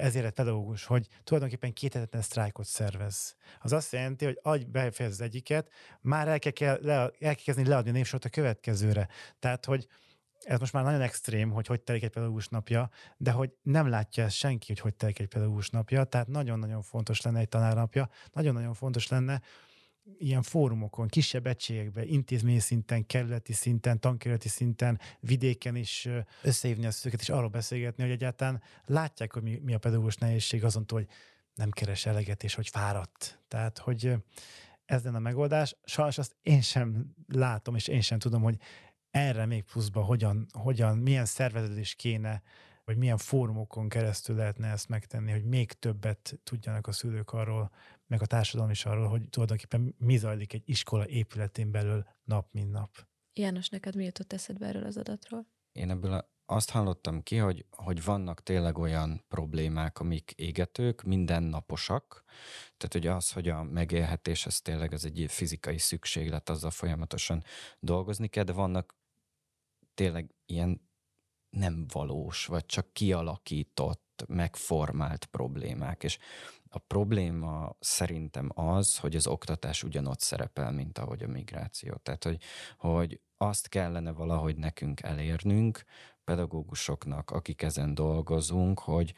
ezért 0.00 0.24
egy 0.24 0.32
pedagógus, 0.32 0.84
hogy 0.84 1.06
tulajdonképpen 1.24 1.72
két 1.72 1.94
sztrájkot 2.20 2.66
szervez. 2.66 3.36
Az 3.60 3.72
azt 3.72 3.92
jelenti, 3.92 4.24
hogy 4.24 4.38
agy 4.42 4.68
befejez 4.68 5.12
az 5.12 5.20
egyiket, 5.20 5.70
már 6.00 6.28
el 6.28 6.38
kell, 6.38 6.78
le, 6.82 6.94
el 6.94 7.10
kell 7.18 7.34
kezdeni 7.34 7.68
leadni 7.68 8.02
a 8.12 8.18
a 8.24 8.28
következőre. 8.28 9.08
Tehát, 9.38 9.64
hogy 9.64 9.88
ez 10.44 10.58
most 10.60 10.72
már 10.72 10.84
nagyon 10.84 11.00
extrém, 11.00 11.50
hogy 11.50 11.66
hogy 11.66 11.80
telik 11.80 12.02
egy 12.02 12.10
pedagógus 12.10 12.48
napja, 12.48 12.90
de 13.16 13.30
hogy 13.30 13.52
nem 13.62 13.88
látja 13.88 14.24
ezt 14.24 14.36
senki, 14.36 14.66
hogy 14.66 14.80
hogy 14.80 14.94
telik 14.94 15.18
egy 15.18 15.28
pedagógus 15.28 15.70
napja, 15.70 16.04
tehát 16.04 16.26
nagyon-nagyon 16.26 16.82
fontos 16.82 17.20
lenne 17.20 17.38
egy 17.38 17.48
tanárnapja, 17.48 18.08
nagyon-nagyon 18.32 18.74
fontos 18.74 19.08
lenne 19.08 19.40
ilyen 20.18 20.42
fórumokon, 20.42 21.08
kisebb 21.08 21.46
egységekben, 21.46 22.06
intézményi 22.06 22.58
szinten, 22.58 23.06
kerületi 23.06 23.52
szinten, 23.52 24.00
tankerületi 24.00 24.48
szinten, 24.48 25.00
vidéken 25.20 25.76
is 25.76 26.08
összehívni 26.42 26.86
a 26.86 26.90
szülőket, 26.90 27.20
és 27.20 27.28
arról 27.28 27.48
beszélgetni, 27.48 28.02
hogy 28.02 28.12
egyáltalán 28.12 28.62
látják, 28.84 29.32
hogy 29.32 29.42
mi, 29.42 29.60
mi 29.62 29.74
a 29.74 29.78
pedagógus 29.78 30.16
nehézség 30.16 30.64
azon 30.64 30.84
hogy 30.88 31.06
nem 31.54 31.70
keres 31.70 32.06
eleget, 32.06 32.44
és 32.44 32.54
hogy 32.54 32.68
fáradt. 32.68 33.40
Tehát, 33.48 33.78
hogy 33.78 34.14
ez 34.84 35.02
lenne 35.04 35.16
a 35.16 35.20
megoldás. 35.20 35.76
Sajnos 35.84 36.18
azt 36.18 36.36
én 36.42 36.60
sem 36.60 37.14
látom, 37.28 37.74
és 37.74 37.88
én 37.88 38.00
sem 38.00 38.18
tudom, 38.18 38.42
hogy 38.42 38.56
erre 39.10 39.46
még 39.46 39.62
pluszba 39.62 40.02
hogyan, 40.02 40.46
hogyan 40.52 40.98
milyen 40.98 41.24
szerveződés 41.24 41.94
kéne, 41.94 42.42
vagy 42.84 42.96
milyen 42.96 43.16
fórumokon 43.16 43.88
keresztül 43.88 44.36
lehetne 44.36 44.68
ezt 44.68 44.88
megtenni, 44.88 45.30
hogy 45.30 45.44
még 45.44 45.72
többet 45.72 46.38
tudjanak 46.44 46.86
a 46.86 46.92
szülők 46.92 47.32
arról, 47.32 47.70
meg 48.06 48.22
a 48.22 48.26
társadalom 48.26 48.70
is 48.70 48.84
arról, 48.84 49.08
hogy 49.08 49.28
tulajdonképpen 49.28 49.94
mi 49.98 50.16
zajlik 50.16 50.52
egy 50.52 50.62
iskola 50.64 51.06
épületén 51.06 51.70
belül 51.70 52.06
nap, 52.24 52.52
mint 52.52 52.70
nap. 52.70 53.06
János, 53.32 53.68
neked 53.68 53.96
mi 53.96 54.04
jutott 54.04 54.32
eszedbe 54.32 54.66
erről 54.66 54.84
az 54.84 54.96
adatról? 54.96 55.46
Én 55.72 55.90
ebből 55.90 56.28
azt 56.46 56.70
hallottam 56.70 57.22
ki, 57.22 57.36
hogy, 57.36 57.64
hogy 57.70 58.04
vannak 58.04 58.42
tényleg 58.42 58.78
olyan 58.78 59.24
problémák, 59.28 60.00
amik 60.00 60.32
égetők, 60.36 61.02
mindennaposak. 61.02 62.24
Tehát 62.76 62.92
hogy 62.92 63.06
az, 63.06 63.32
hogy 63.32 63.48
a 63.48 63.62
megélhetés, 63.62 64.46
ez 64.46 64.60
tényleg 64.60 64.92
az 64.92 65.04
egy 65.04 65.24
fizikai 65.28 65.78
szükséglet, 65.78 66.48
azzal 66.48 66.70
folyamatosan 66.70 67.44
dolgozni 67.80 68.28
kell, 68.28 68.44
de 68.44 68.52
vannak 68.52 68.99
tényleg 70.00 70.34
ilyen 70.46 70.88
nem 71.50 71.86
valós, 71.92 72.46
vagy 72.46 72.66
csak 72.66 72.92
kialakított, 72.92 74.24
megformált 74.28 75.24
problémák. 75.24 76.02
És 76.02 76.18
a 76.68 76.78
probléma 76.78 77.76
szerintem 77.80 78.48
az, 78.54 78.98
hogy 78.98 79.16
az 79.16 79.26
oktatás 79.26 79.82
ugyanott 79.82 80.20
szerepel, 80.20 80.72
mint 80.72 80.98
ahogy 80.98 81.22
a 81.22 81.26
migráció. 81.28 81.94
Tehát, 81.94 82.24
hogy, 82.24 82.42
hogy 82.76 83.20
azt 83.36 83.68
kellene 83.68 84.10
valahogy 84.12 84.56
nekünk 84.56 85.02
elérnünk, 85.02 85.84
pedagógusoknak, 86.24 87.30
akik 87.30 87.62
ezen 87.62 87.94
dolgozunk, 87.94 88.78
hogy, 88.78 89.14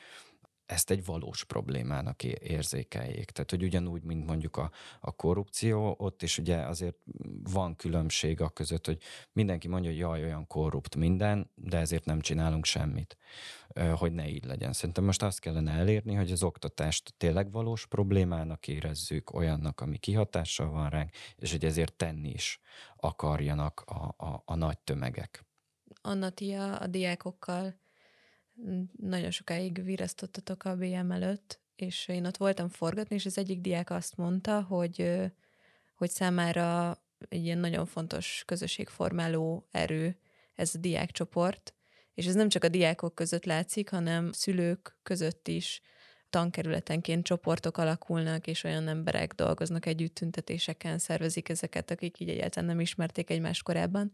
ezt 0.72 0.90
egy 0.90 1.04
valós 1.04 1.44
problémának 1.44 2.24
érzékeljék. 2.24 3.30
Tehát, 3.30 3.50
hogy 3.50 3.62
ugyanúgy, 3.62 4.02
mint 4.02 4.26
mondjuk 4.26 4.56
a, 4.56 4.70
a 5.00 5.12
korrupció, 5.12 5.94
ott 5.98 6.22
is 6.22 6.38
ugye 6.38 6.56
azért 6.56 6.96
van 7.52 7.76
különbség 7.76 8.40
a 8.40 8.48
között, 8.48 8.86
hogy 8.86 9.02
mindenki 9.32 9.68
mondja, 9.68 9.90
hogy 9.90 9.98
jaj, 9.98 10.22
olyan 10.22 10.46
korrupt 10.46 10.96
minden, 10.96 11.50
de 11.54 11.78
ezért 11.78 12.04
nem 12.04 12.20
csinálunk 12.20 12.64
semmit, 12.64 13.16
hogy 13.94 14.12
ne 14.12 14.28
így 14.28 14.44
legyen. 14.44 14.72
Szerintem 14.72 15.04
most 15.04 15.22
azt 15.22 15.40
kellene 15.40 15.72
elérni, 15.72 16.14
hogy 16.14 16.30
az 16.30 16.42
oktatást 16.42 17.14
tényleg 17.16 17.52
valós 17.52 17.86
problémának 17.86 18.68
érezzük, 18.68 19.34
olyannak, 19.34 19.80
ami 19.80 19.98
kihatással 19.98 20.70
van 20.70 20.90
ránk, 20.90 21.10
és 21.36 21.50
hogy 21.50 21.64
ezért 21.64 21.94
tenni 21.94 22.30
is 22.30 22.60
akarjanak 22.96 23.80
a, 23.80 24.14
a, 24.24 24.42
a 24.44 24.54
nagy 24.54 24.78
tömegek. 24.78 25.44
Anna, 26.02 26.30
ti 26.30 26.52
a, 26.52 26.80
a 26.80 26.86
diákokkal 26.86 27.80
nagyon 28.96 29.30
sokáig 29.30 29.84
virasztottatok 29.84 30.64
a 30.64 30.76
BM 30.76 31.10
előtt, 31.10 31.60
és 31.76 32.08
én 32.08 32.26
ott 32.26 32.36
voltam 32.36 32.68
forgatni, 32.68 33.14
és 33.14 33.26
az 33.26 33.38
egyik 33.38 33.60
diák 33.60 33.90
azt 33.90 34.16
mondta, 34.16 34.62
hogy, 34.62 35.20
hogy 35.94 36.10
számára 36.10 36.98
egy 37.28 37.44
ilyen 37.44 37.58
nagyon 37.58 37.86
fontos 37.86 38.42
közösségformáló 38.46 39.66
erő 39.70 40.16
ez 40.54 40.74
a 40.74 40.78
diákcsoport, 40.78 41.74
és 42.14 42.26
ez 42.26 42.34
nem 42.34 42.48
csak 42.48 42.64
a 42.64 42.68
diákok 42.68 43.14
között 43.14 43.44
látszik, 43.44 43.90
hanem 43.90 44.32
szülők 44.32 44.96
között 45.02 45.48
is 45.48 45.80
tankerületenként 46.30 47.24
csoportok 47.24 47.78
alakulnak, 47.78 48.46
és 48.46 48.64
olyan 48.64 48.88
emberek 48.88 49.32
dolgoznak 49.32 49.86
együtt 49.86 50.14
tüntetéseken, 50.14 50.98
szervezik 50.98 51.48
ezeket, 51.48 51.90
akik 51.90 52.20
így 52.20 52.28
egyáltalán 52.28 52.68
nem 52.68 52.80
ismerték 52.80 53.30
egymást 53.30 53.62
korábban. 53.62 54.12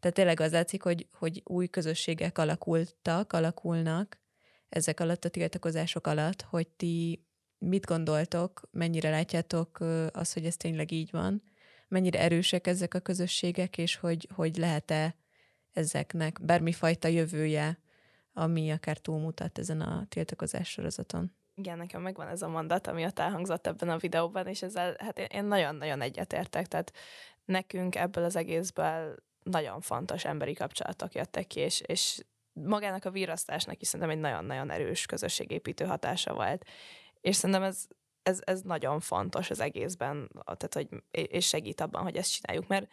Tehát 0.00 0.16
tényleg 0.16 0.40
az 0.40 0.52
látszik, 0.52 0.82
hogy, 0.82 1.06
hogy 1.12 1.42
új 1.44 1.66
közösségek 1.66 2.38
alakultak, 2.38 3.32
alakulnak 3.32 4.18
ezek 4.68 5.00
alatt 5.00 5.24
a 5.24 5.28
tiltakozások 5.28 6.06
alatt, 6.06 6.42
hogy 6.42 6.68
ti 6.68 7.26
mit 7.58 7.86
gondoltok, 7.86 8.68
mennyire 8.70 9.10
látjátok 9.10 9.80
azt, 10.12 10.32
hogy 10.32 10.44
ez 10.44 10.56
tényleg 10.56 10.90
így 10.90 11.10
van, 11.10 11.42
mennyire 11.88 12.20
erősek 12.20 12.66
ezek 12.66 12.94
a 12.94 13.00
közösségek, 13.00 13.78
és 13.78 13.96
hogy, 13.96 14.28
hogy 14.34 14.56
lehet-e 14.56 15.14
ezeknek 15.72 16.38
bármifajta 16.42 17.08
jövője, 17.08 17.78
ami 18.32 18.70
akár 18.70 18.98
túlmutat 18.98 19.58
ezen 19.58 19.80
a 19.80 20.06
tiltakozás 20.08 20.68
sorozaton. 20.68 21.36
Igen, 21.54 21.78
nekem 21.78 22.02
megvan 22.02 22.28
ez 22.28 22.42
a 22.42 22.48
mondat, 22.48 22.86
ami 22.86 23.04
ott 23.04 23.18
elhangzott 23.18 23.66
ebben 23.66 23.88
a 23.88 23.96
videóban, 23.96 24.46
és 24.46 24.62
ezzel 24.62 24.96
hát 24.98 25.18
én 25.18 25.44
nagyon-nagyon 25.44 26.00
egyetértek, 26.00 26.66
tehát 26.66 26.92
nekünk 27.44 27.94
ebből 27.94 28.24
az 28.24 28.36
egészből 28.36 29.14
nagyon 29.50 29.80
fontos 29.80 30.24
emberi 30.24 30.52
kapcsolatok 30.52 31.14
jöttek 31.14 31.46
ki, 31.46 31.60
és, 31.60 31.80
és 31.80 32.20
magának 32.52 33.04
a 33.04 33.10
virasztásnak 33.10 33.80
is 33.80 33.88
szerintem 33.88 34.16
egy 34.16 34.22
nagyon-nagyon 34.22 34.70
erős 34.70 35.06
közösségépítő 35.06 35.84
hatása 35.84 36.34
volt. 36.34 36.64
És 37.20 37.36
szerintem 37.36 37.62
ez, 37.62 37.86
ez, 38.22 38.40
ez 38.44 38.60
nagyon 38.60 39.00
fontos 39.00 39.50
az 39.50 39.60
egészben, 39.60 40.30
tehát 40.44 40.74
hogy, 40.74 40.88
és 41.10 41.46
segít 41.46 41.80
abban, 41.80 42.02
hogy 42.02 42.16
ezt 42.16 42.32
csináljuk, 42.32 42.66
mert 42.66 42.90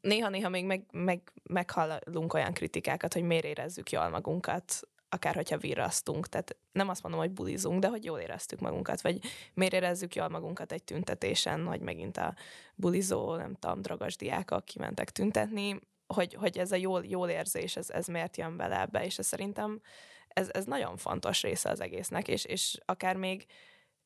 néha-néha 0.00 0.48
még 0.48 0.64
meg, 0.64 0.84
meg, 0.90 1.32
meghallunk 1.42 2.34
olyan 2.34 2.52
kritikákat, 2.52 3.12
hogy 3.12 3.22
miért 3.22 3.44
érezzük 3.44 3.90
jól 3.90 4.08
magunkat, 4.08 4.80
akár 5.08 5.34
hogyha 5.34 5.58
virrasztunk. 5.58 6.28
Tehát 6.28 6.56
nem 6.72 6.88
azt 6.88 7.02
mondom, 7.02 7.20
hogy 7.20 7.30
bulizunk, 7.30 7.80
de 7.80 7.88
hogy 7.88 8.04
jól 8.04 8.18
éreztük 8.18 8.60
magunkat, 8.60 9.00
vagy 9.00 9.18
miért 9.54 9.72
érezzük 9.72 10.14
jól 10.14 10.28
magunkat 10.28 10.72
egy 10.72 10.84
tüntetésen, 10.84 11.66
hogy 11.66 11.80
megint 11.80 12.16
a 12.16 12.34
bulizó, 12.74 13.36
nem 13.36 13.54
tudom, 13.54 13.82
dragos 13.82 14.16
diákok 14.16 14.64
kimentek 14.64 15.10
tüntetni, 15.10 15.80
hogy, 16.06 16.34
hogy 16.34 16.58
ez 16.58 16.72
a 16.72 16.76
jól, 16.76 17.04
jól 17.04 17.28
érzés, 17.28 17.76
ez, 17.76 17.90
ez 17.90 18.06
miért 18.06 18.36
jön 18.36 18.56
bele 18.56 18.80
ebbe, 18.80 19.04
és 19.04 19.18
ez 19.18 19.26
szerintem 19.26 19.80
ez, 20.28 20.48
ez 20.52 20.64
nagyon 20.64 20.96
fontos 20.96 21.42
része 21.42 21.70
az 21.70 21.80
egésznek, 21.80 22.28
és, 22.28 22.44
és 22.44 22.78
akár 22.84 23.16
még 23.16 23.46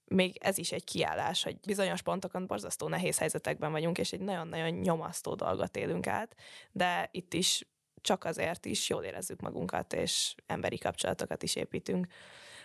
még 0.04 0.36
ez 0.40 0.58
is 0.58 0.72
egy 0.72 0.84
kiállás, 0.84 1.42
hogy 1.42 1.56
bizonyos 1.66 2.02
pontokon 2.02 2.46
borzasztó 2.46 2.88
nehéz 2.88 3.18
helyzetekben 3.18 3.72
vagyunk, 3.72 3.98
és 3.98 4.12
egy 4.12 4.20
nagyon-nagyon 4.20 4.70
nyomasztó 4.70 5.34
dolgot 5.34 5.76
élünk 5.76 6.06
át, 6.06 6.34
de 6.72 7.08
itt 7.12 7.34
is 7.34 7.68
csak 8.00 8.24
azért 8.24 8.64
is 8.64 8.88
jól 8.88 9.02
érezzük 9.02 9.40
magunkat, 9.40 9.92
és 9.92 10.34
emberi 10.46 10.78
kapcsolatokat 10.78 11.42
is 11.42 11.56
építünk. 11.56 12.06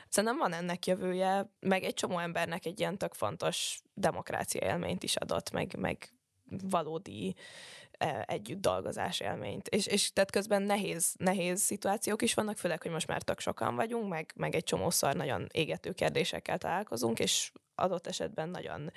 Szerintem 0.10 0.40
van 0.40 0.54
ennek 0.54 0.86
jövője, 0.86 1.50
meg 1.60 1.84
egy 1.84 1.94
csomó 1.94 2.20
embernek 2.20 2.66
egy 2.66 2.80
ilyen 2.80 2.98
tök 2.98 3.14
fontos 3.14 3.80
demokrácia 3.94 4.62
élményt 4.68 5.04
is 5.04 5.16
adott, 5.16 5.52
meg, 5.52 5.76
meg 5.78 6.14
valódi 6.70 7.36
együtt 8.26 8.62
dolgozás 8.62 9.20
élményt. 9.20 9.68
És, 9.68 9.86
és 9.86 10.14
tehát 10.14 10.32
közben 10.32 10.62
nehéz, 10.62 11.14
nehéz 11.18 11.62
szituációk 11.62 12.22
is 12.22 12.34
vannak, 12.34 12.58
főleg, 12.58 12.82
hogy 12.82 12.92
most 12.92 13.08
már 13.08 13.22
tök 13.22 13.40
sokan 13.40 13.76
vagyunk, 13.76 14.10
meg, 14.10 14.34
meg 14.36 14.56
egy 14.56 14.64
csomószor 14.64 15.14
nagyon 15.14 15.48
égető 15.52 15.92
kérdésekkel 15.92 16.58
találkozunk, 16.58 17.20
és 17.20 17.52
adott 17.76 18.08
esetben 18.08 18.50
nagyon 18.50 18.92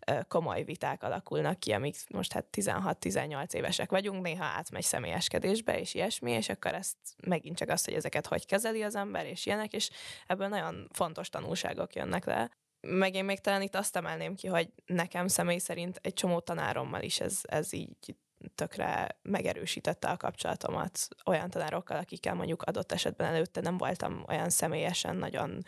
e, 0.00 0.22
komoly 0.22 0.64
viták 0.64 1.02
alakulnak 1.02 1.60
ki, 1.60 1.72
amik 1.72 1.96
most 2.10 2.32
hát 2.32 2.46
16-18 2.52 3.52
évesek 3.52 3.90
vagyunk, 3.90 4.22
néha 4.22 4.44
átmegy 4.44 4.82
személyeskedésbe, 4.82 5.78
és 5.78 5.94
ilyesmi, 5.94 6.30
és 6.30 6.48
akkor 6.48 6.74
ezt 6.74 6.96
megint 7.26 7.56
csak 7.56 7.68
azt, 7.68 7.84
hogy 7.84 7.94
ezeket 7.94 8.26
hogy 8.26 8.46
kezeli 8.46 8.82
az 8.82 8.94
ember, 8.94 9.26
és 9.26 9.46
ilyenek, 9.46 9.72
és 9.72 9.90
ebből 10.26 10.48
nagyon 10.48 10.88
fontos 10.92 11.28
tanulságok 11.28 11.94
jönnek 11.94 12.24
le. 12.24 12.50
Meg 12.80 13.14
én 13.14 13.24
még 13.24 13.40
talán 13.40 13.62
itt 13.62 13.74
azt 13.74 13.96
emelném 13.96 14.34
ki, 14.34 14.46
hogy 14.46 14.72
nekem 14.86 15.28
személy 15.28 15.58
szerint 15.58 15.98
egy 16.02 16.14
csomó 16.14 16.40
tanárommal 16.40 17.02
is 17.02 17.20
ez, 17.20 17.40
ez 17.42 17.72
így 17.72 18.16
tökre 18.54 19.16
megerősítette 19.22 20.08
a 20.08 20.16
kapcsolatomat 20.16 21.08
olyan 21.24 21.50
tanárokkal, 21.50 21.96
akikkel 21.96 22.34
mondjuk 22.34 22.62
adott 22.62 22.92
esetben 22.92 23.34
előtte 23.34 23.60
nem 23.60 23.76
voltam 23.76 24.24
olyan 24.28 24.50
személyesen 24.50 25.16
nagyon 25.16 25.64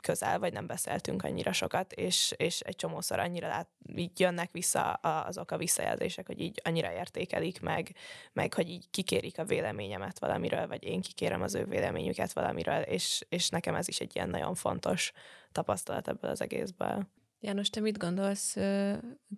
közel, 0.00 0.38
vagy 0.38 0.52
nem 0.52 0.66
beszéltünk 0.66 1.24
annyira 1.24 1.52
sokat, 1.52 1.92
és, 1.92 2.34
és 2.36 2.60
egy 2.60 2.76
csomószor 2.76 3.18
annyira 3.18 3.48
lát, 3.48 3.68
így 3.94 4.20
jönnek 4.20 4.50
vissza 4.52 4.92
azok 4.92 5.50
a 5.50 5.56
visszajelzések, 5.56 6.26
hogy 6.26 6.40
így 6.40 6.60
annyira 6.64 6.92
értékelik 6.92 7.60
meg, 7.60 7.94
meg 8.32 8.54
hogy 8.54 8.68
így 8.68 8.90
kikérik 8.90 9.38
a 9.38 9.44
véleményemet 9.44 10.18
valamiről, 10.18 10.66
vagy 10.66 10.84
én 10.84 11.00
kikérem 11.00 11.42
az 11.42 11.54
ő 11.54 11.64
véleményüket 11.64 12.32
valamiről, 12.32 12.80
és, 12.80 13.24
és 13.28 13.48
nekem 13.48 13.74
ez 13.74 13.88
is 13.88 14.00
egy 14.00 14.14
ilyen 14.14 14.28
nagyon 14.28 14.54
fontos 14.54 15.12
tapasztalat 15.52 16.08
ebből 16.08 16.30
az 16.30 16.40
egészből. 16.40 17.06
János, 17.40 17.70
te 17.70 17.80
mit 17.80 17.98
gondolsz? 17.98 18.56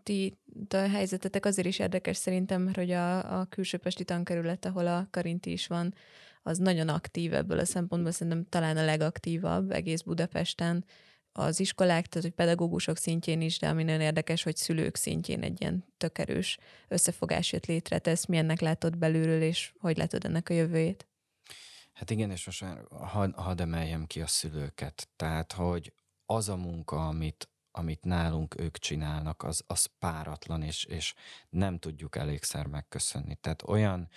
Ti 0.03 0.39
a 0.69 0.77
helyzetetek 0.77 1.45
azért 1.45 1.67
is 1.69 1.79
érdekes 1.79 2.17
szerintem, 2.17 2.63
mert 2.63 2.77
hogy 2.77 2.91
a, 2.91 3.41
a 3.41 3.45
külsőpesti 3.45 4.05
tankerület, 4.05 4.65
ahol 4.65 4.87
a 4.87 5.09
Karinti 5.11 5.53
is 5.53 5.67
van, 5.67 5.95
az 6.43 6.59
nagyon 6.59 6.89
aktív 6.89 7.33
ebből 7.33 7.59
a 7.59 7.65
szempontból, 7.65 8.13
szerintem 8.13 8.47
talán 8.49 8.77
a 8.77 8.85
legaktívabb 8.85 9.71
egész 9.71 10.01
Budapesten. 10.01 10.85
Az 11.33 11.61
iskolák, 11.61 12.07
tehát 12.07 12.25
hogy 12.25 12.35
pedagógusok 12.35 12.97
szintjén 12.97 13.41
is, 13.41 13.59
de 13.59 13.69
ami 13.69 13.83
nagyon 13.83 14.01
érdekes, 14.01 14.43
hogy 14.43 14.57
szülők 14.57 14.97
szintjén 14.97 15.43
egy 15.43 15.61
ilyen 15.61 15.85
tök 15.97 16.23
összefogás 16.89 17.53
jött 17.53 17.67
létre. 17.67 17.99
Te 17.99 18.11
ezt 18.11 18.29
milyennek 18.29 18.61
látod 18.61 18.97
belülről, 18.97 19.43
és 19.43 19.73
hogy 19.79 19.97
látod 19.97 20.25
ennek 20.25 20.49
a 20.49 20.55
jövőjét? 20.55 21.09
Hát 21.93 22.11
igen, 22.11 22.31
és 22.31 22.47
most 22.47 22.65
hadd 22.91 23.35
had 23.35 23.61
emeljem 23.61 24.07
ki 24.07 24.21
a 24.21 24.27
szülőket. 24.27 25.09
Tehát, 25.17 25.53
hogy 25.53 25.93
az 26.27 26.49
a 26.49 26.57
munka, 26.57 27.09
amit 27.09 27.49
amit 27.79 28.05
nálunk 28.05 28.61
ők 28.61 28.79
csinálnak, 28.79 29.43
az, 29.43 29.65
az 29.67 29.89
páratlan, 29.99 30.63
és, 30.63 30.85
és 30.85 31.15
nem 31.49 31.79
tudjuk 31.79 32.17
elégszer 32.17 32.67
megköszönni. 32.67 33.35
Tehát 33.35 33.63
olyan, 33.63 34.09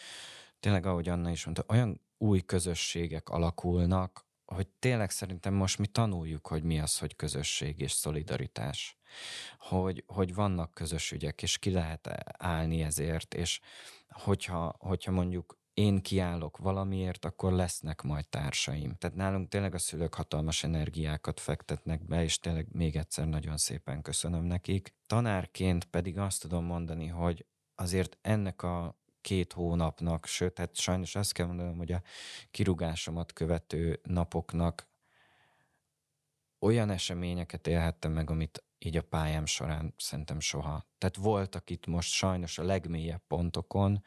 tényleg 0.60 0.86
ahogy 0.86 1.10
Anna 1.10 1.30
is 1.30 1.46
mondta, 1.46 1.66
olyan 1.68 2.02
új 2.18 2.42
közösségek 2.42 3.30
alakulnak, 3.30 4.26
hogy 4.46 4.68
tényleg 4.68 5.10
szerintem 5.10 5.54
most 5.54 5.78
mi 5.78 5.88
tanuljuk, 5.88 6.48
hogy 6.48 6.64
mi 6.64 6.80
az, 6.80 6.98
hogy 6.98 7.16
közösség 7.16 7.80
és 7.80 7.92
szolidaritás. 7.92 8.98
Hogy, 9.60 10.04
hogy 10.08 10.34
vannak 10.34 10.74
közös 10.74 11.12
ügyek, 11.12 11.42
és 11.42 11.58
ki 11.58 11.72
lehet 11.72 12.10
állni 12.38 12.82
ezért, 12.82 13.34
és 13.34 13.60
hogyha, 14.10 14.76
hogyha 14.80 15.12
mondjuk 15.12 15.61
én 15.74 16.02
kiállok 16.02 16.58
valamiért, 16.58 17.26
akkor 17.26 17.52
lesznek 17.52 18.02
majd 18.02 18.28
társaim. 18.28 18.96
Tehát 18.96 19.16
nálunk 19.16 19.50
tényleg 19.50 19.74
a 19.74 19.78
szülők 19.78 20.14
hatalmas 20.14 20.64
energiákat 20.64 21.40
fektetnek 21.40 22.06
be, 22.06 22.24
és 22.24 22.40
tényleg 22.40 22.68
még 22.72 22.96
egyszer 22.96 23.28
nagyon 23.28 23.58
szépen 23.58 24.02
köszönöm 24.02 24.44
nekik. 24.44 24.94
Tanárként 25.08 25.86
pedig 25.86 26.18
azt 26.18 26.42
tudom 26.42 26.66
mondani, 26.66 27.08
hogy 27.08 27.46
azért 27.76 28.18
ennek 28.22 28.64
a 28.64 29.00
két 29.22 29.54
hónapnak, 29.54 30.26
sőt, 30.26 30.58
hát 30.58 30.76
sajnos 30.76 31.16
azt 31.16 31.34
kell 31.34 31.46
mondanom, 31.46 31.78
hogy 31.78 31.92
a 31.92 32.02
kirugásomat 32.52 33.34
követő 33.34 34.00
napoknak 34.04 34.90
olyan 36.60 36.90
eseményeket 36.90 37.68
élhettem 37.68 38.12
meg, 38.12 38.30
amit 38.30 38.64
így 38.80 38.98
a 38.98 39.02
pályám 39.02 39.46
során 39.46 39.94
szerintem 39.98 40.40
soha. 40.40 40.86
Tehát 40.98 41.16
voltak 41.16 41.70
itt 41.70 41.86
most 41.86 42.12
sajnos 42.12 42.58
a 42.58 42.64
legmélyebb 42.64 43.22
pontokon, 43.28 44.04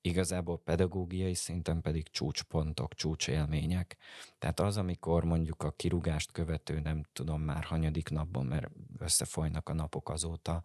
igazából 0.00 0.58
pedagógiai 0.58 1.34
szinten 1.34 1.80
pedig 1.80 2.08
csúcspontok, 2.08 2.94
csúcsélmények. 2.94 3.96
Tehát 4.38 4.60
az, 4.60 4.76
amikor 4.76 5.24
mondjuk 5.24 5.62
a 5.62 5.70
kirugást 5.70 6.32
követő, 6.32 6.80
nem 6.80 7.02
tudom 7.12 7.40
már 7.40 7.64
hanyadik 7.64 8.08
napban, 8.08 8.46
mert 8.46 8.70
összefolynak 8.98 9.68
a 9.68 9.72
napok 9.72 10.08
azóta, 10.10 10.62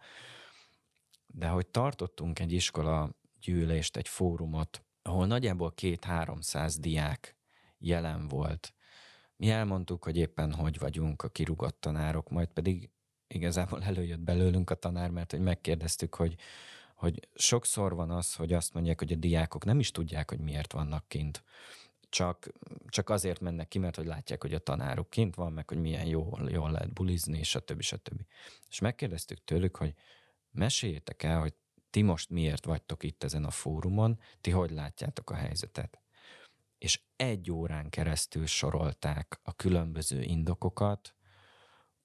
de 1.27 1.47
hogy 1.47 1.67
tartottunk 1.67 2.39
egy 2.39 2.51
iskola 2.51 3.15
gyűlést, 3.41 3.97
egy 3.97 4.07
fórumot, 4.07 4.85
ahol 5.01 5.27
nagyjából 5.27 5.71
két-háromszáz 5.71 6.79
diák 6.79 7.37
jelen 7.77 8.27
volt. 8.27 8.73
Mi 9.35 9.49
elmondtuk, 9.49 10.03
hogy 10.03 10.17
éppen 10.17 10.53
hogy 10.53 10.79
vagyunk 10.79 11.21
a 11.21 11.29
kirugott 11.29 11.81
tanárok, 11.81 12.29
majd 12.29 12.47
pedig 12.47 12.89
igazából 13.27 13.83
előjött 13.89 14.19
belőlünk 14.19 14.69
a 14.69 14.75
tanár, 14.75 15.09
mert 15.09 15.31
hogy 15.31 15.41
megkérdeztük, 15.41 16.15
hogy 16.15 16.35
hogy 17.03 17.27
sokszor 17.35 17.95
van 17.95 18.11
az, 18.11 18.35
hogy 18.35 18.53
azt 18.53 18.73
mondják, 18.73 18.99
hogy 18.99 19.11
a 19.11 19.15
diákok 19.15 19.65
nem 19.65 19.79
is 19.79 19.91
tudják, 19.91 20.29
hogy 20.29 20.39
miért 20.39 20.71
vannak 20.71 21.07
kint. 21.07 21.43
Csak, 22.09 22.47
csak 22.87 23.09
azért 23.09 23.39
mennek 23.39 23.67
ki, 23.67 23.79
mert 23.79 23.95
hogy 23.95 24.05
látják, 24.05 24.41
hogy 24.41 24.53
a 24.53 24.59
tanáruk 24.59 25.09
kint 25.09 25.35
van, 25.35 25.53
meg 25.53 25.67
hogy 25.67 25.77
milyen 25.77 26.05
jól, 26.05 26.49
jól 26.51 26.71
lehet 26.71 26.93
bulizni, 26.93 27.43
stb. 27.43 27.81
stb. 27.81 28.21
És 28.69 28.79
megkérdeztük 28.79 29.43
tőlük, 29.43 29.75
hogy 29.75 29.93
meséljétek 30.51 31.23
el, 31.23 31.39
hogy 31.39 31.53
ti 31.89 32.01
most 32.01 32.29
miért 32.29 32.65
vagytok 32.65 33.03
itt 33.03 33.23
ezen 33.23 33.43
a 33.43 33.51
fórumon, 33.51 34.19
ti 34.41 34.51
hogy 34.51 34.71
látjátok 34.71 35.29
a 35.29 35.35
helyzetet. 35.35 36.01
És 36.77 37.01
egy 37.15 37.51
órán 37.51 37.89
keresztül 37.89 38.45
sorolták 38.45 39.39
a 39.43 39.53
különböző 39.53 40.21
indokokat, 40.21 41.15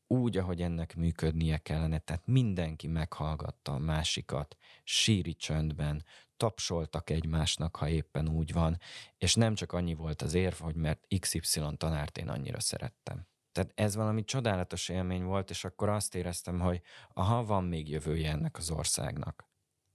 úgy, 0.08 0.36
ahogy 0.36 0.62
ennek 0.62 0.96
működnie 0.96 1.58
kellene, 1.58 1.98
tehát 1.98 2.26
mindenki 2.26 2.86
meghallgatta 2.86 3.72
a 3.72 3.78
másikat, 3.78 4.56
síri 4.84 5.34
csöndben, 5.34 6.04
tapsoltak 6.36 7.10
egymásnak, 7.10 7.76
ha 7.76 7.88
éppen 7.88 8.28
úgy 8.28 8.52
van, 8.52 8.78
és 9.18 9.34
nem 9.34 9.54
csak 9.54 9.72
annyi 9.72 9.94
volt 9.94 10.22
az 10.22 10.34
érv, 10.34 10.54
hogy 10.54 10.74
mert 10.74 11.06
XY 11.18 11.60
tanárt 11.76 12.18
én 12.18 12.28
annyira 12.28 12.60
szerettem. 12.60 13.26
Tehát 13.52 13.72
ez 13.74 13.94
valami 13.94 14.24
csodálatos 14.24 14.88
élmény 14.88 15.22
volt, 15.22 15.50
és 15.50 15.64
akkor 15.64 15.88
azt 15.88 16.14
éreztem, 16.14 16.60
hogy 16.60 16.82
aha, 17.12 17.44
van 17.44 17.64
még 17.64 17.88
jövője 17.88 18.30
ennek 18.30 18.56
az 18.56 18.70
országnak. 18.70 19.46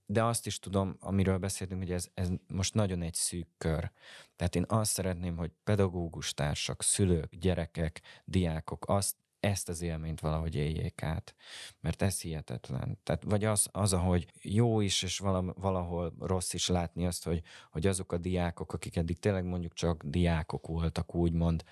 De 0.05 0.23
azt 0.23 0.45
is 0.45 0.59
tudom, 0.59 0.95
amiről 0.99 1.37
beszéltünk, 1.37 1.81
hogy 1.81 1.91
ez, 1.91 2.09
ez 2.13 2.29
most 2.47 2.73
nagyon 2.73 3.01
egy 3.01 3.13
szűk 3.13 3.47
kör. 3.57 3.91
Tehát 4.35 4.55
én 4.55 4.65
azt 4.67 4.91
szeretném, 4.91 5.37
hogy 5.37 5.51
pedagógus 5.63 6.33
társak, 6.33 6.83
szülők, 6.83 7.35
gyerekek, 7.35 8.01
diákok 8.25 8.85
azt 8.87 9.15
ezt 9.43 9.69
az 9.69 9.81
élményt 9.81 10.19
valahogy 10.19 10.55
éljék 10.55 11.03
át, 11.03 11.35
mert 11.79 12.01
ez 12.01 12.21
hihetetlen. 12.21 12.99
Tehát 13.03 13.23
vagy 13.23 13.43
az, 13.43 13.67
az 13.71 13.93
ahogy 13.93 14.31
jó 14.41 14.79
is, 14.79 15.03
és 15.03 15.17
valahol 15.55 16.13
rossz 16.19 16.53
is 16.53 16.67
látni 16.67 17.05
azt, 17.05 17.23
hogy, 17.23 17.41
hogy 17.71 17.87
azok 17.87 18.11
a 18.11 18.17
diákok, 18.17 18.73
akik 18.73 18.95
eddig 18.95 19.19
tényleg 19.19 19.45
mondjuk 19.45 19.73
csak 19.73 20.03
diákok 20.03 20.67
voltak, 20.67 21.15
úgymond, 21.15 21.63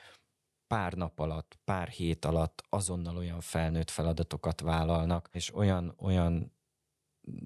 pár 0.67 0.93
nap 0.93 1.19
alatt, 1.19 1.59
pár 1.63 1.87
hét 1.87 2.25
alatt 2.25 2.63
azonnal 2.69 3.17
olyan 3.17 3.41
felnőtt 3.41 3.89
feladatokat 3.89 4.61
vállalnak, 4.61 5.29
és 5.31 5.53
olyan, 5.53 5.93
olyan 5.97 6.53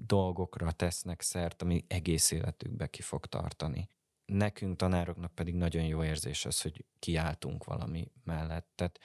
dolgokra 0.06 0.72
tesznek 0.72 1.20
szert, 1.20 1.62
ami 1.62 1.84
egész 1.88 2.30
életükbe 2.30 2.86
ki 2.86 3.02
fog 3.02 3.26
tartani. 3.26 3.88
Nekünk 4.24 4.76
tanároknak 4.76 5.34
pedig 5.34 5.54
nagyon 5.54 5.84
jó 5.84 6.04
érzés 6.04 6.44
az, 6.44 6.62
hogy 6.62 6.84
kiálltunk 6.98 7.64
valami 7.64 8.10
mellett. 8.24 8.68
Tehát 8.74 9.00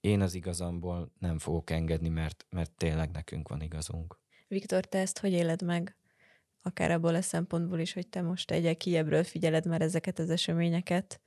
én 0.00 0.20
az 0.20 0.34
igazamból 0.34 1.12
nem 1.18 1.38
fogok 1.38 1.70
engedni, 1.70 2.08
mert, 2.08 2.46
mert 2.50 2.72
tényleg 2.72 3.10
nekünk 3.10 3.48
van 3.48 3.60
igazunk. 3.60 4.18
Viktor, 4.48 4.84
te 4.84 4.98
ezt 4.98 5.18
hogy 5.18 5.32
éled 5.32 5.62
meg? 5.62 5.98
akár 6.68 6.90
abból 6.90 7.14
a 7.14 7.22
szempontból 7.22 7.78
is, 7.78 7.92
hogy 7.92 8.06
te 8.08 8.22
most 8.22 8.50
egyel 8.50 8.76
kiebről 8.76 9.24
figyeled 9.24 9.66
már 9.66 9.82
ezeket 9.82 10.18
az 10.18 10.30
eseményeket, 10.30 11.20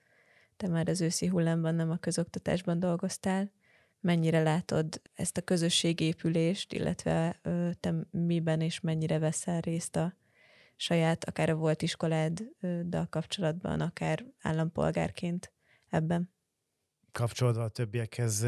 te 0.57 0.67
már 0.67 0.89
az 0.89 1.01
őszi 1.01 1.27
hullámban, 1.27 1.75
nem 1.75 1.91
a 1.91 1.97
közoktatásban 1.97 2.79
dolgoztál, 2.79 3.51
mennyire 3.99 4.41
látod 4.41 5.01
ezt 5.13 5.37
a 5.37 5.41
közösségépülést, 5.41 6.73
illetve 6.73 7.39
te 7.79 7.93
miben 8.11 8.61
és 8.61 8.79
mennyire 8.79 9.19
veszel 9.19 9.61
részt 9.61 9.95
a 9.95 10.17
saját, 10.75 11.23
akár 11.23 11.49
a 11.49 11.55
volt 11.55 11.81
iskoláddal 11.81 13.07
kapcsolatban, 13.09 13.79
akár 13.79 14.25
állampolgárként 14.41 15.53
ebben? 15.89 16.33
Kapcsolódva 17.11 17.63
a 17.63 17.69
többiekhez, 17.69 18.43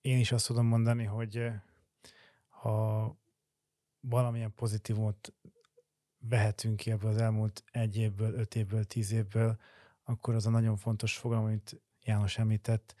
én 0.00 0.18
is 0.18 0.32
azt 0.32 0.46
tudom 0.46 0.66
mondani, 0.66 1.04
hogy 1.04 1.50
ha 2.48 3.16
valamilyen 4.00 4.54
pozitívumot 4.54 5.34
vehetünk 6.18 6.76
ki 6.76 6.90
ebből 6.90 7.10
az 7.10 7.16
elmúlt 7.16 7.64
egy 7.70 7.96
évből, 7.96 8.34
öt 8.34 8.54
évből, 8.54 8.84
tíz 8.84 9.12
évből, 9.12 9.58
akkor 10.02 10.34
az 10.34 10.46
a 10.46 10.50
nagyon 10.50 10.76
fontos 10.76 11.16
fogalom, 11.16 11.44
amit 11.44 11.80
János 12.02 12.38
említett, 12.38 12.94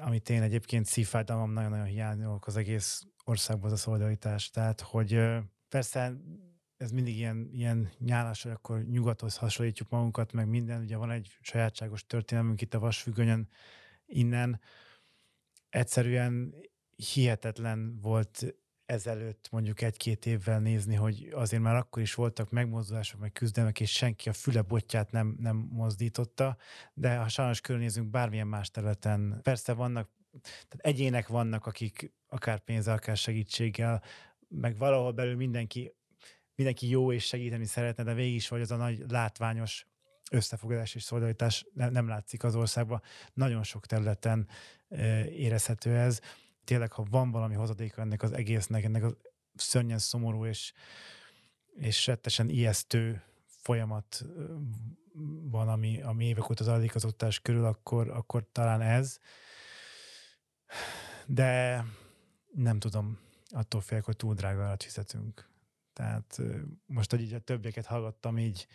amit 0.00 0.28
én 0.30 0.42
egyébként 0.42 0.86
szívfájdalmam 0.86 1.50
nagyon-nagyon 1.50 1.86
hiányolok 1.86 2.46
az 2.46 2.56
egész 2.56 3.06
országban 3.24 3.66
az 3.66 3.72
a 3.72 3.76
szolidaritás. 3.76 4.50
Tehát, 4.50 4.80
hogy 4.80 5.20
persze 5.68 6.16
ez 6.76 6.90
mindig 6.90 7.16
ilyen, 7.16 7.48
ilyen 7.52 7.90
nyálás, 7.98 8.42
hogy 8.42 8.52
akkor 8.52 8.82
nyugathoz 8.82 9.36
hasonlítjuk 9.36 9.88
magunkat, 9.88 10.32
meg 10.32 10.48
minden. 10.48 10.82
Ugye 10.82 10.96
van 10.96 11.10
egy 11.10 11.36
sajátságos 11.40 12.06
történelmünk 12.06 12.60
itt 12.60 12.74
a 12.74 12.78
Vasfüggönyön 12.78 13.48
innen. 14.06 14.60
Egyszerűen 15.70 16.54
hihetetlen 16.96 17.98
volt 18.00 18.54
ezelőtt 18.86 19.48
mondjuk 19.50 19.80
egy-két 19.80 20.26
évvel 20.26 20.60
nézni, 20.60 20.94
hogy 20.94 21.28
azért 21.34 21.62
már 21.62 21.76
akkor 21.76 22.02
is 22.02 22.14
voltak 22.14 22.50
megmozdulások, 22.50 23.20
meg 23.20 23.32
küzdelmek, 23.32 23.80
és 23.80 23.92
senki 23.92 24.28
a 24.28 24.32
füle 24.32 24.62
botját 24.62 25.10
nem, 25.10 25.36
nem 25.38 25.56
mozdította, 25.56 26.56
de 26.94 27.16
ha 27.16 27.28
sajnos 27.28 27.60
körülnézünk 27.60 28.10
bármilyen 28.10 28.46
más 28.46 28.70
területen, 28.70 29.40
persze 29.42 29.72
vannak, 29.72 30.10
tehát 30.42 30.86
egyének 30.86 31.28
vannak, 31.28 31.66
akik 31.66 32.12
akár 32.26 32.58
pénzzel, 32.58 32.94
akár 32.94 33.16
segítséggel, 33.16 34.02
meg 34.48 34.78
valahol 34.78 35.12
belül 35.12 35.36
mindenki, 35.36 35.94
mindenki 36.54 36.88
jó 36.88 37.12
és 37.12 37.24
segíteni 37.24 37.64
szeretne, 37.64 38.02
de 38.02 38.14
végig 38.14 38.34
is 38.34 38.48
vagy 38.48 38.60
az 38.60 38.70
a 38.70 38.76
nagy 38.76 39.04
látványos 39.08 39.86
összefogadás 40.30 40.94
és 40.94 41.02
szolidaritás 41.02 41.66
nem, 41.72 41.92
nem 41.92 42.08
látszik 42.08 42.44
az 42.44 42.54
országban. 42.54 43.02
Nagyon 43.32 43.62
sok 43.62 43.86
területen 43.86 44.48
érezhető 45.28 45.96
ez 45.96 46.20
tényleg, 46.64 46.92
ha 46.92 47.06
van 47.10 47.30
valami 47.30 47.54
hozadéka 47.54 48.00
ennek 48.00 48.22
az 48.22 48.32
egésznek, 48.32 48.84
ennek 48.84 49.04
a 49.04 49.16
szörnyen 49.54 49.98
szomorú 49.98 50.46
és, 50.46 50.72
és 51.74 52.06
rettesen 52.06 52.48
ijesztő 52.48 53.22
folyamat 53.46 54.24
van, 55.42 55.68
ami, 55.68 56.02
ami 56.02 56.24
évek 56.24 56.50
óta 56.50 56.64
zajlik 56.64 56.94
az 56.94 57.04
ottás 57.04 57.40
körül, 57.40 57.64
akkor, 57.64 58.10
akkor 58.10 58.46
talán 58.52 58.80
ez. 58.80 59.18
De 61.26 61.84
nem 62.52 62.78
tudom, 62.78 63.18
attól 63.48 63.80
félek, 63.80 64.04
hogy 64.04 64.16
túl 64.16 64.34
drága 64.34 64.76
fizetünk. 64.78 65.48
Tehát 65.94 66.40
most, 66.86 67.10
hogy 67.10 67.20
így 67.20 67.34
a 67.34 67.38
többieket 67.38 67.86
hallgattam, 67.86 68.38
így 68.38 68.66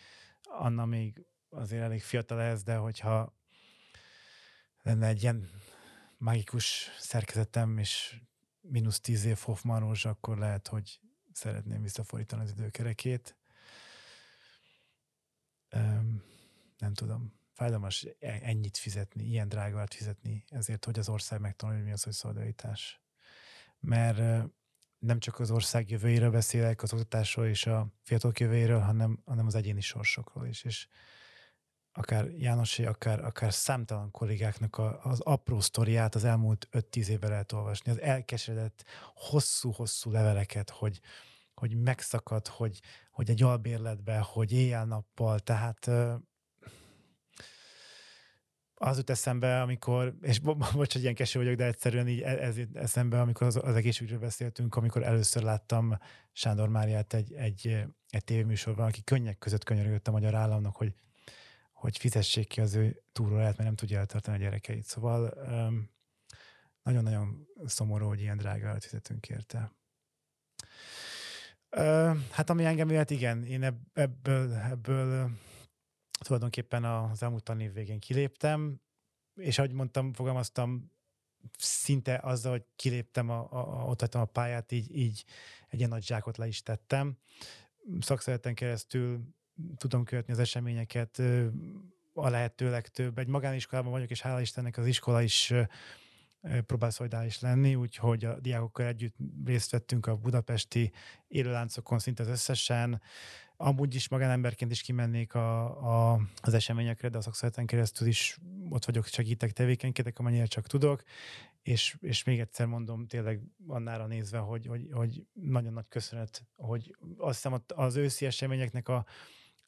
Anna 0.41 0.85
még 0.85 1.25
azért 1.49 1.83
elég 1.83 2.01
fiatal 2.01 2.41
ez, 2.41 2.63
de 2.63 2.75
hogyha 2.75 3.37
lenne 4.81 5.07
egy 5.07 5.21
ilyen 5.21 5.49
mágikus 6.17 6.87
szerkezetem, 6.99 7.77
és 7.77 8.21
mínusz 8.61 8.99
tíz 8.99 9.25
év 9.25 9.37
Hoffman 9.37 9.95
akkor 10.03 10.37
lehet, 10.37 10.67
hogy 10.67 10.99
szeretném 11.31 11.81
visszafordítani 11.81 12.43
az 12.43 12.51
időkerekét. 12.51 13.37
Um, 15.75 16.23
nem 16.77 16.93
tudom. 16.93 17.37
Fájdalmas 17.53 18.03
e- 18.19 18.39
ennyit 18.41 18.77
fizetni, 18.77 19.23
ilyen 19.23 19.49
drágát 19.49 19.93
fizetni, 19.93 20.43
ezért, 20.47 20.85
hogy 20.85 20.99
az 20.99 21.09
ország 21.09 21.39
megtanulja, 21.39 21.83
mi 21.83 21.91
az, 21.91 22.03
hogy 22.03 22.13
szolidaritás. 22.13 23.01
Mert 23.79 24.49
nem 24.99 25.19
csak 25.19 25.39
az 25.39 25.51
ország 25.51 25.89
jövőjéről 25.89 26.31
beszélek, 26.31 26.83
az 26.83 26.93
oktatásról 26.93 27.45
és 27.45 27.65
a 27.65 27.87
fiatalok 28.03 28.39
jövőjéről, 28.39 28.79
hanem, 28.79 29.21
hanem 29.25 29.45
az 29.45 29.55
egyéni 29.55 29.81
sorsokról 29.81 30.47
is. 30.47 30.63
És 30.63 30.87
akár 31.91 32.25
Jánosé, 32.25 32.85
akár, 32.85 33.25
akár 33.25 33.53
számtalan 33.53 34.11
kollégáknak 34.11 34.77
a, 34.77 34.99
az 35.03 35.19
apró 35.19 35.59
sztoriát 35.59 36.15
az 36.15 36.23
elmúlt 36.23 36.67
5-10 36.71 37.07
évben 37.07 37.29
lehet 37.29 37.51
olvasni. 37.51 37.91
Az 37.91 38.01
elkeseredett, 38.01 38.85
hosszú-hosszú 39.13 40.11
leveleket, 40.11 40.69
hogy, 40.69 40.99
hogy 41.53 41.75
megszakad, 41.75 42.47
hogy, 42.47 42.79
hogy 43.11 43.29
egy 43.29 43.43
albérletbe, 43.43 44.19
hogy 44.19 44.51
éjjel-nappal, 44.51 45.39
tehát 45.39 45.89
az 48.81 48.97
jut 48.97 49.09
eszembe, 49.09 49.61
amikor, 49.61 50.15
és 50.21 50.39
bo- 50.39 50.57
bocs, 50.73 50.93
hogy 50.93 51.01
ilyen 51.01 51.15
keső 51.15 51.39
vagyok, 51.39 51.55
de 51.55 51.65
egyszerűen 51.65 52.07
így 52.07 52.21
e-, 52.21 52.43
ez 52.43 52.57
jut 52.57 52.75
eszembe, 52.75 53.21
amikor 53.21 53.47
az, 53.47 53.55
az 53.55 53.75
egészségügyről 53.75 54.19
beszéltünk, 54.19 54.75
amikor 54.75 55.03
először 55.03 55.43
láttam 55.43 55.97
Sándor 56.31 56.69
Máriát 56.69 57.13
egy, 57.13 57.33
egy, 57.33 57.85
egy 58.09 58.23
tévéműsorban, 58.23 58.87
aki 58.87 59.03
könnyek 59.03 59.37
között 59.37 59.63
könyörgött 59.63 60.07
a 60.07 60.11
magyar 60.11 60.35
államnak, 60.35 60.75
hogy 60.75 60.93
hogy 61.79 61.97
fizessék 61.97 62.47
ki 62.47 62.61
az 62.61 62.75
ő 62.75 63.03
túróját, 63.11 63.57
mert 63.57 63.63
nem 63.63 63.75
tudja 63.75 63.99
eltartani 63.99 64.37
a 64.37 64.39
gyerekeit. 64.39 64.83
Szóval 64.83 65.33
um, 65.47 65.89
nagyon-nagyon 66.83 67.47
szomorú, 67.65 68.07
hogy 68.07 68.21
ilyen 68.21 68.37
drága 68.37 68.79
fizetünk 68.79 69.29
érte. 69.29 69.71
Uh, 71.77 72.17
hát 72.31 72.49
ami 72.49 72.65
engem 72.65 72.89
illet, 72.89 73.09
igen, 73.09 73.43
én 73.43 73.63
ebből, 73.93 74.53
ebből 74.53 75.31
tulajdonképpen 76.19 76.83
az 76.83 77.23
elmúlt 77.23 77.43
tanév 77.43 77.73
végén 77.73 77.99
kiléptem, 77.99 78.81
és 79.35 79.57
ahogy 79.57 79.71
mondtam, 79.71 80.13
fogalmaztam, 80.13 80.91
szinte 81.57 82.19
azzal, 82.23 82.51
hogy 82.51 82.65
kiléptem, 82.75 83.29
a, 83.29 83.47
a, 83.51 83.85
ott 83.85 84.01
a 84.01 84.25
pályát, 84.25 84.71
így, 84.71 84.95
így 84.97 85.25
egy 85.67 85.77
ilyen 85.77 85.89
nagy 85.89 86.05
zsákot 86.05 86.37
le 86.37 86.47
is 86.47 86.63
tettem. 86.63 87.17
Szakszereten 87.99 88.55
keresztül 88.55 89.19
tudom 89.77 90.03
követni 90.03 90.33
az 90.33 90.39
eseményeket 90.39 91.21
a 92.13 92.29
lehető 92.29 92.69
legtöbb. 92.69 93.17
Egy 93.17 93.27
magániskolában 93.27 93.91
vagyok, 93.91 94.09
és 94.09 94.21
hála 94.21 94.41
Istennek 94.41 94.77
az 94.77 94.85
iskola 94.85 95.21
is 95.21 95.53
próbál 96.65 96.89
szolidális 96.89 97.39
lenni, 97.39 97.75
úgyhogy 97.75 98.25
a 98.25 98.39
diákokkal 98.39 98.85
együtt 98.85 99.15
részt 99.45 99.71
vettünk 99.71 100.05
a 100.05 100.15
budapesti 100.15 100.91
élőláncokon 101.27 101.99
szinte 101.99 102.23
az 102.23 102.29
összesen. 102.29 103.01
Amúgy 103.57 103.95
is 103.95 104.09
magánemberként 104.09 104.71
is 104.71 104.81
kimennék 104.81 105.33
a, 105.33 105.63
a, 106.11 106.19
az 106.41 106.53
eseményekre, 106.53 107.09
de 107.09 107.17
a 107.17 107.21
szakszereten 107.21 107.65
keresztül 107.65 108.07
is 108.07 108.37
ott 108.69 108.85
vagyok, 108.85 109.05
segítek, 109.05 109.51
tevékenykedek, 109.51 110.19
amennyire 110.19 110.45
csak 110.45 110.67
tudok, 110.67 111.03
és, 111.61 111.97
és 112.01 112.23
még 112.23 112.39
egyszer 112.39 112.65
mondom, 112.65 113.07
tényleg 113.07 113.41
annára 113.67 114.07
nézve, 114.07 114.37
hogy, 114.37 114.65
hogy, 114.65 114.89
hogy 114.91 115.25
nagyon 115.33 115.73
nagy 115.73 115.87
köszönet, 115.89 116.45
hogy 116.55 116.95
azt 117.17 117.43
hiszem 117.43 117.63
az 117.67 117.95
őszi 117.95 118.25
eseményeknek 118.25 118.87
a, 118.87 119.05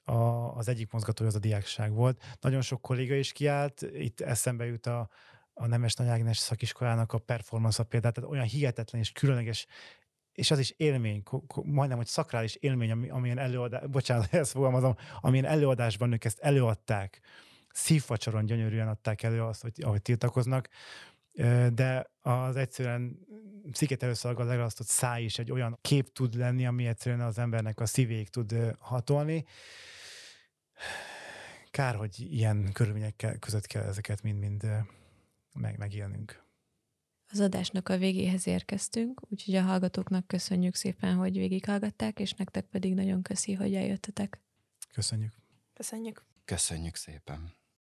a, 0.04 0.14
az 0.56 0.68
egyik 0.68 0.92
mozgatója 0.92 1.30
az 1.30 1.36
a 1.36 1.40
diákság 1.40 1.94
volt. 1.94 2.38
Nagyon 2.40 2.62
sok 2.62 2.82
kolléga 2.82 3.16
is 3.16 3.32
kiállt, 3.32 3.82
itt 3.82 4.22
eszembe 4.22 4.66
jut 4.66 4.86
a, 4.86 5.10
a 5.62 5.68
Nemes 5.68 5.94
Nagy 5.94 6.08
Ágnes 6.08 6.38
szakiskolának 6.38 7.14
a 7.14 7.18
performance 7.18 7.84
példát, 7.84 8.14
tehát 8.14 8.30
olyan 8.30 8.46
hihetetlen 8.46 9.02
és 9.02 9.12
különleges 9.12 9.68
és 10.34 10.52
az 10.52 10.60
is 10.60 10.74
élmény, 10.78 11.24
majdnem, 11.64 11.98
hogy 11.98 12.08
szakrális 12.08 12.56
élmény, 12.56 12.92
ami, 12.92 13.10
amilyen 13.10 13.38
előadás, 13.38 13.88
bocsánat, 13.88 14.34
ezt 14.34 14.52
fogalmazom, 14.52 14.96
amilyen 15.20 15.46
előadásban 15.46 16.12
ők 16.12 16.26
ezt 16.26 16.40
előadták, 16.40 17.20
szívfacsaron 17.74 18.46
gyönyörűen 18.46 18.88
adták 18.88 19.24
elő 19.24 19.44
azt, 19.44 19.62
hogy 19.62 19.82
ahogy 19.84 20.02
tiltakoznak, 20.02 20.70
de 21.74 22.12
az 22.22 22.56
egyszerűen 22.56 23.20
sziketelőszalaggal 23.72 24.46
legalasztott 24.46 24.88
száj 24.88 25.24
is 25.24 25.40
egy 25.40 25.52
olyan 25.52 25.78
kép 25.82 26.14
tud 26.14 26.36
lenni, 26.36 26.66
ami 26.66 26.88
egyszerűen 26.88 27.22
az 27.22 27.38
embernek 27.38 27.80
a 27.80 27.86
szívéig 27.86 28.30
tud 28.30 28.76
hatolni. 28.80 29.46
Kár, 31.72 31.96
hogy 31.96 32.20
ilyen 32.20 32.72
körülmények 32.74 33.38
között 33.40 33.66
kell 33.66 33.84
ezeket 33.84 34.24
mind-mind 34.24 34.68
meg, 35.54 35.78
megélnünk. 35.78 36.44
Az 37.28 37.40
adásnak 37.40 37.90
a 37.90 37.98
végéhez 37.98 38.48
érkeztünk, 38.48 39.22
úgyhogy 39.30 39.56
a 39.56 39.62
hallgatóknak 39.62 40.28
köszönjük 40.28 40.76
szépen, 40.76 41.16
hogy 41.16 41.38
végighallgatták, 41.38 42.20
és 42.20 42.34
nektek 42.34 42.66
pedig 42.66 42.94
nagyon 42.94 43.22
köszi, 43.22 43.54
hogy 43.54 43.76
eljöttetek. 43.76 44.40
Köszönjük. 44.94 45.34
Köszönjük. 45.74 46.26
Köszönjük 46.46 46.96
szépen. 46.96 47.54